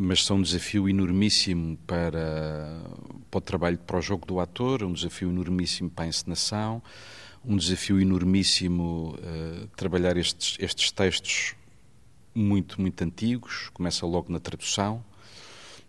mas 0.00 0.24
são 0.24 0.36
um 0.36 0.42
desafio 0.42 0.88
enormíssimo 0.88 1.76
para, 1.84 2.80
para 3.28 3.38
o 3.38 3.40
trabalho, 3.40 3.76
para 3.78 3.98
o 3.98 4.00
jogo 4.00 4.24
do 4.24 4.38
ator, 4.38 4.84
um 4.84 4.92
desafio 4.92 5.28
enormíssimo 5.28 5.90
para 5.90 6.04
a 6.04 6.08
encenação, 6.08 6.80
um 7.44 7.56
desafio 7.56 8.00
enormíssimo 8.00 9.16
uh, 9.18 9.66
trabalhar 9.74 10.16
estes, 10.16 10.56
estes 10.60 10.92
textos 10.92 11.56
muito, 12.32 12.80
muito 12.80 13.02
antigos, 13.02 13.70
começa 13.74 14.06
logo 14.06 14.32
na 14.32 14.38
tradução, 14.38 15.04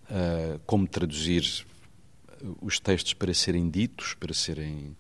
uh, 0.10 0.60
como 0.66 0.88
traduzir 0.88 1.68
os 2.64 2.80
textos 2.80 3.14
para 3.14 3.32
serem 3.32 3.70
ditos, 3.70 4.16
para 4.16 4.34
serem 4.34 4.98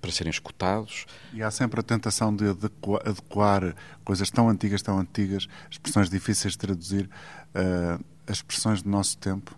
para 0.00 0.10
serem 0.10 0.30
escutados. 0.30 1.06
E 1.32 1.42
há 1.42 1.50
sempre 1.50 1.80
a 1.80 1.82
tentação 1.82 2.34
de 2.34 2.48
adequar, 2.48 3.00
adequar, 3.06 3.74
coisas 4.04 4.30
tão 4.30 4.48
antigas, 4.48 4.82
tão 4.82 4.98
antigas, 4.98 5.46
expressões 5.70 6.08
difíceis 6.08 6.52
de 6.52 6.58
traduzir, 6.58 7.08
uh, 7.54 8.04
as 8.26 8.38
expressões 8.38 8.82
do 8.82 8.88
nosso 8.88 9.18
tempo? 9.18 9.56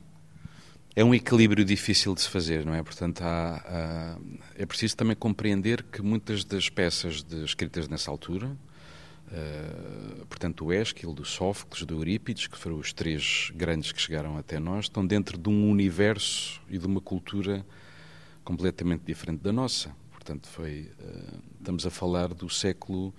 É 0.95 1.03
um 1.03 1.15
equilíbrio 1.15 1.65
difícil 1.65 2.15
de 2.15 2.21
se 2.21 2.29
fazer, 2.29 2.67
não 2.67 2.75
é? 2.75 2.83
Portanto, 2.83 3.23
há, 3.23 3.63
há, 3.65 4.19
é 4.55 4.67
preciso 4.67 4.95
também 4.95 5.17
compreender 5.17 5.83
que 5.85 6.03
muitas 6.03 6.45
das 6.45 6.69
peças 6.69 7.23
de, 7.23 7.45
escritas 7.45 7.89
nessa 7.89 8.11
altura, 8.11 8.49
uh, 8.49 10.27
portanto, 10.27 10.65
do 10.65 10.73
Ésquilo, 10.73 11.15
do 11.15 11.25
Sófocles, 11.25 11.85
do 11.85 11.95
Eurípides, 11.95 12.47
que 12.47 12.59
foram 12.59 12.77
os 12.77 12.93
três 12.93 13.51
grandes 13.55 13.91
que 13.91 14.01
chegaram 14.01 14.37
até 14.37 14.59
nós, 14.59 14.85
estão 14.85 15.07
dentro 15.07 15.39
de 15.39 15.49
um 15.49 15.71
universo 15.71 16.61
e 16.69 16.77
de 16.77 16.87
uma 16.87 17.01
cultura 17.01 17.65
completamente 18.45 19.03
diferente 19.05 19.41
da 19.41 19.53
nossa. 19.53 19.95
Portanto, 20.11 20.49
foi, 20.49 20.91
uh, 21.01 21.39
estamos 21.59 21.87
a 21.87 21.91
falar 21.91 22.29
do 22.29 22.49
século 22.49 23.13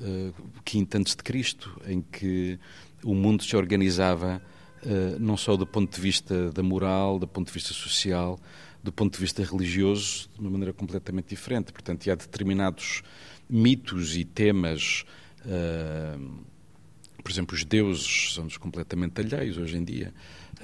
V 0.00 0.88
antes 0.94 1.14
de 1.14 1.22
Cristo, 1.22 1.80
em 1.86 2.00
que 2.00 2.58
o 3.04 3.14
mundo 3.14 3.42
se 3.44 3.54
organizava 3.56 4.42
uh, 4.82 5.20
não 5.20 5.36
só 5.36 5.56
do 5.56 5.66
ponto 5.66 5.94
de 5.94 6.00
vista 6.00 6.50
da 6.50 6.62
moral, 6.62 7.18
do 7.18 7.28
ponto 7.28 7.48
de 7.48 7.52
vista 7.52 7.72
social, 7.72 8.38
do 8.82 8.90
ponto 8.90 9.14
de 9.14 9.20
vista 9.20 9.44
religioso, 9.44 10.28
de 10.34 10.40
uma 10.40 10.50
maneira 10.50 10.72
completamente 10.72 11.28
diferente. 11.28 11.72
Portanto, 11.72 12.10
há 12.10 12.14
determinados 12.14 13.02
mitos 13.48 14.16
e 14.16 14.24
temas, 14.24 15.04
por 17.22 17.30
exemplo, 17.30 17.54
os 17.54 17.64
deuses 17.64 18.32
são-nos 18.32 18.56
completamente 18.56 19.20
alheios 19.20 19.58
hoje 19.58 19.76
em 19.76 19.84
dia. 19.84 20.14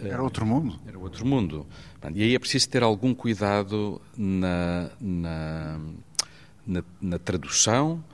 Uh, 0.00 0.06
Era 0.06 0.22
outro 0.22 0.44
mundo? 0.44 0.78
Era 0.86 0.98
outro 0.98 1.26
mundo. 1.26 1.66
E 2.14 2.22
aí 2.22 2.34
é 2.34 2.38
preciso 2.38 2.68
ter 2.68 2.82
algum 2.82 3.14
cuidado 3.14 4.00
na, 4.16 4.90
na, 5.00 5.80
na, 6.66 6.84
na 7.00 7.18
tradução 7.18 8.04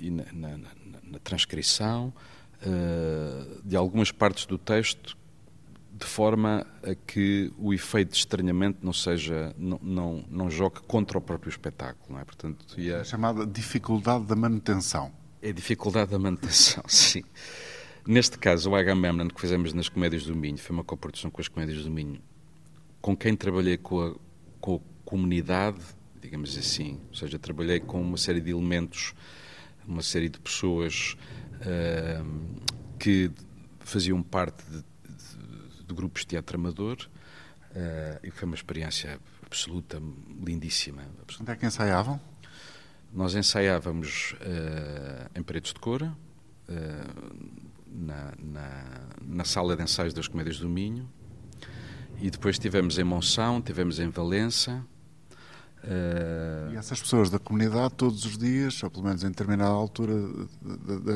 e 0.00 0.10
na, 0.10 0.58
na 1.14 1.18
transcrição 1.22 2.12
uh, 2.62 3.62
de 3.64 3.76
algumas 3.76 4.10
partes 4.10 4.46
do 4.46 4.58
texto 4.58 5.16
de 5.96 6.04
forma 6.04 6.66
a 6.82 6.94
que 6.94 7.52
o 7.56 7.72
efeito 7.72 8.10
de 8.10 8.18
estranhamento 8.18 8.78
não 8.82 8.92
seja 8.92 9.54
não, 9.56 9.78
não, 9.80 10.24
não 10.28 10.50
jogue 10.50 10.80
contra 10.88 11.16
o 11.16 11.20
próprio 11.20 11.48
espetáculo, 11.48 12.14
não 12.14 12.20
é? 12.20 12.24
Portanto, 12.24 12.66
a... 12.76 12.82
é 12.82 13.04
chamada 13.04 13.46
dificuldade 13.46 14.24
da 14.24 14.34
manutenção. 14.34 15.12
É 15.40 15.50
a 15.50 15.52
dificuldade 15.52 16.10
da 16.10 16.18
manutenção, 16.18 16.82
sim. 16.88 17.22
Neste 18.06 18.38
caso, 18.38 18.70
o 18.70 18.76
Agamemnon 18.76 19.28
que 19.28 19.40
fizemos 19.40 19.72
nas 19.72 19.88
Comédias 19.88 20.24
do 20.24 20.36
Minho, 20.36 20.58
foi 20.58 20.74
uma 20.74 20.84
coprodução 20.84 21.30
com 21.30 21.40
as 21.40 21.48
Comédias 21.48 21.84
do 21.84 21.90
Minho, 21.90 22.20
com 23.00 23.16
quem 23.16 23.34
trabalhei 23.34 23.78
com 23.78 24.00
a, 24.00 24.14
com 24.60 24.76
a 24.76 24.80
comunidade, 25.04 25.80
digamos 26.20 26.56
assim, 26.58 27.00
ou 27.08 27.14
seja, 27.14 27.38
trabalhei 27.38 27.80
com 27.80 28.00
uma 28.00 28.18
série 28.18 28.40
de 28.40 28.50
elementos 28.50 29.14
uma 29.86 30.02
série 30.02 30.28
de 30.28 30.38
pessoas 30.38 31.16
uh, 31.60 32.60
que 32.98 33.30
faziam 33.80 34.22
parte 34.22 34.62
de, 34.64 34.78
de, 34.78 35.84
de, 35.86 35.94
grupos 35.94 36.22
de 36.22 36.28
teatro 36.28 36.58
amador 36.58 36.96
uh, 37.70 38.20
e 38.22 38.30
foi 38.30 38.46
uma 38.46 38.54
experiência 38.54 39.20
absoluta, 39.44 40.02
lindíssima. 40.44 41.02
Onde 41.40 41.50
é 41.50 41.56
que 41.56 41.66
ensaiavam? 41.66 42.20
Nós 43.12 43.34
ensaiávamos 43.34 44.34
uh, 44.40 45.38
em 45.38 45.42
Paredes 45.42 45.72
de 45.72 45.80
Cora, 45.80 46.16
na, 47.94 48.32
na, 48.38 48.84
na, 49.22 49.44
sala 49.44 49.76
de 49.76 49.82
ensaios 49.82 50.12
das 50.12 50.28
Comédias 50.28 50.58
do 50.58 50.68
Minho, 50.68 51.08
e 52.20 52.30
depois 52.30 52.56
estivemos 52.56 52.98
em 52.98 53.04
Monção, 53.04 53.58
estivemos 53.58 53.98
em 53.98 54.08
Valença, 54.08 54.84
Uh... 55.84 56.72
E 56.72 56.76
essas 56.76 57.00
pessoas 57.00 57.28
da 57.28 57.38
comunidade, 57.38 57.94
todos 57.94 58.24
os 58.24 58.38
dias, 58.38 58.82
ou 58.82 58.90
pelo 58.90 59.04
menos 59.04 59.22
em 59.22 59.28
determinada 59.28 59.70
altura 59.70 60.14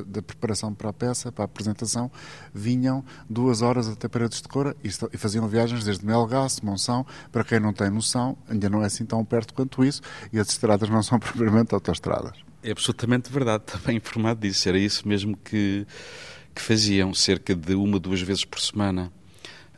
da, 0.06 0.20
preparação 0.20 0.74
para 0.74 0.90
a 0.90 0.92
peça, 0.92 1.32
para 1.32 1.44
a 1.44 1.46
apresentação, 1.46 2.10
vinham 2.52 3.02
duas 3.28 3.62
horas 3.62 3.88
até 3.88 4.08
Paredes 4.08 4.42
de 4.42 4.48
Cora 4.48 4.76
e, 4.84 4.88
e 4.88 5.16
faziam 5.16 5.48
viagens 5.48 5.84
desde 5.84 6.04
Melgaço, 6.04 6.64
Monção. 6.64 7.06
Para 7.32 7.44
quem 7.44 7.58
não 7.58 7.72
tem 7.72 7.88
noção, 7.88 8.36
ainda 8.48 8.68
não 8.68 8.82
é 8.82 8.86
assim 8.86 9.06
tão 9.06 9.24
perto 9.24 9.54
quanto 9.54 9.82
isso, 9.82 10.02
e 10.32 10.38
as 10.38 10.48
estradas 10.50 10.88
não 10.90 11.02
são 11.02 11.18
propriamente 11.18 11.74
autoestradas. 11.74 12.38
É 12.62 12.70
absolutamente 12.70 13.32
verdade, 13.32 13.64
está 13.72 13.78
bem 13.78 13.96
informado 13.96 14.40
disso. 14.40 14.68
Era 14.68 14.78
isso 14.78 15.08
mesmo 15.08 15.34
que, 15.36 15.86
que 16.58 16.62
faziam, 16.62 17.14
cerca 17.14 17.54
de 17.54 17.74
uma, 17.74 18.00
duas 18.00 18.20
vezes 18.20 18.44
por 18.44 18.60
semana. 18.60 19.12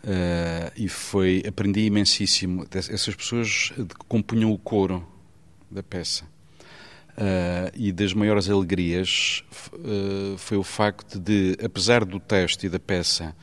Uh, 0.02 0.72
e 0.74 0.88
foi 0.88 1.42
aprendi 1.46 1.80
imensíssimo 1.80 2.66
essas 2.72 3.14
pessoas 3.14 3.70
que 3.76 3.94
compunham 4.08 4.50
o 4.50 4.56
coro 4.56 5.06
da 5.70 5.82
peça 5.82 6.24
Uh, 7.10 7.68
e 7.74 7.92
das 7.92 8.14
maiores 8.14 8.48
alegrias 8.48 9.44
uh, 9.74 10.38
foi 10.38 10.56
o 10.56 10.62
facto 10.62 11.18
de, 11.18 11.54
apesar 11.62 12.02
do 12.02 12.18
texto 12.18 12.64
e 12.64 12.68
da 12.68 12.78
peça 12.78 13.36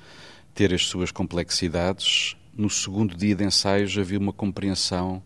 ter 0.55 0.73
as 0.73 0.83
suas 0.88 1.11
complexidades, 1.11 2.35
no 2.55 2.71
segundo 2.71 3.15
dia 3.15 3.35
de 3.35 3.43
ensaios 3.43 3.95
havia 3.95 4.17
uma 4.17 4.33
compreensão 4.33 5.21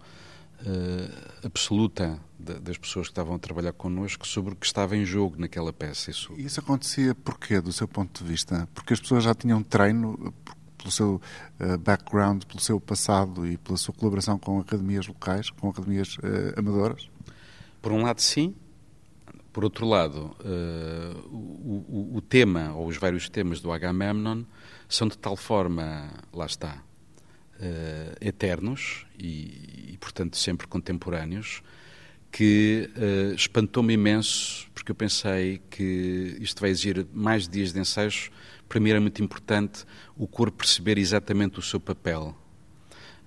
absoluta 1.44 2.20
das 2.42 2.78
pessoas 2.78 3.08
que 3.08 3.12
estavam 3.12 3.36
a 3.36 3.40
trabalhar 3.40 3.74
connosco 3.74 4.28
sobre 4.28 4.54
o 4.54 4.56
que 4.56 4.66
estava 4.66 4.96
em 4.98 5.06
jogo 5.06 5.40
naquela 5.40 5.72
peça. 5.72 6.12
Isso, 6.12 6.34
isso 6.38 6.60
acontecia 6.60 7.16
porquê, 7.16 7.62
do 7.62 7.72
seu 7.72 7.88
ponto 7.88 8.24
de 8.24 8.30
vista? 8.30 8.68
Porque 8.74 8.94
as 8.94 9.00
pessoas 9.00 9.24
já 9.24 9.34
tinham 9.34 9.62
treino 9.64 10.34
pelo 10.82 10.92
seu 10.92 11.22
uh, 11.60 11.78
background, 11.78 12.44
pelo 12.44 12.60
seu 12.60 12.80
passado 12.80 13.46
e 13.48 13.58
pela 13.58 13.78
sua 13.78 13.94
colaboração 13.94 14.38
com 14.38 14.60
academias 14.60 15.08
locais, 15.08 15.50
com 15.50 15.70
academias 15.70 16.18
uh, 16.18 16.58
amadoras? 16.58 17.10
Por 17.82 17.92
um 17.92 18.02
lado, 18.02 18.22
sim. 18.22 18.56
Por 19.54 19.64
outro 19.64 19.86
lado, 19.86 20.36
uh, 20.40 21.28
o, 21.28 21.86
o, 22.14 22.18
o, 22.18 22.22
tema, 22.22 22.74
ou 22.74 22.88
os 22.88 22.98
vários 22.98 23.30
temas 23.30 23.60
do 23.60 23.72
Agamemnon, 23.72 24.44
são 24.88 25.08
de 25.08 25.18
tal 25.18 25.36
forma, 25.36 26.10
lá 26.34 26.46
está, 26.46 26.84
eternos 28.20 29.06
e, 29.20 29.92
e, 29.94 29.98
portanto, 30.00 30.36
sempre 30.36 30.66
contemporâneos, 30.66 31.62
que 32.32 32.90
uh, 32.96 33.34
espantou-me 33.36 33.94
imenso, 33.94 34.68
porque 34.74 34.92
eu 34.92 34.96
pensei 34.96 35.62
que 35.70 36.38
isto 36.40 36.62
vai 36.62 36.70
exigir 36.70 37.06
mais 37.14 37.48
dias 37.48 37.74
de 37.74 37.80
ensaios. 37.80 38.32
Primeiro 38.70 38.98
é 38.98 39.00
muito 39.02 39.22
importante 39.22 39.86
o 40.16 40.26
corpo 40.26 40.60
perceber 40.60 40.98
exatamente 40.98 41.60
o 41.60 41.62
seu 41.62 41.80
papel, 41.80 42.36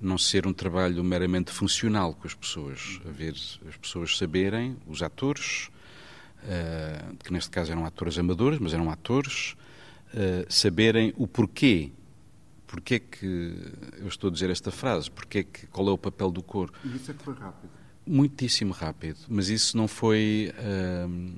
não 0.01 0.17
ser 0.17 0.47
um 0.47 0.53
trabalho 0.53 1.05
meramente 1.05 1.53
funcional 1.53 2.15
com 2.15 2.27
as 2.27 2.35
pessoas, 2.35 2.99
a 3.07 3.11
ver 3.11 3.35
as 3.69 3.77
pessoas 3.77 4.17
saberem, 4.17 4.77
os 4.87 5.03
atores, 5.03 5.69
uh, 6.45 7.17
que 7.23 7.31
neste 7.31 7.51
caso 7.51 7.71
eram 7.73 7.85
atores 7.85 8.19
amadores, 8.19 8.59
mas 8.59 8.73
eram 8.73 8.91
atores, 8.91 9.55
uh, 10.15 10.47
saberem 10.49 11.13
o 11.17 11.29
porquê 11.29 11.93
Porquê 12.67 12.99
que 12.99 13.55
eu 13.99 14.09
estou 14.09 14.29
a 14.29 14.33
dizer 14.33 14.51
esta 14.51 14.73
frase? 14.73 15.09
Porquê 15.09 15.45
que, 15.45 15.65
qual 15.69 15.87
é 15.87 15.93
o 15.93 15.99
papel 15.99 16.33
do 16.33 16.43
coro? 16.43 16.73
E 16.85 16.97
isso 16.97 17.13
é 17.13 17.15
que 17.15 17.23
foi 17.23 17.35
rápido 17.35 17.71
muitíssimo 18.07 18.73
rápido, 18.73 19.19
mas 19.29 19.49
isso 19.49 19.77
não 19.77 19.89
foi 19.89 20.53
uh, 20.59 21.33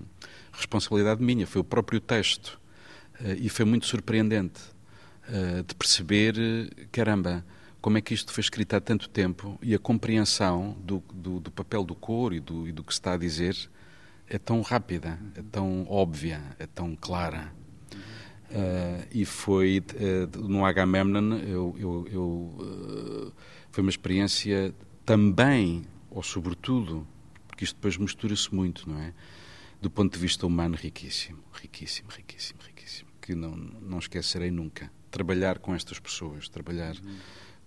responsabilidade 0.52 1.22
minha, 1.22 1.46
foi 1.46 1.60
o 1.60 1.64
próprio 1.64 2.00
texto. 2.00 2.60
Uh, 3.20 3.32
e 3.38 3.48
foi 3.48 3.64
muito 3.64 3.86
surpreendente 3.86 4.60
uh, 5.28 5.62
de 5.62 5.74
perceber, 5.74 6.34
caramba, 6.90 7.44
como 7.80 7.98
é 7.98 8.00
que 8.00 8.12
isto 8.12 8.32
foi 8.32 8.42
escrito 8.42 8.74
há 8.74 8.80
tanto 8.80 9.08
tempo 9.08 9.58
e 9.62 9.74
a 9.74 9.78
compreensão 9.78 10.76
do, 10.80 11.02
do, 11.12 11.40
do 11.40 11.50
papel 11.50 11.84
do 11.84 11.94
cor 11.94 12.32
e 12.32 12.40
do, 12.40 12.66
e 12.66 12.72
do 12.72 12.82
que 12.82 12.92
se 12.92 12.98
está 12.98 13.12
a 13.12 13.16
dizer 13.16 13.56
é 14.28 14.38
tão 14.38 14.60
rápida, 14.60 15.18
é 15.36 15.42
tão 15.52 15.86
óbvia, 15.88 16.42
é 16.58 16.66
tão 16.66 16.96
clara. 16.96 17.52
E 19.12 19.24
foi 19.24 19.84
no 20.36 20.64
Agamemnon 20.64 21.36
eu, 21.38 21.76
eu, 21.78 22.08
eu 22.10 23.32
foi 23.70 23.82
uma 23.82 23.90
experiência 23.90 24.74
também 25.04 25.84
ou 26.16 26.22
sobretudo, 26.22 27.06
porque 27.46 27.64
isto 27.64 27.76
depois 27.76 27.98
mistura-se 27.98 28.52
muito, 28.54 28.88
não 28.88 28.98
é? 28.98 29.12
Do 29.82 29.90
ponto 29.90 30.14
de 30.14 30.18
vista 30.18 30.46
humano, 30.46 30.74
riquíssimo, 30.74 31.38
riquíssimo, 31.52 32.08
riquíssimo, 32.10 32.58
riquíssimo, 32.66 33.10
que 33.20 33.34
não, 33.34 33.50
não 33.54 33.98
esquecerei 33.98 34.50
nunca. 34.50 34.90
Trabalhar 35.10 35.58
com 35.58 35.74
estas 35.74 35.98
pessoas, 35.98 36.48
trabalhar 36.48 36.96
uhum. 36.96 37.16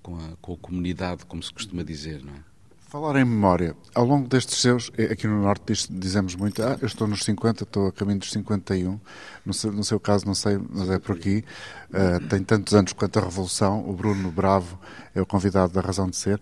com, 0.01 0.15
a, 0.17 0.35
com 0.41 0.53
a 0.53 0.57
comunidade, 0.57 1.27
como 1.27 1.43
se 1.43 1.53
costuma 1.53 1.83
dizer, 1.83 2.23
não 2.25 2.33
é? 2.33 2.43
Falar 2.87 3.17
em 3.17 3.25
memória, 3.25 3.75
ao 3.93 4.03
longo 4.03 4.27
destes 4.27 4.59
seus, 4.59 4.91
eh, 4.97 5.13
aqui 5.13 5.27
no 5.27 5.43
Norte 5.43 5.87
dizemos 5.91 6.33
muito, 6.33 6.63
ah, 6.63 6.75
eu 6.81 6.87
estou 6.87 7.07
nos 7.07 7.23
50, 7.23 7.63
estou 7.63 7.89
a 7.89 7.91
caminho 7.91 8.17
dos 8.17 8.31
51, 8.31 8.99
no 9.45 9.53
seu, 9.53 9.71
no 9.71 9.83
seu 9.83 9.99
caso 9.99 10.25
não 10.25 10.33
sei, 10.33 10.57
mas 10.57 10.89
é 10.89 10.97
por 10.97 11.15
aqui, 11.15 11.45
uh, 11.91 12.27
tem 12.27 12.43
tantos 12.43 12.73
anos 12.73 12.93
quanto 12.93 13.19
a 13.19 13.21
Revolução, 13.21 13.87
o 13.87 13.93
Bruno 13.93 14.31
Bravo 14.31 14.79
é 15.13 15.21
o 15.21 15.25
convidado 15.25 15.71
da 15.71 15.81
Razão 15.81 16.09
de 16.09 16.15
Ser. 16.15 16.41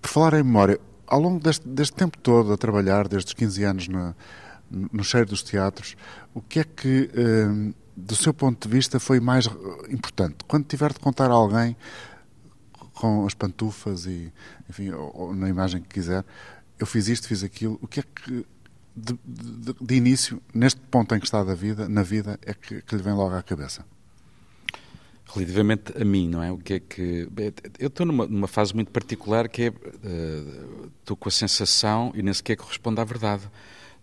Por 0.00 0.08
falar 0.08 0.34
em 0.34 0.44
memória, 0.44 0.78
ao 1.10 1.20
longo 1.20 1.40
deste, 1.40 1.68
deste, 1.68 1.94
tempo 1.94 2.16
todo 2.18 2.52
a 2.52 2.56
trabalhar, 2.56 3.08
desde 3.08 3.28
os 3.28 3.34
15 3.34 3.64
anos 3.64 3.88
no, 3.88 4.14
no 4.70 5.04
cheiro 5.04 5.26
dos 5.26 5.42
teatros, 5.42 5.96
o 6.32 6.40
que 6.40 6.60
é 6.60 6.64
que, 6.64 7.10
eh, 7.12 7.74
do 7.96 8.14
seu 8.14 8.32
ponto 8.32 8.68
de 8.68 8.72
vista, 8.72 9.00
foi 9.00 9.18
mais 9.18 9.46
importante? 9.90 10.36
Quando 10.46 10.64
tiver 10.64 10.92
de 10.92 11.00
contar 11.00 11.30
a 11.30 11.34
alguém 11.34 11.76
com 12.94 13.26
as 13.26 13.34
pantufas 13.34 14.06
e, 14.06 14.32
enfim, 14.68 14.90
ou, 14.90 15.12
ou 15.14 15.34
na 15.34 15.48
imagem 15.48 15.82
que 15.82 15.88
quiser, 15.88 16.24
eu 16.78 16.86
fiz 16.86 17.08
isto, 17.08 17.26
fiz 17.26 17.42
aquilo, 17.42 17.78
o 17.82 17.88
que 17.88 18.00
é 18.00 18.02
que, 18.02 18.46
de, 18.96 19.18
de, 19.24 19.74
de 19.80 19.94
início, 19.94 20.40
neste 20.54 20.80
ponto 20.80 21.14
em 21.14 21.18
que 21.18 21.26
está 21.26 21.42
da 21.42 21.54
vida, 21.54 21.88
na 21.88 22.02
vida, 22.02 22.38
é 22.42 22.54
que, 22.54 22.82
que 22.82 22.96
lhe 22.96 23.02
vem 23.02 23.14
logo 23.14 23.34
à 23.34 23.42
cabeça? 23.42 23.84
Relativamente 25.34 25.92
a 26.00 26.04
mim, 26.04 26.28
não 26.28 26.42
é? 26.42 26.50
O 26.50 26.58
que 26.58 26.74
é 26.74 26.80
que. 26.80 27.28
Eu 27.78 27.88
estou 27.88 28.04
numa, 28.04 28.26
numa 28.26 28.48
fase 28.48 28.74
muito 28.74 28.90
particular 28.90 29.48
que 29.48 29.62
é. 29.62 29.68
Uh, 29.68 30.90
estou 31.00 31.16
com 31.16 31.28
a 31.28 31.32
sensação, 31.32 32.12
e 32.14 32.22
nem 32.22 32.34
sequer 32.34 32.56
corresponde 32.56 33.00
à 33.00 33.04
verdade, 33.04 33.42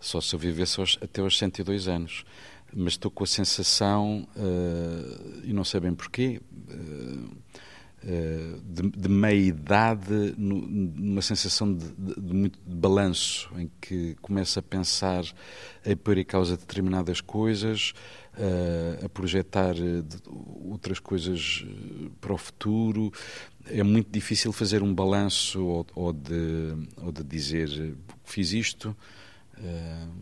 só 0.00 0.20
se 0.20 0.34
eu 0.34 0.38
vivesse 0.38 0.80
aos, 0.80 0.98
até 1.02 1.20
aos 1.20 1.36
102 1.36 1.86
anos. 1.86 2.24
Mas 2.74 2.94
estou 2.94 3.10
com 3.10 3.24
a 3.24 3.26
sensação, 3.26 4.26
uh, 4.36 5.40
e 5.44 5.52
não 5.52 5.64
sei 5.64 5.80
bem 5.80 5.94
porquê, 5.94 6.40
uh, 6.70 7.30
de, 8.00 8.90
de 8.90 9.08
meia-idade, 9.08 10.34
numa 10.36 11.20
sensação 11.20 11.74
de, 11.74 11.86
de, 11.92 12.20
de, 12.20 12.34
muito 12.34 12.58
de 12.64 12.76
balanço, 12.76 13.50
em 13.56 13.70
que 13.80 14.14
começo 14.22 14.58
a 14.58 14.62
pensar 14.62 15.24
em 15.84 15.96
pôr 15.96 16.18
em 16.18 16.24
causa 16.24 16.56
determinadas 16.56 17.20
coisas, 17.20 17.92
uh, 18.38 19.04
a 19.04 19.08
projetar 19.08 19.74
eh, 19.76 20.02
outras 20.64 20.98
coisas 20.98 21.64
eh, 21.66 22.10
para 22.20 22.32
o 22.32 22.38
futuro. 22.38 23.12
É 23.66 23.82
muito 23.82 24.10
difícil 24.10 24.52
fazer 24.52 24.82
um 24.82 24.94
balanço 24.94 25.64
ou, 25.64 25.86
ou, 25.94 26.12
de, 26.12 26.74
ou 26.96 27.12
de 27.12 27.22
dizer 27.24 27.96
fiz 28.24 28.52
isto, 28.52 28.96
uh, 29.58 30.14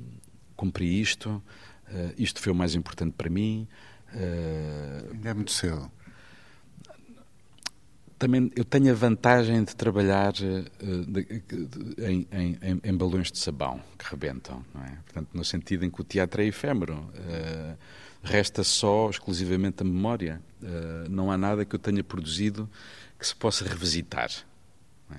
cumpri 0.57 1.01
isto, 1.01 1.43
uh, 1.89 2.14
isto 2.16 2.41
foi 2.41 2.53
o 2.53 2.55
mais 2.55 2.74
importante 2.74 3.14
para 3.16 3.31
mim. 3.31 3.68
Ainda 5.12 5.29
é 5.29 5.35
muito 5.35 5.53
cedo 5.53 5.91
também 8.19 8.51
eu 8.57 8.64
tenho 8.64 8.91
a 8.91 8.95
vantagem 8.95 9.62
de 9.62 9.77
trabalhar 9.77 10.33
de, 10.33 10.64
em, 11.99 12.27
em, 12.33 12.81
em, 12.83 12.97
balões 12.97 13.31
de 13.31 13.39
sabão 13.39 13.81
que 13.99 14.09
rebentam, 14.11 14.64
não 14.75 14.83
é? 14.83 14.99
Portanto, 15.05 15.29
no 15.35 15.45
sentido 15.45 15.85
em 15.85 15.91
que 15.91 16.01
o 16.01 16.05
teatro 16.05 16.41
é 16.41 16.47
efêmero. 16.47 16.95
Uh, 16.95 17.77
resta 18.23 18.64
só 18.64 19.11
exclusivamente 19.11 19.83
a 19.83 19.85
memória. 19.85 20.41
Uh, 20.62 21.09
não 21.11 21.31
há 21.31 21.37
nada 21.37 21.64
que 21.64 21.75
eu 21.75 21.79
tenha 21.79 22.03
produzido 22.03 22.69
que 23.19 23.27
se 23.27 23.37
possa 23.37 23.64
revisitar. 23.64 24.31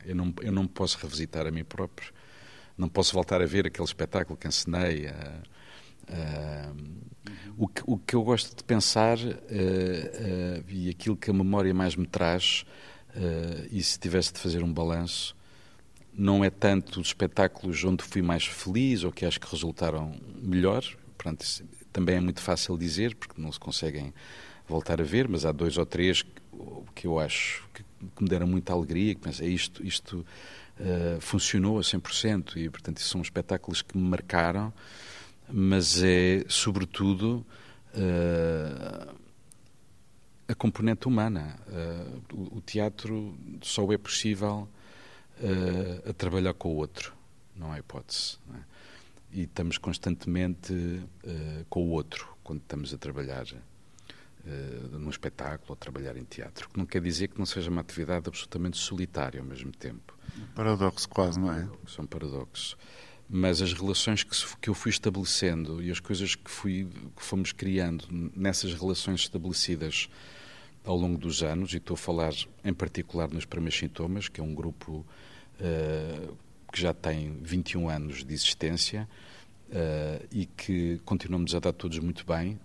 Eu 0.03 0.15
não, 0.15 0.33
eu 0.41 0.51
não 0.51 0.67
posso 0.67 0.97
revisitar 0.97 1.45
a 1.45 1.51
mim 1.51 1.63
próprio. 1.63 2.11
Não 2.77 2.89
posso 2.89 3.13
voltar 3.13 3.41
a 3.41 3.45
ver 3.45 3.67
aquele 3.67 3.87
espetáculo 3.87 4.37
que 4.37 4.47
ensinei. 4.47 5.09
O, 7.57 7.67
que, 7.67 7.81
o 7.85 7.97
que 7.97 8.15
eu 8.15 8.23
gosto 8.23 8.55
de 8.55 8.63
pensar 8.63 9.17
e 10.67 10.89
aquilo 10.89 11.15
que 11.15 11.31
a 11.31 11.33
memória 11.33 11.73
mais 11.73 11.95
me 11.95 12.05
traz, 12.05 12.65
e 13.71 13.81
se 13.81 13.99
tivesse 13.99 14.33
de 14.33 14.39
fazer 14.39 14.63
um 14.63 14.71
balanço, 14.71 15.35
não 16.13 16.43
é 16.43 16.49
tanto 16.49 16.99
os 16.99 17.07
espetáculos 17.07 17.83
onde 17.83 18.03
fui 18.03 18.21
mais 18.21 18.45
feliz 18.45 19.03
ou 19.03 19.11
que 19.11 19.25
acho 19.25 19.39
que 19.39 19.49
resultaram 19.51 20.15
melhor. 20.41 20.83
Portanto, 21.15 21.45
também 21.93 22.15
é 22.15 22.19
muito 22.19 22.41
fácil 22.41 22.77
dizer, 22.77 23.15
porque 23.15 23.39
não 23.39 23.51
se 23.51 23.59
conseguem 23.59 24.13
voltar 24.67 24.99
a 24.99 25.03
ver, 25.03 25.27
mas 25.27 25.45
há 25.45 25.51
dois 25.51 25.77
ou 25.77 25.85
três 25.85 26.23
que, 26.23 26.29
que 26.95 27.07
eu 27.07 27.19
acho 27.19 27.67
que, 27.73 27.83
que, 28.15 28.23
me 28.23 28.29
deram 28.29 28.47
muita 28.47 28.73
alegria, 28.73 29.15
que 29.15 29.21
pensei, 29.21 29.49
isto, 29.49 29.85
isto 29.85 30.25
uh, 30.79 31.21
funcionou 31.21 31.79
a 31.79 31.81
100%, 31.81 32.57
e 32.57 32.69
portanto 32.69 32.99
são 32.99 33.21
espetáculos 33.21 33.81
que 33.81 33.97
me 33.97 34.09
marcaram, 34.09 34.73
mas 35.51 36.03
é 36.03 36.43
sobretudo 36.49 37.45
uh, 37.93 39.15
a 40.47 40.55
componente 40.55 41.07
humana. 41.07 41.59
Uh, 41.67 42.35
o, 42.35 42.57
o, 42.57 42.61
teatro 42.61 43.37
só 43.61 43.91
é 43.91 43.97
possível 43.97 44.67
a 46.09 46.13
trabalhar 46.13 46.55
com 46.55 46.69
o 46.69 46.77
outro, 46.77 47.13
não 47.55 47.71
há 47.71 47.77
hipótese. 47.77 48.39
Não 48.47 48.55
é? 48.55 48.59
e 49.31 49.41
estamos 49.43 49.77
constantemente 49.77 50.73
uh, 50.73 51.65
com 51.69 51.85
o 51.87 51.89
outro 51.91 52.27
quando 52.43 52.59
estamos 52.59 52.93
a 52.93 52.97
trabalhar 52.97 53.45
uh, 53.45 54.97
num 54.97 55.09
espetáculo 55.09 55.69
ou 55.69 55.75
trabalhar 55.75 56.15
em 56.17 56.23
teatro. 56.23 56.69
Que 56.69 56.77
não 56.77 56.85
quer 56.85 57.01
dizer 57.01 57.27
que 57.27 57.37
não 57.37 57.45
seja 57.45 57.69
uma 57.69 57.81
atividade 57.81 58.27
absolutamente 58.27 58.77
solitária 58.77 59.39
ao 59.39 59.45
mesmo 59.45 59.71
tempo. 59.71 60.17
paradoxo 60.55 61.07
quase, 61.09 61.39
não 61.39 61.51
é? 61.51 61.67
São 61.87 62.05
paradoxos. 62.05 62.77
Mas 63.29 63.61
as 63.61 63.73
relações 63.73 64.23
que, 64.23 64.35
que 64.61 64.69
eu 64.69 64.73
fui 64.73 64.89
estabelecendo 64.89 65.81
e 65.83 65.91
as 65.91 65.99
coisas 65.99 66.35
que, 66.35 66.49
fui, 66.49 66.87
que 67.15 67.23
fomos 67.23 67.51
criando 67.51 68.05
nessas 68.09 68.73
relações 68.73 69.21
estabelecidas 69.21 70.09
ao 70.85 70.95
longo 70.95 71.17
dos 71.17 71.43
anos, 71.43 71.73
e 71.73 71.77
estou 71.77 71.95
a 71.95 71.97
falar 71.97 72.33
em 72.63 72.73
particular 72.73 73.29
nos 73.29 73.43
primeiros 73.43 73.77
sintomas, 73.77 74.29
que 74.29 74.39
é 74.39 74.43
um 74.43 74.55
grupo 74.55 75.05
uh, 75.59 76.37
que 76.71 76.79
já 76.79 76.93
tem 76.93 77.37
21 77.41 77.89
anos 77.89 78.23
de 78.23 78.33
existência, 78.33 79.07
e 80.31 80.45
que 80.45 80.99
continuamos 81.03 81.53
a 81.53 81.59
dar 81.59 81.73
todos 81.73 81.99
muito 81.99 82.25
bem 82.25 82.59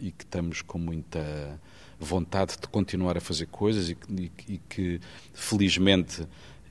e 0.00 0.10
que 0.10 0.24
estamos 0.24 0.62
com 0.62 0.78
muita 0.78 1.60
vontade 1.98 2.56
de 2.60 2.68
continuar 2.68 3.16
a 3.16 3.20
fazer 3.20 3.46
coisas 3.46 3.90
e, 3.90 3.96
e 4.48 4.58
que, 4.68 5.00
felizmente, 5.32 6.26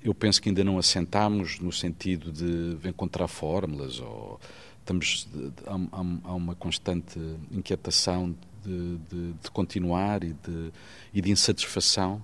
eu 0.08 0.16
penso 0.16 0.42
que 0.42 0.48
ainda 0.48 0.64
não 0.64 0.78
assentámos 0.78 1.60
no 1.60 1.70
sentido 1.70 2.32
de 2.32 2.88
encontrar 2.88 3.28
fórmulas 3.28 4.00
ou 4.00 4.40
estamos 4.80 5.28
há, 5.66 6.32
uma 6.32 6.56
constante 6.56 7.20
inquietação 7.52 8.34
de, 8.64 8.98
de, 9.10 9.34
de 9.34 9.52
continuar 9.52 10.24
e 10.24 10.32
de, 10.32 10.72
e 11.14 11.22
de 11.22 11.30
insatisfação. 11.30 12.24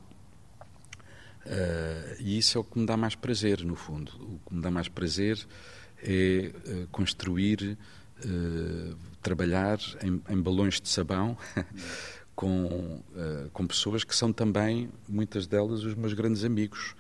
Uh, 1.46 2.16
e 2.22 2.38
isso 2.38 2.58
é 2.58 2.62
o 2.62 2.64
que 2.64 2.80
me 2.80 2.86
dá 2.86 2.96
mais 2.96 3.16
prazer 3.16 3.66
no 3.66 3.76
fundo. 3.76 4.14
O 4.14 4.40
que 4.48 4.56
me 4.56 4.62
dá 4.62 4.72
mais 4.72 4.88
prazer 4.88 5.46
é 6.02 6.54
uh, 6.54 6.88
construir 6.88 7.78
uh, 8.26 8.96
trabalhar 9.22 9.78
em, 10.02 10.22
em, 10.30 10.42
balões 10.42 10.80
de 10.80 10.88
sabão 10.88 11.38
com, 12.34 13.04
com 13.52 13.68
pessoas 13.68 14.04
que 14.04 14.16
são 14.16 14.34
também 14.34 14.90
muitas 15.08 15.48
delas 15.48 15.84
os 15.84 15.96
meus 15.96 16.14
grandes 16.14 16.44
amigos 16.44 16.96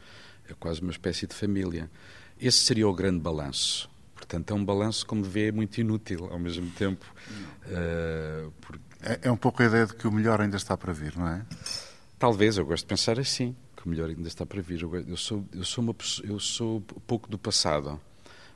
é 0.53 0.55
quase 0.59 0.81
uma 0.81 0.91
espécie 0.91 1.27
de 1.27 1.33
família. 1.33 1.89
Esse 2.39 2.59
seria 2.59 2.87
o 2.87 2.93
grande 2.93 3.19
balanço. 3.19 3.89
Portanto, 4.15 4.51
é 4.51 4.53
um 4.53 4.63
balanço, 4.63 5.05
como 5.05 5.23
vê, 5.23 5.51
muito 5.51 5.79
inútil 5.79 6.29
ao 6.31 6.39
mesmo 6.39 6.69
tempo. 6.71 7.05
Uh, 7.65 8.51
porque... 8.61 8.81
é, 9.01 9.19
é, 9.23 9.31
um 9.31 9.37
pouco 9.37 9.61
a 9.61 9.65
ideia 9.65 9.85
de 9.85 9.93
que 9.93 10.07
o 10.07 10.11
melhor 10.11 10.39
ainda 10.39 10.55
está 10.55 10.77
para 10.77 10.93
vir, 10.93 11.17
não 11.17 11.27
é? 11.27 11.45
Talvez, 12.17 12.57
eu 12.57 12.65
gosto 12.65 12.85
de 12.85 12.87
pensar 12.87 13.19
assim, 13.19 13.53
que 13.75 13.85
o 13.85 13.89
melhor 13.89 14.09
ainda 14.09 14.27
está 14.27 14.45
para 14.45 14.61
vir. 14.61 14.81
Eu, 14.81 14.95
eu 14.95 15.17
sou, 15.17 15.45
eu 15.51 15.63
sou, 15.63 15.83
uma, 15.83 15.95
eu 16.23 16.39
sou 16.39 16.81
pouco 17.05 17.29
do 17.29 17.37
passado. 17.37 17.99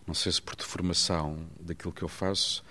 Não 0.05 0.13
sei 0.13 0.31
se 0.31 0.41
por 0.41 0.55
deformação 0.55 1.45
daquilo 1.59 1.91
que 1.91 2.01
eu 2.01 2.07
faço, 2.07 2.63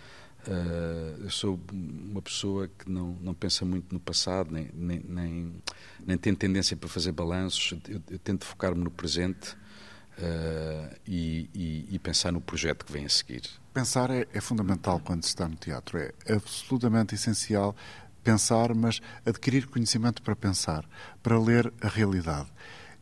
Uh, 0.47 1.25
eu 1.25 1.31
sou 1.31 1.61
uma 1.73 2.23
pessoa 2.23 2.69
que 2.69 2.89
não, 2.89 3.17
não 3.21 3.35
pensa 3.35 3.65
muito 3.65 3.93
no 3.93 3.99
passado, 3.99 4.53
nem, 4.53 4.71
nem, 4.73 5.01
nem, 5.01 5.55
nem 6.07 6.17
tem 6.17 6.35
tendência 6.35 6.77
para 6.77 6.89
fazer 6.89 7.11
balanços. 7.13 7.77
Eu, 7.89 8.01
eu 8.11 8.19
tento 8.19 8.45
focar-me 8.45 8.83
no 8.83 8.91
presente 8.91 9.57
uh, 10.19 10.97
e, 11.07 11.51
e, 11.53 11.89
e, 11.91 11.99
pensar 11.99 12.33
no 12.33 12.41
projeto 12.41 12.85
que 12.85 12.93
vem 12.93 13.05
a 13.05 13.09
seguir. 13.09 13.43
Pensar 13.75 14.11
é, 14.11 14.27
é 14.33 14.41
fundamental 14.41 15.01
quando 15.01 15.25
se 15.25 15.31
está 15.31 15.49
no 15.49 15.57
teatro. 15.57 15.99
É 15.99 16.13
absolutamente 16.29 17.15
essencial 17.15 17.75
pensar, 18.23 18.75
mas 18.75 19.01
adquirir 19.25 19.67
conhecimento 19.67 20.23
para 20.23 20.35
pensar, 20.35 20.85
para 21.23 21.39
ler 21.39 21.73
a 21.81 21.89
realidade. 21.89 22.49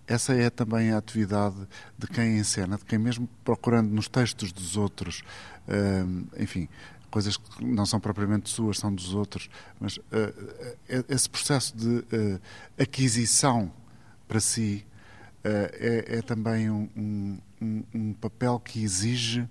Essa 0.07 0.34
é 0.34 0.51
também 0.51 0.92
a 0.92 0.99
atividade 0.99 1.57
de 1.97 2.07
quem 2.07 2.36
encena, 2.38 2.76
de 2.76 2.84
quem 2.84 2.99
mesmo 2.99 3.26
procurando 3.42 3.90
nos 3.90 4.07
textos 4.07 4.53
dos 4.53 4.76
outros, 4.76 5.22
uh, 5.66 6.42
enfim, 6.42 6.68
coisas 7.15 7.37
que 7.37 7.65
não 7.65 7.87
são 7.87 8.01
propriamente 8.01 8.51
suas, 8.51 8.77
são 8.77 8.93
dos 8.93 9.15
outros, 9.15 9.49
mas 9.79 9.99
uh, 9.99 10.03
esse 11.09 11.31
processo 11.31 11.77
de 11.77 11.99
uh, 11.99 12.41
aquisição 12.77 13.71
para 14.27 14.41
si 14.41 14.85
uh, 15.45 15.49
é, 15.75 16.17
é, 16.19 16.23
também 16.23 16.69
um, 16.69 17.39
um, 17.62 17.85
um, 17.95 18.12
papel 18.15 18.59
que 18.59 18.83
exige 18.83 19.49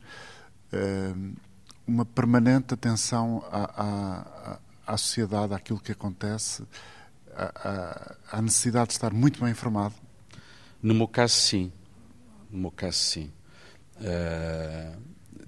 uma 1.87 2.03
permanente 2.03 2.73
atenção 2.73 3.41
à, 3.49 3.83
à, 3.83 4.59
à, 4.85 4.97
sociedade, 4.97 5.53
àquilo 5.53 5.79
que 5.79 5.93
acontece, 5.93 6.63
à, 7.33 8.15
à, 8.29 8.41
necessidade 8.41 8.87
de 8.87 8.93
estar 8.93 9.13
muito 9.13 9.39
bem 9.39 9.51
informado. 9.51 9.95
No 10.81 10.93
meu 10.93 11.07
caso, 11.07 11.35
sim. 11.35 11.71
No 12.51 12.59
meu 12.59 12.71
caso, 12.71 12.97
sim. 12.97 13.31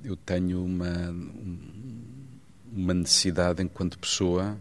Eu 0.05 0.15
tenho 0.15 0.63
uma, 0.63 1.13
uma 2.71 2.93
necessidade 2.93 3.63
enquanto 3.63 3.97
pessoa 3.97 4.57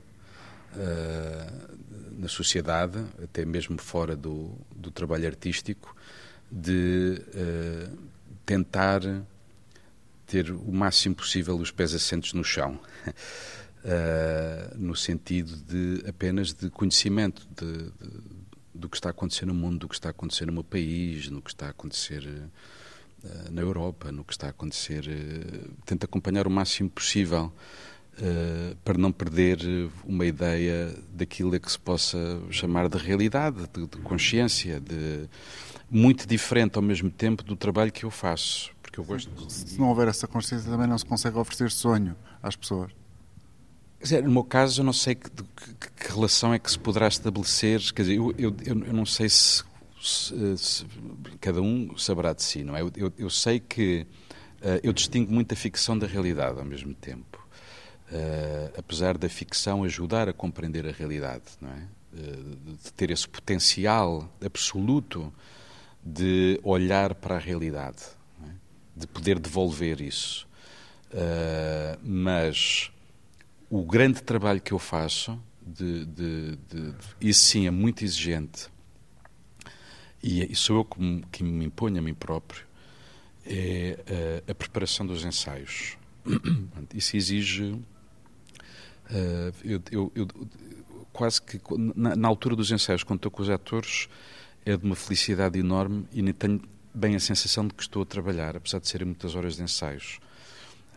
uh, 0.74 1.78
na 2.18 2.28
sociedade, 2.28 3.04
até 3.22 3.44
mesmo 3.44 3.78
fora 3.78 4.16
do, 4.16 4.52
do 4.74 4.90
trabalho 4.90 5.26
artístico, 5.26 5.94
de 6.50 7.20
uh, 7.34 7.98
tentar 8.46 9.02
ter 10.26 10.50
o 10.50 10.72
máximo 10.72 11.14
possível 11.14 11.56
os 11.56 11.70
pés 11.70 11.92
assentes 11.92 12.32
no 12.32 12.42
chão. 12.42 12.80
Uh, 13.84 14.74
no 14.78 14.96
sentido 14.96 15.56
de 15.56 16.08
apenas 16.08 16.54
de 16.54 16.70
conhecimento 16.70 17.46
de, 17.54 17.84
de, 17.84 17.92
do 18.74 18.88
que 18.88 18.96
está 18.96 19.10
a 19.10 19.12
acontecer 19.12 19.44
no 19.44 19.52
mundo, 19.52 19.80
do 19.80 19.88
que 19.88 19.94
está 19.94 20.08
a 20.08 20.10
acontecer 20.10 20.46
no 20.46 20.52
meu 20.52 20.64
país, 20.64 21.28
no 21.28 21.42
que 21.42 21.50
está 21.50 21.66
a 21.66 21.70
acontecer 21.70 22.26
na 23.50 23.62
Europa, 23.62 24.12
no 24.12 24.24
que 24.24 24.32
está 24.32 24.48
a 24.48 24.50
acontecer. 24.50 25.04
Uh, 25.06 25.72
tento 25.84 26.04
acompanhar 26.04 26.46
o 26.46 26.50
máximo 26.50 26.90
possível 26.90 27.52
Uh, 28.16 28.76
para 28.84 28.96
não 28.96 29.10
perder 29.10 29.58
uma 30.04 30.24
ideia 30.24 30.96
daquilo 31.12 31.52
a 31.56 31.58
que 31.58 31.68
se 31.68 31.76
possa 31.76 32.40
chamar 32.48 32.88
de 32.88 32.96
realidade, 32.96 33.68
de, 33.74 33.88
de, 33.88 33.98
consciência, 34.02 34.78
de 34.78 35.28
muito 35.90 36.24
diferente 36.24 36.76
ao 36.76 36.82
mesmo 36.82 37.10
tempo 37.10 37.42
do 37.42 37.56
trabalho 37.56 37.90
que 37.90 38.04
eu 38.04 38.12
faço, 38.12 38.70
porque 38.80 39.00
eu 39.00 39.04
gosto. 39.04 39.50
Se 39.50 39.80
não 39.80 39.88
houver 39.88 40.06
essa 40.06 40.28
consciência, 40.28 40.70
também 40.70 40.86
não 40.86 40.96
se 40.96 41.04
consegue 41.04 41.36
oferecer 41.36 41.72
sonho 41.72 42.14
às 42.40 42.54
pessoas. 42.54 42.92
Dizer, 44.00 44.22
no 44.22 44.30
meu 44.30 44.44
caso, 44.44 44.82
eu 44.82 44.84
não 44.84 44.92
sei 44.92 45.14
que, 45.14 45.30
que, 45.30 45.90
que, 45.96 46.12
relação 46.12 46.52
é 46.52 46.58
que 46.58 46.70
se 46.70 46.78
poderá 46.78 47.08
estabelecer. 47.08 47.80
Quer 47.92 48.02
dizer, 48.02 48.16
eu, 48.16 48.34
eu, 48.38 48.54
eu 48.64 48.92
não 48.92 49.06
sei 49.06 49.28
se, 49.28 49.64
se, 49.64 49.64
se, 49.64 49.64
cada 51.40 51.60
um 51.62 51.96
saberá 51.96 52.32
de 52.32 52.42
si, 52.42 52.62
não 52.64 52.76
é? 52.76 52.82
Eu, 52.82 52.92
eu, 52.96 53.12
eu 53.18 53.30
sei 53.30 53.60
que 53.60 54.06
uh, 54.60 54.80
eu 54.82 54.92
distingo 54.92 55.32
muito 55.32 55.52
a 55.52 55.56
ficção 55.56 55.98
da 55.98 56.06
realidade 56.06 56.58
ao 56.58 56.64
mesmo 56.64 56.94
tempo 56.94 57.44
uh, 58.14 58.72
apesar 58.78 59.16
da 59.16 59.28
ficção 59.28 59.84
ajudar 59.84 60.28
a 60.28 60.32
compreender 60.32 60.86
a 60.86 60.92
realidade, 60.92 61.44
não 61.60 61.70
é? 61.70 61.88
Uh, 62.12 62.76
de 62.82 62.92
ter 62.92 63.10
esse 63.10 63.28
potencial 63.28 64.32
absoluto 64.44 65.32
de 66.02 66.60
olhar 66.62 67.14
para 67.14 67.36
a 67.36 67.38
realidade, 67.38 68.02
é? 68.42 68.50
de 68.96 69.06
poder 69.06 69.38
devolver 69.38 70.00
isso. 70.00 70.46
Uh, 71.10 71.98
mas 72.02 72.90
o 73.68 73.82
grande 73.84 74.22
trabalho 74.22 74.60
que 74.60 74.72
eu 74.72 74.78
faço, 74.78 75.40
de, 75.66 76.04
de, 76.04 76.56
de, 76.56 76.92
de 76.92 76.94
isso 77.20 77.44
sim 77.44 77.66
é 77.66 77.70
muito 77.70 78.04
exigente, 78.04 78.68
e, 80.24 80.50
e 80.50 80.56
sou 80.56 80.78
eu 80.78 80.84
que 80.84 81.00
me, 81.00 81.24
que 81.30 81.44
me 81.44 81.66
imponho 81.66 81.98
a 81.98 82.02
mim 82.02 82.14
próprio, 82.14 82.64
é 83.46 84.42
a 84.48 84.54
preparação 84.54 85.06
dos 85.06 85.24
ensaios. 85.24 85.98
Isso 86.94 87.16
exige 87.16 87.78
Uh, 89.10 89.52
eu, 89.62 89.82
eu, 89.90 90.12
eu, 90.14 90.28
quase 91.12 91.40
que 91.40 91.60
na, 91.94 92.16
na, 92.16 92.28
altura 92.28 92.56
dos 92.56 92.70
ensaios, 92.70 93.02
quando 93.02 93.18
estou 93.18 93.30
com 93.30 93.42
os 93.42 93.50
atores, 93.50 94.08
é 94.64 94.76
de 94.76 94.84
uma 94.84 94.96
felicidade 94.96 95.58
enorme 95.58 96.06
e 96.12 96.22
nem 96.22 96.32
tenho 96.32 96.60
bem 96.94 97.14
a 97.14 97.20
sensação 97.20 97.66
de 97.66 97.74
que 97.74 97.82
estou 97.82 98.02
a 98.02 98.06
trabalhar, 98.06 98.56
apesar 98.56 98.78
de 98.78 98.88
serem 98.88 99.06
muitas 99.06 99.34
horas 99.34 99.56
de 99.56 99.62
ensaios. 99.62 100.20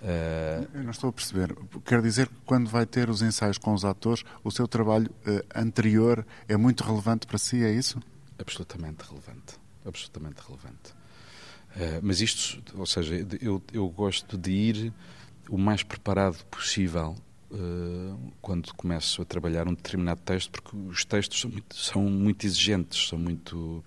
Uh... 0.01 0.67
Eu 0.73 0.83
não 0.83 0.91
estou 0.91 1.09
a 1.09 1.13
perceber. 1.13 1.55
Quer 1.83 2.01
dizer 2.01 2.27
que 2.27 2.35
quando 2.45 2.69
vai 2.69 2.85
ter 2.85 3.09
os 3.09 3.21
ensaios 3.21 3.57
com 3.57 3.73
os 3.73 3.83
atores, 3.83 4.23
o 4.43 4.51
seu 4.51 4.67
trabalho 4.67 5.11
uh, 5.27 5.43
anterior 5.53 6.25
é 6.47 6.55
muito 6.55 6.83
relevante 6.83 7.27
para 7.27 7.37
si, 7.37 7.63
é 7.63 7.71
isso? 7.71 7.99
Absolutamente 8.39 9.03
relevante. 9.03 9.55
Absolutamente 9.85 10.41
relevante. 10.47 10.91
Uh, 11.75 11.99
mas 12.01 12.21
isto, 12.21 12.61
ou 12.77 12.85
seja, 12.85 13.15
eu, 13.41 13.61
eu 13.71 13.87
gosto 13.89 14.37
de 14.37 14.51
ir 14.51 14.93
o 15.49 15.57
mais 15.57 15.83
preparado 15.83 16.43
possível 16.45 17.15
uh, 17.51 18.33
quando 18.41 18.73
começo 18.73 19.21
a 19.21 19.25
trabalhar 19.25 19.67
um 19.67 19.73
determinado 19.73 20.21
texto, 20.21 20.51
porque 20.51 20.75
os 20.75 21.05
textos 21.05 21.39
são 21.39 21.49
muito, 21.49 21.75
são 21.75 22.01
muito 22.03 22.45
exigentes, 22.45 23.07
são 23.07 23.19
muito. 23.19 23.83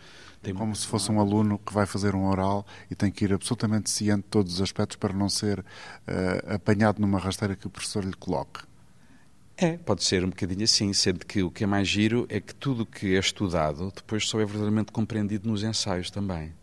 Como 0.56 0.74
se 0.74 0.86
fosse 0.86 1.12
um 1.12 1.20
aluno 1.20 1.58
que 1.58 1.72
vai 1.72 1.84
fazer 1.84 2.14
um 2.14 2.26
oral 2.26 2.66
e 2.90 2.94
tem 2.94 3.10
que 3.10 3.26
ir 3.26 3.32
absolutamente 3.34 3.90
ciente 3.90 4.22
de 4.22 4.28
todos 4.28 4.54
os 4.54 4.60
aspectos 4.62 4.96
para 4.96 5.12
não 5.12 5.28
ser 5.28 5.58
uh, 5.58 6.54
apanhado 6.54 6.98
numa 6.98 7.18
rasteira 7.18 7.54
que 7.54 7.66
o 7.66 7.70
professor 7.70 8.02
lhe 8.02 8.14
coloque. 8.14 8.69
É, 9.60 9.76
pode 9.76 10.02
ser 10.02 10.24
um 10.24 10.30
bocadinho 10.30 10.64
assim, 10.64 10.92
sendo 10.92 11.26
que 11.26 11.42
o 11.42 11.50
que 11.50 11.64
é 11.64 11.66
mais 11.66 11.86
giro 11.86 12.26
é 12.30 12.40
que 12.40 12.54
tudo 12.54 12.84
o 12.84 12.86
que 12.86 13.14
é 13.14 13.18
estudado 13.18 13.92
depois 13.94 14.26
só 14.26 14.40
é 14.40 14.44
verdadeiramente 14.44 14.90
compreendido 14.90 15.48
nos 15.48 15.62
ensaios 15.62 16.10
também. 16.10 16.54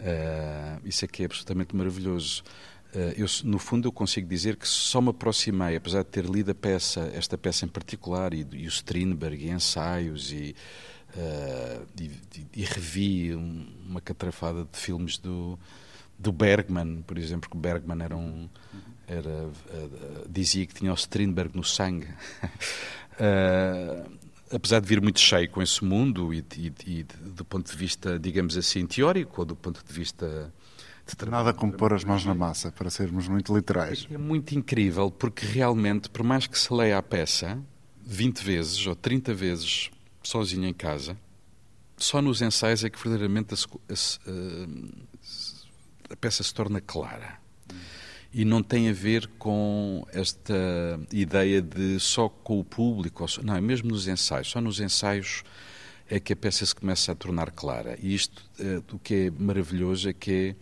Uh, 0.00 0.80
isso 0.84 1.04
é 1.04 1.08
que 1.08 1.22
é 1.22 1.26
absolutamente 1.26 1.74
maravilhoso. 1.74 2.42
Eh, 2.92 3.14
eu, 3.18 3.26
no 3.44 3.58
fundo, 3.58 3.88
eu 3.88 3.92
consigo 3.92 4.28
dizer 4.28 4.56
que 4.56 4.66
só 4.66 5.00
me 5.00 5.10
aproximei, 5.10 5.76
apesar 5.76 6.02
de 6.02 6.08
ter 6.08 6.24
lido 6.24 6.50
a 6.50 6.54
peça, 6.54 7.10
esta 7.14 7.38
peça 7.38 7.64
em 7.64 7.68
particular, 7.68 8.34
e, 8.34 8.46
e 8.52 8.66
o 8.66 8.68
Strindberg, 8.68 9.44
e 9.44 9.50
ensaios, 9.50 10.32
e, 10.32 10.54
uh, 11.14 11.86
e, 12.00 12.10
e, 12.54 12.64
revi 12.64 13.34
uma 13.34 14.00
catrafada 14.00 14.64
de 14.64 14.78
filmes 14.78 15.18
do, 15.18 15.58
do 16.18 16.32
Bergman, 16.32 17.02
por 17.02 17.16
exemplo, 17.16 17.48
que 17.48 17.56
o 17.56 17.60
Bergman 17.60 18.02
era 18.02 18.16
um. 18.16 18.48
Era, 19.10 19.28
uh, 19.28 20.28
dizia 20.28 20.64
que 20.64 20.74
tinha 20.74 20.92
o 20.92 20.94
Strindberg 20.94 21.56
no 21.56 21.64
sangue. 21.64 22.06
uh, 22.06 24.08
apesar 24.54 24.80
de 24.80 24.86
vir 24.86 25.00
muito 25.00 25.18
cheio 25.18 25.50
com 25.50 25.60
esse 25.60 25.84
mundo 25.84 26.32
e, 26.32 26.44
e, 26.56 26.72
e, 26.86 27.02
do 27.02 27.44
ponto 27.44 27.68
de 27.68 27.76
vista, 27.76 28.20
digamos 28.20 28.56
assim, 28.56 28.86
teórico 28.86 29.40
ou 29.40 29.44
do 29.44 29.56
ponto 29.56 29.84
de 29.84 29.92
vista 29.92 30.52
de. 31.06 31.28
Nada 31.28 31.52
como 31.52 31.72
pôr 31.72 31.92
as 31.92 32.04
mãos 32.04 32.24
na 32.24 32.36
massa, 32.36 32.70
para 32.70 32.88
sermos 32.88 33.26
muito 33.26 33.52
literais. 33.52 34.06
É 34.10 34.18
muito 34.18 34.54
incrível, 34.54 35.10
porque 35.10 35.44
realmente, 35.44 36.08
por 36.08 36.22
mais 36.22 36.46
que 36.46 36.56
se 36.56 36.72
leia 36.72 36.98
a 36.98 37.02
peça 37.02 37.58
20 38.04 38.44
vezes 38.44 38.86
ou 38.86 38.94
30 38.94 39.34
vezes 39.34 39.90
sozinho 40.22 40.68
em 40.68 40.74
casa, 40.74 41.16
só 41.96 42.22
nos 42.22 42.40
ensaios 42.42 42.84
é 42.84 42.90
que 42.90 42.98
verdadeiramente 42.98 43.54
a, 43.54 43.56
a, 43.90 43.94
a 46.12 46.16
peça 46.16 46.44
se 46.44 46.54
torna 46.54 46.80
clara. 46.80 47.40
E 48.32 48.44
não 48.44 48.62
tem 48.62 48.88
a 48.88 48.92
ver 48.92 49.26
com 49.38 50.06
esta 50.12 50.54
ideia 51.12 51.60
de 51.60 51.98
só 51.98 52.28
com 52.28 52.60
o 52.60 52.64
público. 52.64 53.26
Não, 53.42 53.56
é 53.56 53.60
mesmo 53.60 53.90
nos 53.90 54.06
ensaios. 54.06 54.48
Só 54.48 54.60
nos 54.60 54.78
ensaios 54.78 55.42
é 56.08 56.20
que 56.20 56.32
a 56.32 56.36
peça 56.36 56.64
se 56.64 56.74
começa 56.74 57.10
a 57.10 57.14
tornar 57.14 57.50
clara. 57.50 57.98
E 58.00 58.14
isto, 58.14 58.44
uh, 58.60 58.94
o 58.94 58.98
que 58.98 59.14
é 59.14 59.30
maravilhoso 59.30 60.08
é 60.08 60.12
que 60.12 60.54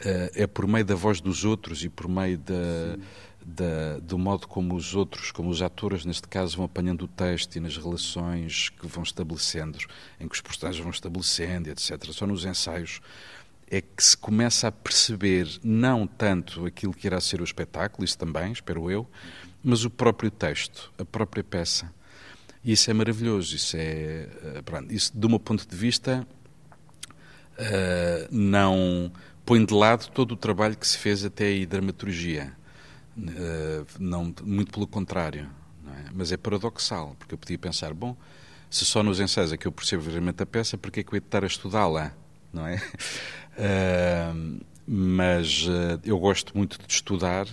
é, 0.00 0.30
é 0.34 0.46
por 0.46 0.66
meio 0.66 0.84
da 0.84 0.94
voz 0.94 1.20
dos 1.20 1.44
outros 1.44 1.82
e 1.84 1.88
por 1.88 2.08
meio 2.08 2.38
da, 2.38 2.96
da, 3.44 3.98
do 4.00 4.18
modo 4.18 4.46
como 4.48 4.74
os 4.74 4.94
outros, 4.94 5.30
como 5.30 5.48
os 5.48 5.62
atores, 5.62 6.04
neste 6.04 6.26
caso, 6.28 6.56
vão 6.56 6.66
apanhando 6.66 7.02
o 7.02 7.08
texto 7.08 7.56
e 7.56 7.60
nas 7.60 7.76
relações 7.76 8.68
que 8.68 8.86
vão 8.86 9.02
estabelecendo, 9.02 9.78
em 10.20 10.28
que 10.28 10.34
os 10.34 10.40
personagens 10.40 10.82
vão 10.82 10.90
estabelecendo, 10.90 11.70
etc. 11.70 12.04
Só 12.12 12.26
nos 12.26 12.44
ensaios 12.44 13.00
é 13.68 13.80
que 13.80 14.02
se 14.02 14.16
começa 14.16 14.68
a 14.68 14.72
perceber 14.72 15.48
não 15.62 16.06
tanto 16.06 16.66
aquilo 16.66 16.94
que 16.94 17.06
irá 17.06 17.20
ser 17.20 17.40
o 17.40 17.44
espetáculo, 17.44 18.04
isso 18.04 18.16
também, 18.16 18.52
espero 18.52 18.90
eu, 18.90 19.08
mas 19.62 19.84
o 19.84 19.90
próprio 19.90 20.30
texto, 20.30 20.92
a 20.98 21.04
própria 21.04 21.42
peça. 21.42 21.92
E 22.62 22.72
isso 22.72 22.90
é 22.90 22.94
maravilhoso, 22.94 23.54
isso 23.54 23.76
é, 23.76 24.28
eh, 24.42 24.62
pronto, 24.64 24.92
isso 24.92 25.16
do 25.16 25.28
meu 25.28 25.40
ponto 25.40 25.66
de 25.66 25.76
vista 25.76 26.26
uh, 27.58 28.28
não 28.30 29.10
põe 29.44 29.64
de 29.64 29.72
lado 29.72 30.10
todo 30.10 30.32
o 30.32 30.36
trabalho 30.36 30.76
que 30.76 30.86
se 30.86 30.98
fez 30.98 31.24
até 31.24 31.46
aí, 31.46 31.64
dramaturgia, 31.66 32.52
uh, 33.16 33.86
não, 33.98 34.34
muito 34.42 34.72
pelo 34.72 34.86
contrário, 34.86 35.48
é? 35.86 36.10
mas 36.12 36.32
é 36.32 36.36
paradoxal, 36.36 37.14
porque 37.18 37.34
eu 37.34 37.38
podia 37.38 37.58
pensar, 37.58 37.94
bom, 37.94 38.16
se 38.68 38.84
só 38.84 39.02
nos 39.02 39.20
ensaios 39.20 39.52
é 39.52 39.56
que 39.56 39.66
eu 39.66 39.72
percebo 39.72 40.02
verdadeiramente 40.02 40.42
a 40.42 40.46
peça, 40.46 40.76
porque 40.76 41.00
é 41.00 41.02
que 41.02 41.10
eu 41.10 41.16
ia 41.16 41.18
estar 41.18 41.44
a 41.44 41.46
estudá-la, 41.46 42.12
não 42.52 42.66
é? 42.66 42.82
Uh, 43.56 44.64
mas 44.86 45.66
eu 46.04 46.16
gosto 46.18 46.56
muito 46.56 46.78
de 46.78 46.92
estudar, 46.92 47.48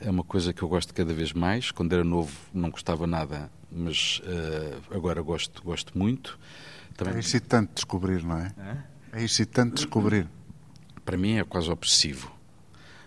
é 0.00 0.10
uma 0.10 0.24
coisa 0.24 0.52
que 0.52 0.62
eu 0.62 0.68
gosto 0.68 0.92
cada 0.92 1.14
vez 1.14 1.32
mais. 1.32 1.70
Quando 1.70 1.92
era 1.92 2.04
novo 2.04 2.32
não 2.52 2.70
gostava 2.70 3.06
nada, 3.06 3.50
mas 3.70 4.20
uh, 4.20 4.94
agora 4.94 5.22
gosto, 5.22 5.62
gosto 5.62 5.96
muito. 5.96 6.38
Também... 6.96 7.14
É 7.14 7.18
excitante 7.18 7.72
descobrir, 7.74 8.22
não 8.22 8.38
é? 8.38 8.52
É, 9.12 9.20
é 9.20 9.24
excitante 9.24 9.76
descobrir. 9.76 10.28
Para 11.04 11.16
mim 11.16 11.38
é 11.38 11.44
quase 11.44 11.70
obsessivo. 11.70 12.30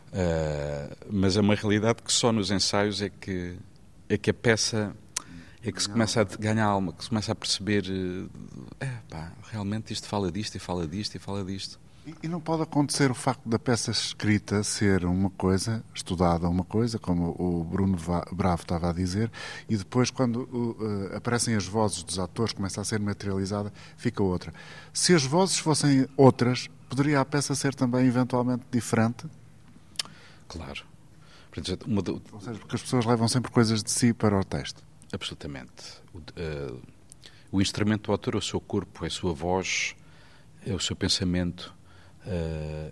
Uh, 0.07 0.95
mas 1.11 1.37
é 1.37 1.41
uma 1.41 1.55
realidade 1.55 2.01
que 2.01 2.11
só 2.11 2.31
nos 2.31 2.49
ensaios 2.49 3.01
é 3.01 3.09
que, 3.09 3.57
é 4.07 4.17
que 4.17 4.29
a 4.29 4.33
peça 4.33 4.95
é 5.61 5.71
que 5.71 5.81
se 5.81 5.89
começa 5.89 6.21
a 6.21 6.23
ganhar 6.23 6.65
alma, 6.65 6.93
que 6.93 7.03
se 7.03 7.09
começa 7.09 7.31
a 7.31 7.35
perceber, 7.35 7.85
eh, 7.89 8.85
é, 8.85 8.91
pá, 9.09 9.31
realmente 9.49 9.91
isto 9.91 10.07
fala 10.07 10.31
disto 10.31 10.53
e 10.53 10.59
fala 10.59 10.87
disto 10.87 11.15
e 11.15 11.19
fala 11.19 11.43
disto. 11.43 11.79
E 12.21 12.27
não 12.27 12.39
pode 12.39 12.61
acontecer 12.61 13.09
o 13.09 13.15
facto 13.15 13.49
da 13.49 13.57
peça 13.57 13.89
escrita 13.89 14.61
ser 14.61 15.05
uma 15.05 15.31
coisa, 15.31 15.83
estudada 15.93 16.47
uma 16.47 16.63
coisa, 16.63 16.99
como 16.99 17.35
o 17.39 17.63
Bruno 17.63 17.97
Bravo 18.31 18.61
estava 18.61 18.91
a 18.91 18.93
dizer, 18.93 19.31
e 19.67 19.75
depois, 19.75 20.11
quando 20.11 20.43
uh, 20.43 21.15
aparecem 21.15 21.55
as 21.55 21.65
vozes 21.65 22.03
dos 22.03 22.19
atores, 22.19 22.53
começa 22.53 22.79
a 22.79 22.83
ser 22.83 22.99
materializada, 22.99 23.73
fica 23.97 24.21
outra. 24.21 24.53
Se 24.93 25.15
as 25.15 25.23
vozes 25.23 25.57
fossem 25.57 26.07
outras, 26.15 26.69
poderia 26.87 27.19
a 27.19 27.25
peça 27.25 27.55
ser 27.55 27.73
também 27.73 28.05
eventualmente 28.05 28.63
diferente? 28.71 29.25
Claro. 30.47 30.83
Uma. 31.87 32.03
Ou 32.33 32.41
seja, 32.41 32.59
porque 32.59 32.75
as 32.75 32.81
pessoas 32.83 33.05
levam 33.05 33.27
sempre 33.27 33.51
coisas 33.51 33.81
de 33.81 33.89
si 33.89 34.13
para 34.13 34.37
o 34.37 34.43
texto. 34.43 34.83
Absolutamente. 35.11 36.01
O, 36.13 36.19
uh, 36.19 36.81
o 37.51 37.61
instrumento 37.61 38.07
do 38.07 38.11
autor 38.11 38.35
é 38.35 38.37
o 38.37 38.41
seu 38.41 38.59
corpo, 38.59 39.05
é 39.05 39.07
a 39.07 39.11
sua 39.11 39.33
voz, 39.33 39.95
é 40.63 40.73
o 40.73 40.79
seu 40.79 40.95
pensamento 40.95 41.73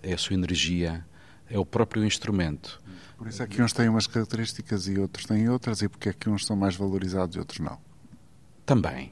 é 0.02 0.14
a 0.14 0.18
sua 0.18 0.36
energia, 0.36 1.06
é 1.50 1.58
o 1.58 1.66
próprio 1.66 2.04
instrumento. 2.06 2.82
Por 3.18 3.28
isso 3.28 3.42
é 3.42 3.48
que 3.48 3.62
uns 3.62 3.72
têm 3.74 3.88
umas 3.90 4.08
características 4.08 4.88
e 4.88 4.98
outros 4.98 5.26
têm 5.26 5.48
outras, 5.50 5.82
e 5.82 5.88
porque 5.88 6.10
é 6.10 6.14
que 6.14 6.30
uns 6.30 6.46
são 6.46 6.56
mais 6.56 6.76
valorizados 6.76 7.36
e 7.36 7.40
outros 7.40 7.60
não? 7.60 7.80
Também. 8.66 9.12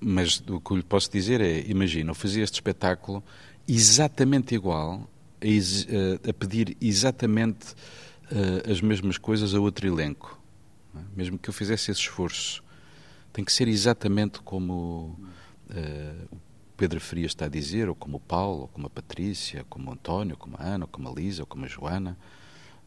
Mas 0.00 0.42
o 0.48 0.60
que 0.60 0.72
eu 0.72 0.76
lhe 0.76 0.82
posso 0.82 1.10
dizer 1.10 1.40
é: 1.40 1.60
imagina, 1.66 2.10
eu 2.10 2.14
fazia 2.14 2.42
este 2.42 2.54
espetáculo 2.54 3.22
exatamente 3.66 4.54
igual, 4.54 5.08
a, 5.40 5.46
eh, 5.46 6.30
a 6.30 6.32
pedir 6.32 6.76
exatamente 6.80 7.72
uh, 8.32 8.70
as 8.70 8.80
mesmas 8.80 9.16
coisas 9.18 9.54
a 9.54 9.60
outro 9.60 9.86
elenco. 9.86 10.40
É? 10.94 11.00
Mesmo 11.16 11.38
que 11.38 11.48
eu 11.48 11.54
fizesse 11.54 11.90
esse 11.90 12.00
esforço. 12.00 12.62
Tem 13.32 13.44
que 13.44 13.52
ser 13.52 13.68
exatamente 13.68 14.40
como 14.40 15.18
uh, 15.70 16.38
Pedro 16.76 17.00
Frias 17.00 17.32
está 17.32 17.46
a 17.46 17.48
dizer, 17.48 17.88
ou 17.88 17.94
como 17.94 18.16
o 18.16 18.20
Paulo, 18.20 18.62
ou 18.62 18.68
como 18.68 18.86
a 18.86 18.90
Patrícia, 18.90 19.64
como 19.68 19.90
o 19.90 19.92
António, 19.92 20.36
como 20.36 20.56
a 20.58 20.64
Ana, 20.64 20.84
ou 20.84 20.88
como 20.88 21.08
a 21.08 21.12
Lisa, 21.12 21.42
ou 21.42 21.46
como 21.46 21.64
a 21.64 21.68
Joana, 21.68 22.16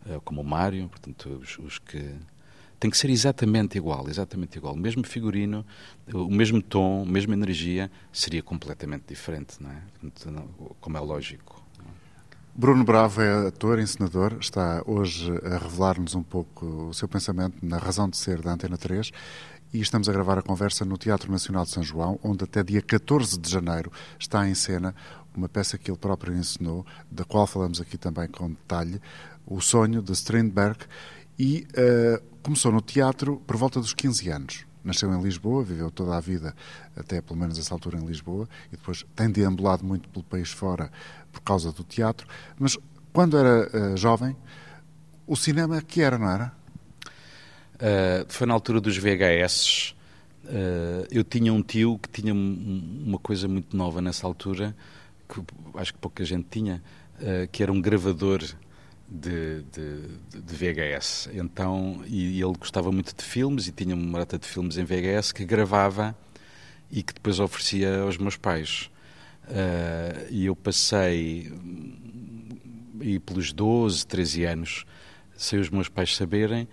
ou 0.07 0.21
como 0.21 0.41
o 0.41 0.43
Mário, 0.43 0.88
portanto, 0.89 1.39
os, 1.41 1.57
os 1.59 1.79
que 1.79 2.13
tem 2.79 2.91
que 2.91 2.97
ser 2.97 3.09
exatamente 3.09 3.77
igual, 3.77 4.07
exatamente 4.09 4.57
igual. 4.57 4.73
O 4.73 4.77
mesmo 4.77 5.03
figurino, 5.05 5.65
o 6.13 6.29
mesmo 6.29 6.61
tom, 6.61 7.03
a 7.03 7.11
mesma 7.11 7.33
energia, 7.33 7.89
seria 8.11 8.43
completamente 8.43 9.05
diferente, 9.07 9.55
não 9.61 9.71
é? 9.71 9.81
Como 10.79 10.97
é 10.97 10.99
lógico. 10.99 11.63
Bruno 12.57 12.86
Bravo 12.86 13.21
é 13.21 13.47
ator, 13.47 13.79
encenador, 13.79 14.38
está 14.39 14.81
hoje 14.86 15.29
a 15.43 15.57
revelar-nos 15.57 16.15
um 16.15 16.23
pouco 16.23 16.88
o 16.88 16.93
seu 16.93 17.05
pensamento 17.05 17.57
na 17.61 17.77
razão 17.77 18.09
de 18.09 18.15
ser 18.15 18.41
da 18.41 18.53
Antena 18.53 18.77
3 18.77 19.11
e 19.76 19.82
estamos 19.82 20.07
a 20.07 20.13
gravar 20.13 20.38
a 20.38 20.41
conversa 20.41 20.86
no 20.86 20.97
Teatro 20.97 21.30
Nacional 21.30 21.65
de 21.65 21.71
São 21.71 21.84
João, 21.84 22.17
onde 22.23 22.45
até 22.45 22.63
dia 22.63 22.82
14 22.82 23.38
de 23.38 23.49
janeiro 23.51 23.91
está 24.17 24.47
em 24.47 24.55
cena 24.55 24.95
uma 25.36 25.49
peça 25.49 25.78
que 25.78 25.91
ele 25.91 25.97
próprio 25.97 26.34
ensinou, 26.34 26.86
da 27.11 27.26
qual 27.26 27.45
falamos 27.45 27.82
aqui 27.82 27.97
também 27.97 28.26
com 28.30 28.47
detalhe, 28.47 29.01
O 29.45 29.59
Sonho, 29.59 30.01
de 30.01 30.13
Strindberg, 30.13 30.80
e 31.38 31.67
uh, 31.71 32.23
começou 32.41 32.71
no 32.71 32.80
teatro 32.80 33.43
por 33.45 33.57
volta 33.57 33.82
dos 33.82 33.93
15 33.93 34.30
anos. 34.30 34.65
Nasceu 34.82 35.13
em 35.13 35.21
Lisboa, 35.21 35.61
viveu 35.61 35.91
toda 35.91 36.15
a 36.15 36.21
vida, 36.21 36.55
até 36.95 37.19
pelo 37.19 37.38
menos 37.38 37.59
essa 37.59 37.73
altura 37.73 37.97
em 37.97 38.05
Lisboa, 38.05 38.47
e 38.71 38.78
depois 38.78 39.05
tem 39.13 39.30
deambulado 39.30 39.84
muito 39.84 40.07
pelo 40.07 40.23
país 40.23 40.51
fora 40.51 40.89
por 41.34 41.41
causa 41.41 41.73
do 41.73 41.84
teatro. 41.84 42.26
Mas 42.57 42.78
quando 43.11 43.38
era 43.38 43.67
uh, 43.91 43.97
jovem, 43.97 44.38
o 45.28 45.36
cinema 45.36 45.82
que 45.82 46.01
era, 46.01 46.17
não 46.17 46.30
era? 46.30 46.53
Uh, 47.76 48.26
foi 48.30 48.47
na 48.47 48.53
altura 48.53 48.80
dos 48.80 48.97
VHS. 48.97 49.91
Uh, 49.91 50.47
eh, 50.47 51.07
eu 51.11 51.23
tinha 51.23 51.51
um 51.51 51.61
tio 51.61 51.99
que 51.99 52.09
tinha 52.21 52.34
uma 52.34 53.17
coisa 53.17 53.47
muito 53.47 53.76
nova 53.76 54.01
nessa 54.01 54.28
altura, 54.28 54.76
que 55.28 55.41
acho 55.76 55.93
que 55.93 55.99
pouca 55.99 56.23
gente 56.23 56.47
tinha, 56.49 56.82
uh, 57.19 57.47
que 57.51 57.63
era 57.63 57.71
um 57.71 57.82
gravador 57.82 58.41
de, 59.09 59.63
de, 59.63 60.41
de, 60.41 60.55
VHS. 60.55 61.30
Então, 61.34 62.01
e, 62.05 62.38
e 62.38 62.41
ele 62.41 62.53
gostava 62.57 62.91
muito 62.91 63.15
de 63.15 63.23
filmes 63.23 63.67
e 63.67 63.71
tinha 63.71 63.95
uma 63.95 64.19
data 64.19 64.38
de 64.38 64.47
filmes 64.47 64.78
em 64.78 64.84
VHS 64.84 65.32
que 65.32 65.45
gravava 65.45 66.15
e 66.91 67.03
que 67.03 67.13
depois 67.13 67.39
oferecia 67.39 68.01
aos 68.01 68.17
meus 68.17 68.38
pais. 68.38 68.89
Uh, 69.45 70.28
e 70.30 70.45
eu 70.45 70.55
passei, 70.55 71.51
e 73.01 73.19
pelos 73.19 73.51
12, 73.51 74.05
13 74.07 74.43
anos, 74.45 74.86
sem 75.36 75.59
os 75.59 75.69
meus 75.69 75.89
pais 75.89 76.15
saberem, 76.15 76.67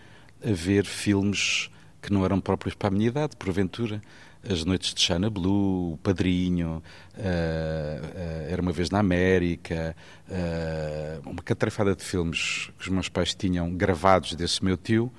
a 0.45 0.53
ver 0.53 0.84
filmes 0.84 1.70
que 2.01 2.12
não 2.12 2.24
eram 2.24 2.40
próprios 2.40 2.74
para 2.74 2.88
a 2.88 2.90
minha 2.90 3.09
idade, 3.09 3.36
porventura. 3.36 4.03
As 4.49 4.64
Noites 4.64 4.93
de 4.93 5.01
China 5.01 5.30
Blue, 5.30 5.93
O 5.93 5.99
Padrinho, 5.99 6.82
uh, 7.16 7.20
uh, 7.20 8.51
Era 8.51 8.61
uma 8.61 8.72
Vez 8.72 8.90
na 8.90 8.99
América, 8.99 9.95
uh, 10.28 11.30
uma 11.30 11.43
catrafada 11.43 11.95
de 11.95 12.03
filmes 12.03 12.68
que 12.76 12.82
os 12.82 12.88
meus 12.88 13.09
pais 13.09 13.34
tinham 13.34 13.72
gravados 13.72 14.34
desse 14.34 14.64
meu 14.64 14.76
tio, 14.76 15.12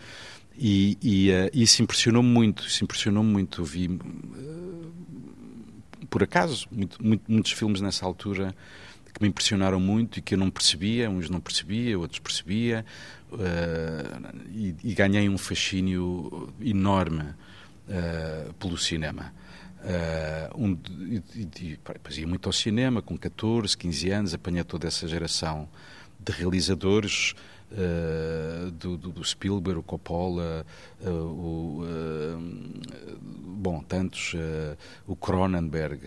e, 0.58 0.98
e 1.02 1.64
isso 1.64 1.82
impressionou-me 1.82 2.28
muito, 2.28 2.68
isso 2.68 2.84
impressionou-me 2.84 3.32
muito. 3.32 3.64
Vi, 3.64 3.98
por 6.10 6.22
acaso, 6.22 6.68
muito, 6.70 7.04
muito, 7.04 7.24
muitos 7.32 7.52
filmes 7.54 7.80
nessa 7.80 8.06
altura 8.06 8.54
que 9.14 9.22
me 9.22 9.30
impressionaram 9.30 9.80
muito 9.80 10.20
e 10.20 10.22
que 10.22 10.34
eu 10.34 10.38
não 10.38 10.50
percebia, 10.50 11.10
uns 11.10 11.30
não 11.30 11.40
percebia, 11.40 11.98
outros 11.98 12.20
percebia, 12.20 12.84
uh, 13.34 14.38
e, 14.52 14.76
e, 14.84 14.94
ganhei 14.94 15.28
um 15.30 15.38
fascínio 15.38 16.54
enorme 16.62 17.24
uh, 17.24 18.54
pelo 18.54 18.78
cinema. 18.78 19.34
Uh, 19.84 20.66
um, 20.66 20.78
e, 21.10 21.22
e, 21.60 21.80
ia 22.18 22.28
muito 22.28 22.48
ao 22.48 22.54
cinema 22.54 23.02
com 23.02 23.18
14, 23.18 23.78
15 23.78 24.10
anos, 24.12 24.34
apanhei 24.34 24.64
toda 24.64 24.88
essa 24.88 25.06
geração 25.08 25.68
de 26.18 26.32
realizadores 26.32 27.36
uh, 27.72 28.72
do, 28.72 28.96
do, 28.98 29.12
do, 29.12 29.24
Spielberg, 29.26 29.80
o 29.80 29.84
Coppola, 29.84 30.66
uh, 31.02 31.10
o, 31.10 31.84
bom, 33.58 33.84
tantos, 33.84 34.34
o 35.06 35.16
Cronenberg, 35.16 36.02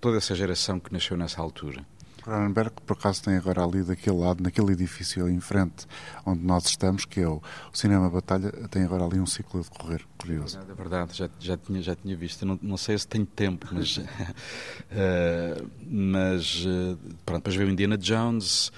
toda 0.00 0.16
essa 0.16 0.34
geração 0.34 0.80
que 0.80 0.92
nasceu 0.92 1.16
nessa 1.16 1.40
altura. 1.42 1.84
Cronenberg, 2.22 2.72
por 2.84 2.96
acaso, 2.96 3.22
tem 3.22 3.36
agora 3.36 3.64
ali 3.64 3.82
daquele 3.82 4.16
lado, 4.16 4.42
naquele 4.42 4.72
edifício 4.72 5.28
em 5.28 5.40
frente 5.40 5.86
onde 6.24 6.42
nós 6.44 6.66
estamos, 6.66 7.04
que 7.04 7.20
é 7.20 7.28
o, 7.28 7.42
o 7.72 7.76
Cinema 7.76 8.10
Batalha, 8.10 8.50
tem 8.68 8.82
agora 8.82 9.04
ali 9.04 9.18
um 9.18 9.26
ciclo 9.26 9.60
a 9.60 9.62
decorrer, 9.62 10.04
curioso. 10.18 10.58
É 10.58 10.74
verdade, 10.74 11.16
já, 11.16 11.30
já, 11.38 11.56
tinha, 11.56 11.82
já 11.82 11.94
tinha 11.94 12.16
visto. 12.16 12.44
não, 12.44 12.58
não 12.62 12.76
sei 12.76 12.98
se 12.98 13.06
tenho 13.06 13.26
tempo, 13.26 13.66
mas. 13.72 13.96
uh, 13.98 14.02
mas 15.88 16.64
uh, 16.64 16.98
pronto, 17.24 17.38
depois 17.38 17.54
veio 17.54 17.70
Indiana 17.70 17.96
Jones. 17.96 18.70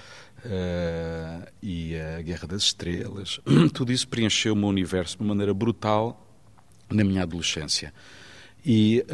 Uh, 0.43 1.45
e 1.61 1.95
a 1.95 2.21
Guerra 2.23 2.47
das 2.47 2.63
Estrelas, 2.63 3.39
tudo 3.75 3.91
isso 3.91 4.07
preencheu 4.07 4.53
o 4.53 4.55
meu 4.55 4.69
universo 4.69 5.15
de 5.15 5.21
uma 5.21 5.35
maneira 5.35 5.53
brutal 5.53 6.27
na 6.89 7.03
minha 7.03 7.21
adolescência. 7.21 7.93
E 8.65 9.05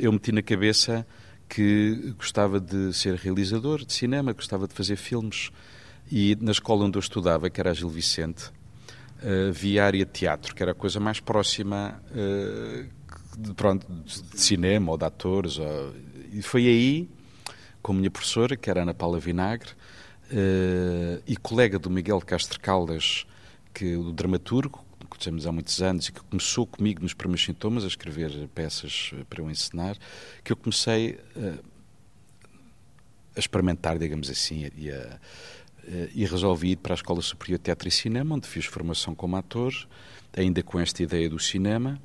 eu 0.00 0.12
meti 0.12 0.30
na 0.32 0.42
cabeça 0.42 1.06
que 1.54 2.12
gostava 2.18 2.58
de 2.58 2.92
ser 2.92 3.14
realizador 3.14 3.84
de 3.84 3.92
cinema, 3.92 4.32
gostava 4.32 4.66
de 4.66 4.74
fazer 4.74 4.96
filmes. 4.96 5.52
E 6.10 6.36
na 6.40 6.50
escola 6.50 6.84
onde 6.84 6.98
eu 6.98 7.00
estudava, 7.00 7.48
que 7.48 7.60
era 7.60 7.70
a 7.70 7.74
Gil 7.74 7.88
Vicente, 7.88 8.50
uh, 9.22 9.52
via 9.52 9.84
a 9.84 9.86
área 9.86 10.04
de 10.04 10.10
teatro, 10.10 10.52
que 10.52 10.60
era 10.60 10.72
a 10.72 10.74
coisa 10.74 10.98
mais 10.98 11.20
próxima 11.20 12.02
uh, 12.10 13.38
de, 13.38 13.54
pronto, 13.54 13.86
de 13.88 14.40
cinema 14.40 14.90
ou 14.90 14.98
de 14.98 15.04
atores. 15.04 15.58
Ou... 15.58 15.94
E 16.32 16.42
foi 16.42 16.66
aí, 16.66 17.08
com 17.80 17.92
a 17.92 17.94
minha 17.94 18.10
professora, 18.10 18.56
que 18.56 18.68
era 18.68 18.82
Ana 18.82 18.92
Paula 18.92 19.20
Vinagre, 19.20 19.70
uh, 20.32 21.22
e 21.24 21.36
colega 21.36 21.78
do 21.78 21.88
Miguel 21.88 22.20
Castro 22.20 22.58
Caldas, 22.58 23.26
que 23.72 23.94
o 23.94 24.12
dramaturgo, 24.12 24.83
conhecemos 25.14 25.46
há 25.46 25.52
muitos 25.52 25.80
anos 25.82 26.06
e 26.08 26.12
que 26.12 26.20
começou 26.22 26.66
comigo 26.66 27.02
nos 27.02 27.14
primeiros 27.14 27.44
sintomas 27.44 27.84
a 27.84 27.86
escrever 27.86 28.48
peças 28.54 29.12
para 29.28 29.40
eu 29.40 29.50
ensinar, 29.50 29.96
que 30.42 30.52
eu 30.52 30.56
comecei 30.56 31.18
a, 31.36 31.58
a 33.36 33.40
experimentar, 33.40 33.98
digamos 33.98 34.28
assim, 34.30 34.70
e, 34.76 34.90
a, 34.90 35.18
e 36.14 36.24
resolvi 36.24 36.72
ir 36.72 36.76
para 36.76 36.94
a 36.94 36.96
Escola 36.96 37.20
Superior 37.20 37.58
de 37.58 37.64
Teatro 37.64 37.88
e 37.88 37.90
Cinema, 37.90 38.34
onde 38.34 38.46
fiz 38.46 38.66
formação 38.66 39.14
como 39.14 39.36
ator, 39.36 39.72
ainda 40.36 40.62
com 40.62 40.78
esta 40.80 41.02
ideia 41.02 41.28
do 41.28 41.38
cinema, 41.38 42.00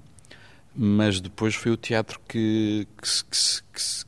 mas 0.76 1.20
depois 1.20 1.56
foi 1.56 1.72
o 1.72 1.78
teatro 1.78 2.20
que... 2.28 2.88
que, 3.02 3.10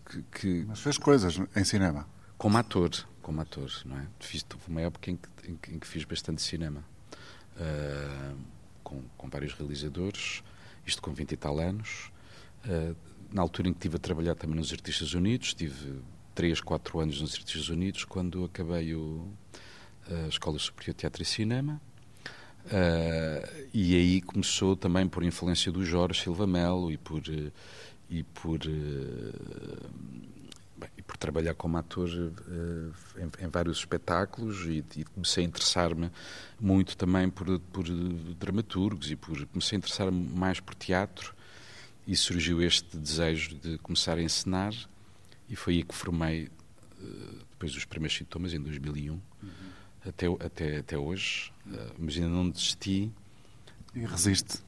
que, 0.06 0.24
que 0.40 0.66
mas 0.68 0.80
fez 0.80 0.98
coisas 0.98 1.40
em 1.56 1.64
cinema? 1.64 2.08
Como 2.38 2.58
ator, 2.58 2.92
como 3.22 3.42
ator, 3.42 3.72
não 3.86 3.98
é? 3.98 4.08
Fiz, 4.20 4.46
uma 4.68 4.82
época 4.82 5.12
em 5.12 5.18
que, 5.18 5.72
em 5.72 5.80
que, 5.80 5.88
fiz 5.88 6.04
bastante 6.04 6.42
cinema. 6.42 6.84
Uh, 7.56 8.36
com, 8.84 9.02
com 9.18 9.30
vários 9.30 9.54
realizadores, 9.54 10.44
isto 10.86 11.02
com 11.02 11.14
20 11.14 11.32
e 11.32 11.38
tal 11.38 11.60
anos. 11.60 12.12
Uh, 12.66 12.96
na 13.32 13.42
altura 13.42 13.70
em 13.70 13.74
que 13.74 13.80
estive 13.80 13.96
a 13.96 14.00
trabalhar 14.00 14.36
também 14.36 14.58
nos 14.58 14.72
Artistas 14.72 15.14
Unidos, 15.14 15.48
estive 15.48 16.02
3, 16.36 16.60
4 16.60 17.00
anos 17.00 17.22
nos 17.22 17.34
Artistas 17.34 17.70
Unidos, 17.70 18.04
quando 18.04 18.44
acabei 18.44 18.94
o, 18.94 19.26
a 20.10 20.28
Escola 20.28 20.60
Superior 20.60 20.94
de 20.94 21.00
Teatro 21.00 21.24
e 21.24 21.26
Cinema. 21.26 21.82
Uh, 22.66 23.68
e 23.74 23.96
aí 23.96 24.22
começou 24.22 24.76
também 24.76 25.08
por 25.08 25.24
influência 25.24 25.72
do 25.72 25.84
Jorge 25.84 26.22
Silva 26.22 26.46
Melo 26.46 26.92
e 26.92 26.98
por, 26.98 27.24
e 28.10 28.24
por 28.24 28.60
uh, 28.60 29.90
Bem, 30.82 30.90
e 30.98 31.02
por 31.04 31.16
trabalhar 31.16 31.54
como 31.54 31.78
ator 31.78 32.10
uh, 32.10 32.94
em, 33.20 33.46
em, 33.46 33.48
vários 33.48 33.78
espetáculos 33.78 34.66
e, 34.66 34.84
e 34.98 35.04
comecei 35.04 35.44
a 35.44 35.48
interessar-me 35.48 36.10
muito 36.60 36.98
também 36.98 37.30
por, 37.30 37.60
por 37.60 37.86
dramaturgos 38.40 39.12
e 39.12 39.16
por 39.16 39.46
comecei 39.46 39.76
a 39.76 39.78
interessar-me 39.78 40.28
mais 40.30 40.60
por 40.60 40.74
teatro 40.74 41.36
e 42.08 42.16
surgiu 42.16 42.64
este 42.64 42.98
desejo 42.98 43.54
de 43.60 43.78
começar 43.78 44.18
a 44.18 44.24
encenar 44.24 44.74
e 45.48 45.56
foi 45.56 45.76
aí 45.76 45.84
que 45.84 45.94
formei 45.94 46.46
uh, 46.46 47.38
depois 47.52 47.74
dos 47.74 47.86
primeiros 47.86 48.18
sintomas 48.18 48.52
em 48.52 48.60
2001 48.60 49.14
uhum. 49.14 49.22
até, 50.04 50.26
até, 50.44 50.78
até 50.78 50.98
hoje 50.98 51.54
uh, 51.68 51.94
mas 52.00 52.16
ainda 52.16 52.30
não 52.30 52.50
desisti 52.50 53.12
e 53.94 54.04
resiste 54.04 54.64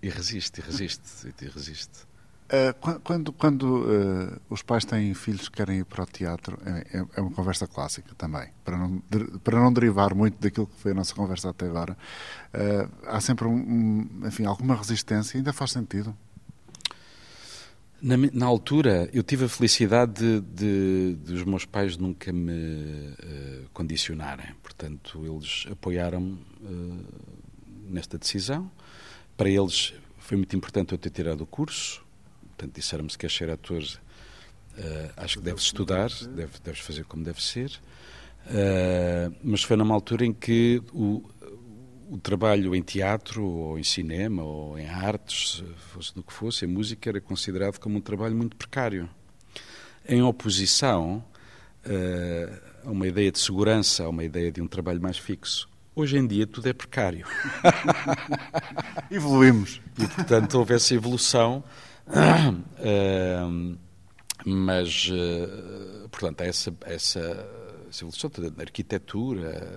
e 0.00 0.08
resiste, 0.08 0.60
e 0.60 0.62
resiste, 0.62 1.34
e 1.42 1.48
resiste. 1.48 2.07
Uh, 2.48 2.98
quando, 3.02 3.30
quando 3.30 3.84
uh, 3.84 4.40
os 4.48 4.62
pais 4.62 4.82
têm 4.82 5.12
filhos 5.12 5.50
que 5.50 5.56
querem 5.58 5.80
ir 5.80 5.84
para 5.84 6.02
o 6.02 6.06
teatro, 6.06 6.58
é, 6.64 6.96
é, 6.96 7.04
é, 7.16 7.20
uma 7.20 7.30
conversa 7.30 7.66
clássica 7.66 8.14
também, 8.14 8.48
para 8.64 8.78
não, 8.78 9.02
para 9.44 9.60
não 9.60 9.70
derivar 9.70 10.14
muito 10.14 10.40
daquilo 10.40 10.66
que 10.66 10.80
foi 10.80 10.92
a 10.92 10.94
nossa 10.94 11.14
conversa 11.14 11.50
até 11.50 11.66
agora. 11.66 11.94
Uh, 12.54 12.90
há 13.06 13.20
sempre 13.20 13.46
um, 13.46 13.54
um, 13.54 14.26
enfim, 14.26 14.46
alguma 14.46 14.74
resistência, 14.74 15.36
ainda 15.36 15.52
faz 15.52 15.72
sentido? 15.72 16.16
Na, 18.00 18.16
na 18.16 18.46
altura, 18.46 19.10
eu 19.12 19.22
tive 19.22 19.44
a 19.44 19.48
felicidade 19.48 20.14
de, 20.14 20.40
de, 20.40 21.16
de 21.16 21.34
os 21.34 21.44
meus 21.44 21.66
pais 21.66 21.98
nunca 21.98 22.32
me 22.32 23.14
condicionarem, 23.74 24.54
portanto, 24.62 25.22
eles 25.26 25.66
apoiaram-me 25.70 26.38
nesta 27.90 28.16
decisão. 28.16 28.70
Para 29.36 29.50
eles 29.50 29.92
foi 30.16 30.38
muito 30.38 30.56
importante 30.56 30.92
eu 30.92 30.98
ter 30.98 31.10
tirado 31.10 31.42
o 31.42 31.46
curso 31.46 32.07
Portanto, 32.58 32.74
disseram-me 32.74 33.08
se 33.08 33.16
queres 33.16 33.36
ser 33.36 33.50
ator, 33.50 33.80
uh, 33.80 35.12
acho 35.16 35.38
que 35.38 35.44
deves 35.44 35.62
estudar, 35.62 36.10
deve, 36.34 36.58
deves 36.64 36.80
fazer 36.80 37.04
como 37.04 37.22
deve 37.22 37.40
ser. 37.40 37.70
Uh, 38.46 39.32
mas 39.44 39.62
foi 39.62 39.76
numa 39.76 39.94
altura 39.94 40.26
em 40.26 40.32
que 40.32 40.82
o, 40.92 41.22
o 42.10 42.18
trabalho 42.18 42.74
em 42.74 42.82
teatro, 42.82 43.44
ou 43.44 43.78
em 43.78 43.84
cinema, 43.84 44.42
ou 44.42 44.76
em 44.76 44.88
artes, 44.88 45.62
fosse 45.76 46.12
do 46.12 46.20
que 46.20 46.32
fosse, 46.32 46.64
em 46.64 46.68
música, 46.68 47.08
era 47.08 47.20
considerado 47.20 47.78
como 47.78 47.98
um 47.98 48.00
trabalho 48.00 48.34
muito 48.34 48.56
precário. 48.56 49.08
Em 50.04 50.20
oposição 50.20 51.24
uh, 51.86 52.88
a 52.88 52.90
uma 52.90 53.06
ideia 53.06 53.30
de 53.30 53.38
segurança, 53.38 54.02
a 54.02 54.08
uma 54.08 54.24
ideia 54.24 54.50
de 54.50 54.60
um 54.60 54.66
trabalho 54.66 55.00
mais 55.00 55.16
fixo. 55.16 55.68
Hoje 55.94 56.18
em 56.18 56.26
dia 56.26 56.44
tudo 56.44 56.68
é 56.68 56.72
precário. 56.72 57.24
Evoluímos. 59.12 59.80
E, 59.96 60.08
portanto, 60.08 60.54
houve 60.58 60.74
essa 60.74 60.92
evolução 60.92 61.62
mas, 64.44 65.08
uh, 65.08 66.08
portanto, 66.08 66.40
essa, 66.40 66.74
essa 66.82 67.48
civilização 67.90 68.30
da 68.54 68.62
arquitetura, 68.62 69.68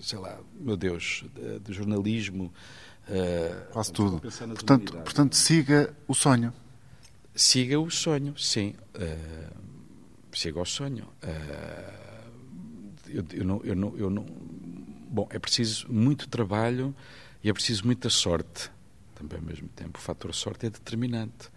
sei 0.00 0.18
lá, 0.18 0.38
meu 0.58 0.76
Deus, 0.76 1.24
do 1.62 1.72
jornalismo. 1.72 2.52
Uh, 3.08 3.72
Quase 3.72 3.92
tudo. 3.92 4.20
Portanto, 4.20 4.92
portanto, 4.92 5.36
siga 5.36 5.94
o 6.06 6.14
sonho. 6.14 6.52
Siga 7.34 7.80
o 7.80 7.90
sonho, 7.90 8.36
sim. 8.36 8.74
Uh, 8.94 9.56
siga 10.32 10.60
o 10.60 10.64
sonho. 10.64 11.08
Uh, 11.22 12.08
eu, 13.08 13.24
eu, 13.32 13.44
não, 13.44 13.60
eu, 13.64 13.74
não, 13.74 13.96
eu 13.96 14.10
não. 14.10 14.26
Bom, 15.10 15.26
é 15.30 15.38
preciso 15.38 15.90
muito 15.90 16.28
trabalho 16.28 16.94
e 17.42 17.48
é 17.48 17.52
preciso 17.52 17.86
muita 17.86 18.10
sorte 18.10 18.70
também 19.18 19.38
ao 19.38 19.44
mesmo 19.44 19.68
tempo. 19.68 19.98
O 19.98 20.00
fator 20.00 20.32
sorte 20.34 20.66
é 20.66 20.70
determinante, 20.70 21.48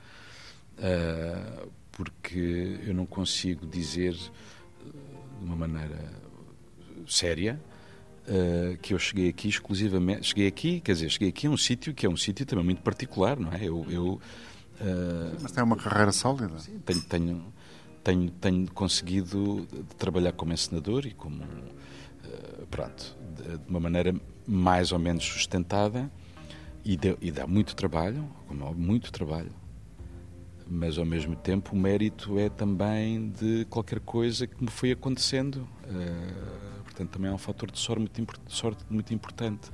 uh, 0.78 1.70
porque 1.92 2.80
eu 2.86 2.94
não 2.94 3.06
consigo 3.06 3.66
dizer 3.68 4.14
uh, 4.14 5.40
de 5.40 5.46
uma 5.46 5.56
maneira 5.56 6.12
séria 7.08 7.62
uh, 8.28 8.78
que 8.80 8.94
eu 8.94 9.00
cheguei 9.00 9.30
aqui 9.30 9.48
exclusivamente. 9.48 10.28
Cheguei 10.28 10.48
aqui, 10.48 10.82
quer 10.82 10.94
dizer, 10.94 11.10
cheguei 11.10 11.30
aqui 11.30 11.48
a 11.48 11.50
um 11.52 11.58
sítio 11.58 11.94
que 11.94 12.06
é 12.06 12.10
um 12.10 12.18
sítio 12.18 12.46
também 12.46 12.66
muito 12.66 12.82
particular, 12.82 13.40
não 13.40 13.54
é? 13.54 13.64
Eu. 13.64 13.86
eu 13.90 14.22
Mas 15.42 15.52
tem 15.52 15.64
uma 15.64 15.78
carreira 15.78 16.12
sólida. 16.12 16.58
Sim, 16.60 16.80
tenho, 16.80 17.02
tenho, 17.04 17.54
tenho, 18.04 18.32
tenho 18.32 18.72
conseguido 18.72 19.68
trabalhar 19.98 20.32
como 20.32 20.52
encenador 20.52 21.06
e 21.06 21.12
como. 21.12 21.44
pronto, 22.72 23.16
de, 23.36 23.58
de 23.60 23.70
uma 23.70 23.80
maneira 23.80 24.16
mais 24.48 24.92
ou 24.92 24.98
menos 24.98 25.24
sustentada 25.24 26.12
e, 26.84 26.96
de, 26.98 27.18
e 27.22 27.32
dá 27.32 27.46
muito 27.46 27.76
trabalho, 27.76 28.28
muito 28.76 29.12
trabalho, 29.12 29.52
mas 30.68 30.98
ao 30.98 31.06
mesmo 31.06 31.36
tempo 31.36 31.76
o 31.76 31.78
mérito 31.78 32.40
é 32.40 32.50
também 32.50 33.30
de 33.30 33.66
qualquer 33.66 34.00
coisa 34.00 34.48
que 34.48 34.64
me 34.64 34.72
foi 34.72 34.92
acontecendo. 34.92 35.68
Uh, 35.84 36.84
portanto, 36.84 37.10
também 37.10 37.30
é 37.30 37.34
um 37.34 37.38
fator 37.38 37.70
de 37.70 37.78
sorte 37.78 38.00
muito, 38.00 38.42
sorte 38.48 38.84
muito 38.90 39.14
importante. 39.14 39.70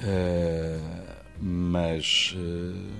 Uh, 0.00 1.24
mas. 1.40 2.34
Uh, 2.36 2.90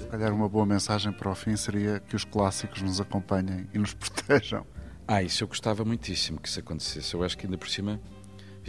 Se 0.00 0.06
calhar 0.08 0.32
uma 0.32 0.48
boa 0.48 0.66
mensagem 0.66 1.12
para 1.12 1.30
o 1.30 1.34
fim 1.34 1.56
seria 1.56 2.00
que 2.00 2.16
os 2.16 2.24
clássicos 2.24 2.82
nos 2.82 3.00
acompanhem 3.00 3.68
e 3.72 3.78
nos 3.78 3.92
protejam. 3.94 4.66
Ah, 5.06 5.22
isso 5.22 5.44
eu 5.44 5.48
gostava 5.48 5.84
muitíssimo 5.84 6.40
que 6.40 6.48
isso 6.48 6.58
acontecesse. 6.58 7.14
Eu 7.14 7.22
acho 7.22 7.36
que 7.36 7.46
ainda 7.46 7.58
por 7.58 7.68
cima 7.68 8.00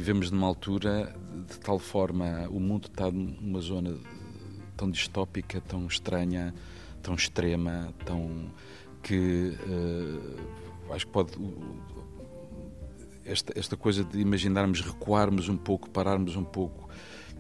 vivemos 0.02 0.32
numa 0.32 0.48
altura 0.48 1.16
de 1.48 1.60
tal 1.60 1.78
forma, 1.78 2.48
o 2.50 2.60
mundo 2.60 2.88
está 2.88 3.12
numa 3.12 3.60
zona 3.62 3.96
tão 4.76 4.90
distópica, 4.90 5.62
tão 5.62 5.86
estranha, 5.86 6.56
tão 7.04 7.14
extrema, 7.14 7.94
tão 8.04 8.52
que 9.04 9.56
uh, 9.64 10.94
acho 10.94 11.06
que 11.06 11.12
pode 11.12 11.34
esta, 13.24 13.54
esta 13.56 13.78
coisa 13.78 14.04
de 14.04 14.20
imaginarmos 14.20 14.82
recuarmos 14.82 15.48
um 15.50 15.56
pouco, 15.56 15.88
pararmos 15.88 16.36
um 16.36 16.44
pouco, 16.44 16.90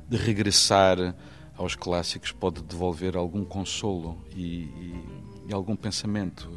de 0.07 0.15
regressar 0.15 1.15
aos 1.57 1.75
clássicos 1.75 2.31
pode 2.31 2.61
devolver 2.61 3.17
algum 3.17 3.43
consolo 3.43 4.19
e, 4.35 4.65
e, 4.65 5.03
e 5.49 5.53
algum 5.53 5.75
pensamento, 5.75 6.47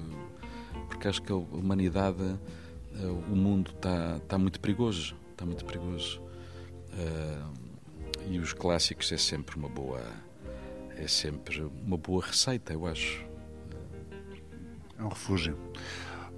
porque 0.86 1.08
acho 1.08 1.22
que 1.22 1.32
a 1.32 1.36
humanidade 1.36 2.22
uh, 2.22 3.24
o 3.32 3.34
mundo 3.34 3.70
está 3.74 4.20
tá 4.28 4.36
muito 4.36 4.60
perigoso, 4.60 5.16
está 5.44 5.46
muito 5.46 5.64
perigoso. 5.64 6.22
e 8.26 8.38
os 8.38 8.52
clássicos 8.52 9.12
é 9.12 9.18
sempre 9.18 9.56
uma 9.56 9.68
boa 9.68 10.00
é 10.96 11.06
sempre 11.08 11.60
uma 11.84 11.98
boa 11.98 12.24
receita, 12.24 12.72
eu 12.72 12.86
acho. 12.86 13.24
É 14.98 15.02
um 15.02 15.08
refúgio. 15.08 15.58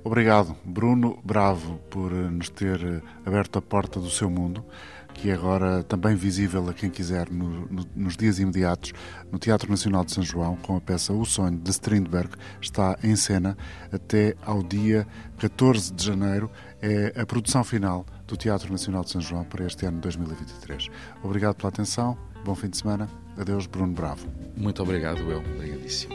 Obrigado, 0.03 0.57
Bruno 0.65 1.21
Bravo, 1.23 1.79
por 1.91 2.11
nos 2.11 2.49
ter 2.49 3.03
aberto 3.25 3.59
a 3.59 3.63
porta 3.63 4.01
do 4.01 4.09
seu 4.09 4.31
mundo, 4.31 4.65
que 5.13 5.29
é 5.29 5.35
agora 5.35 5.83
também 5.83 6.17
visível 6.17 6.67
a 6.69 6.73
quem 6.73 6.89
quiser 6.89 7.29
no, 7.31 7.67
no, 7.67 7.87
nos 7.95 8.17
dias 8.17 8.39
imediatos 8.39 8.93
no 9.31 9.39
Teatro 9.39 9.71
Nacional 9.71 10.05
de 10.05 10.13
São 10.13 10.23
João, 10.23 10.57
com 10.57 10.77
a 10.77 10.81
peça 10.81 11.13
O 11.13 11.25
Sonho 11.27 11.59
de 11.59 11.71
Strindberg. 11.71 12.31
Está 12.61 12.99
em 13.03 13.15
cena 13.15 13.59
até 13.93 14.35
ao 14.43 14.63
dia 14.63 15.07
14 15.39 15.93
de 15.93 16.05
janeiro. 16.05 16.51
É 16.81 17.21
a 17.21 17.27
produção 17.27 17.63
final 17.63 18.07
do 18.27 18.37
Teatro 18.37 18.71
Nacional 18.71 19.05
de 19.05 19.11
São 19.11 19.21
João 19.21 19.45
para 19.45 19.67
este 19.67 19.87
ano 19.87 19.97
de 19.97 20.03
2023. 20.03 20.89
Obrigado 21.23 21.57
pela 21.57 21.69
atenção, 21.69 22.17
bom 22.45 22.55
fim 22.55 22.69
de 22.69 22.77
semana. 22.77 23.09
Adeus, 23.37 23.67
Bruno 23.67 23.93
Bravo. 23.93 24.27
Muito 24.57 24.83
obrigado, 24.83 25.19
eu. 25.31 25.39
Obrigadíssimo. 25.39 26.15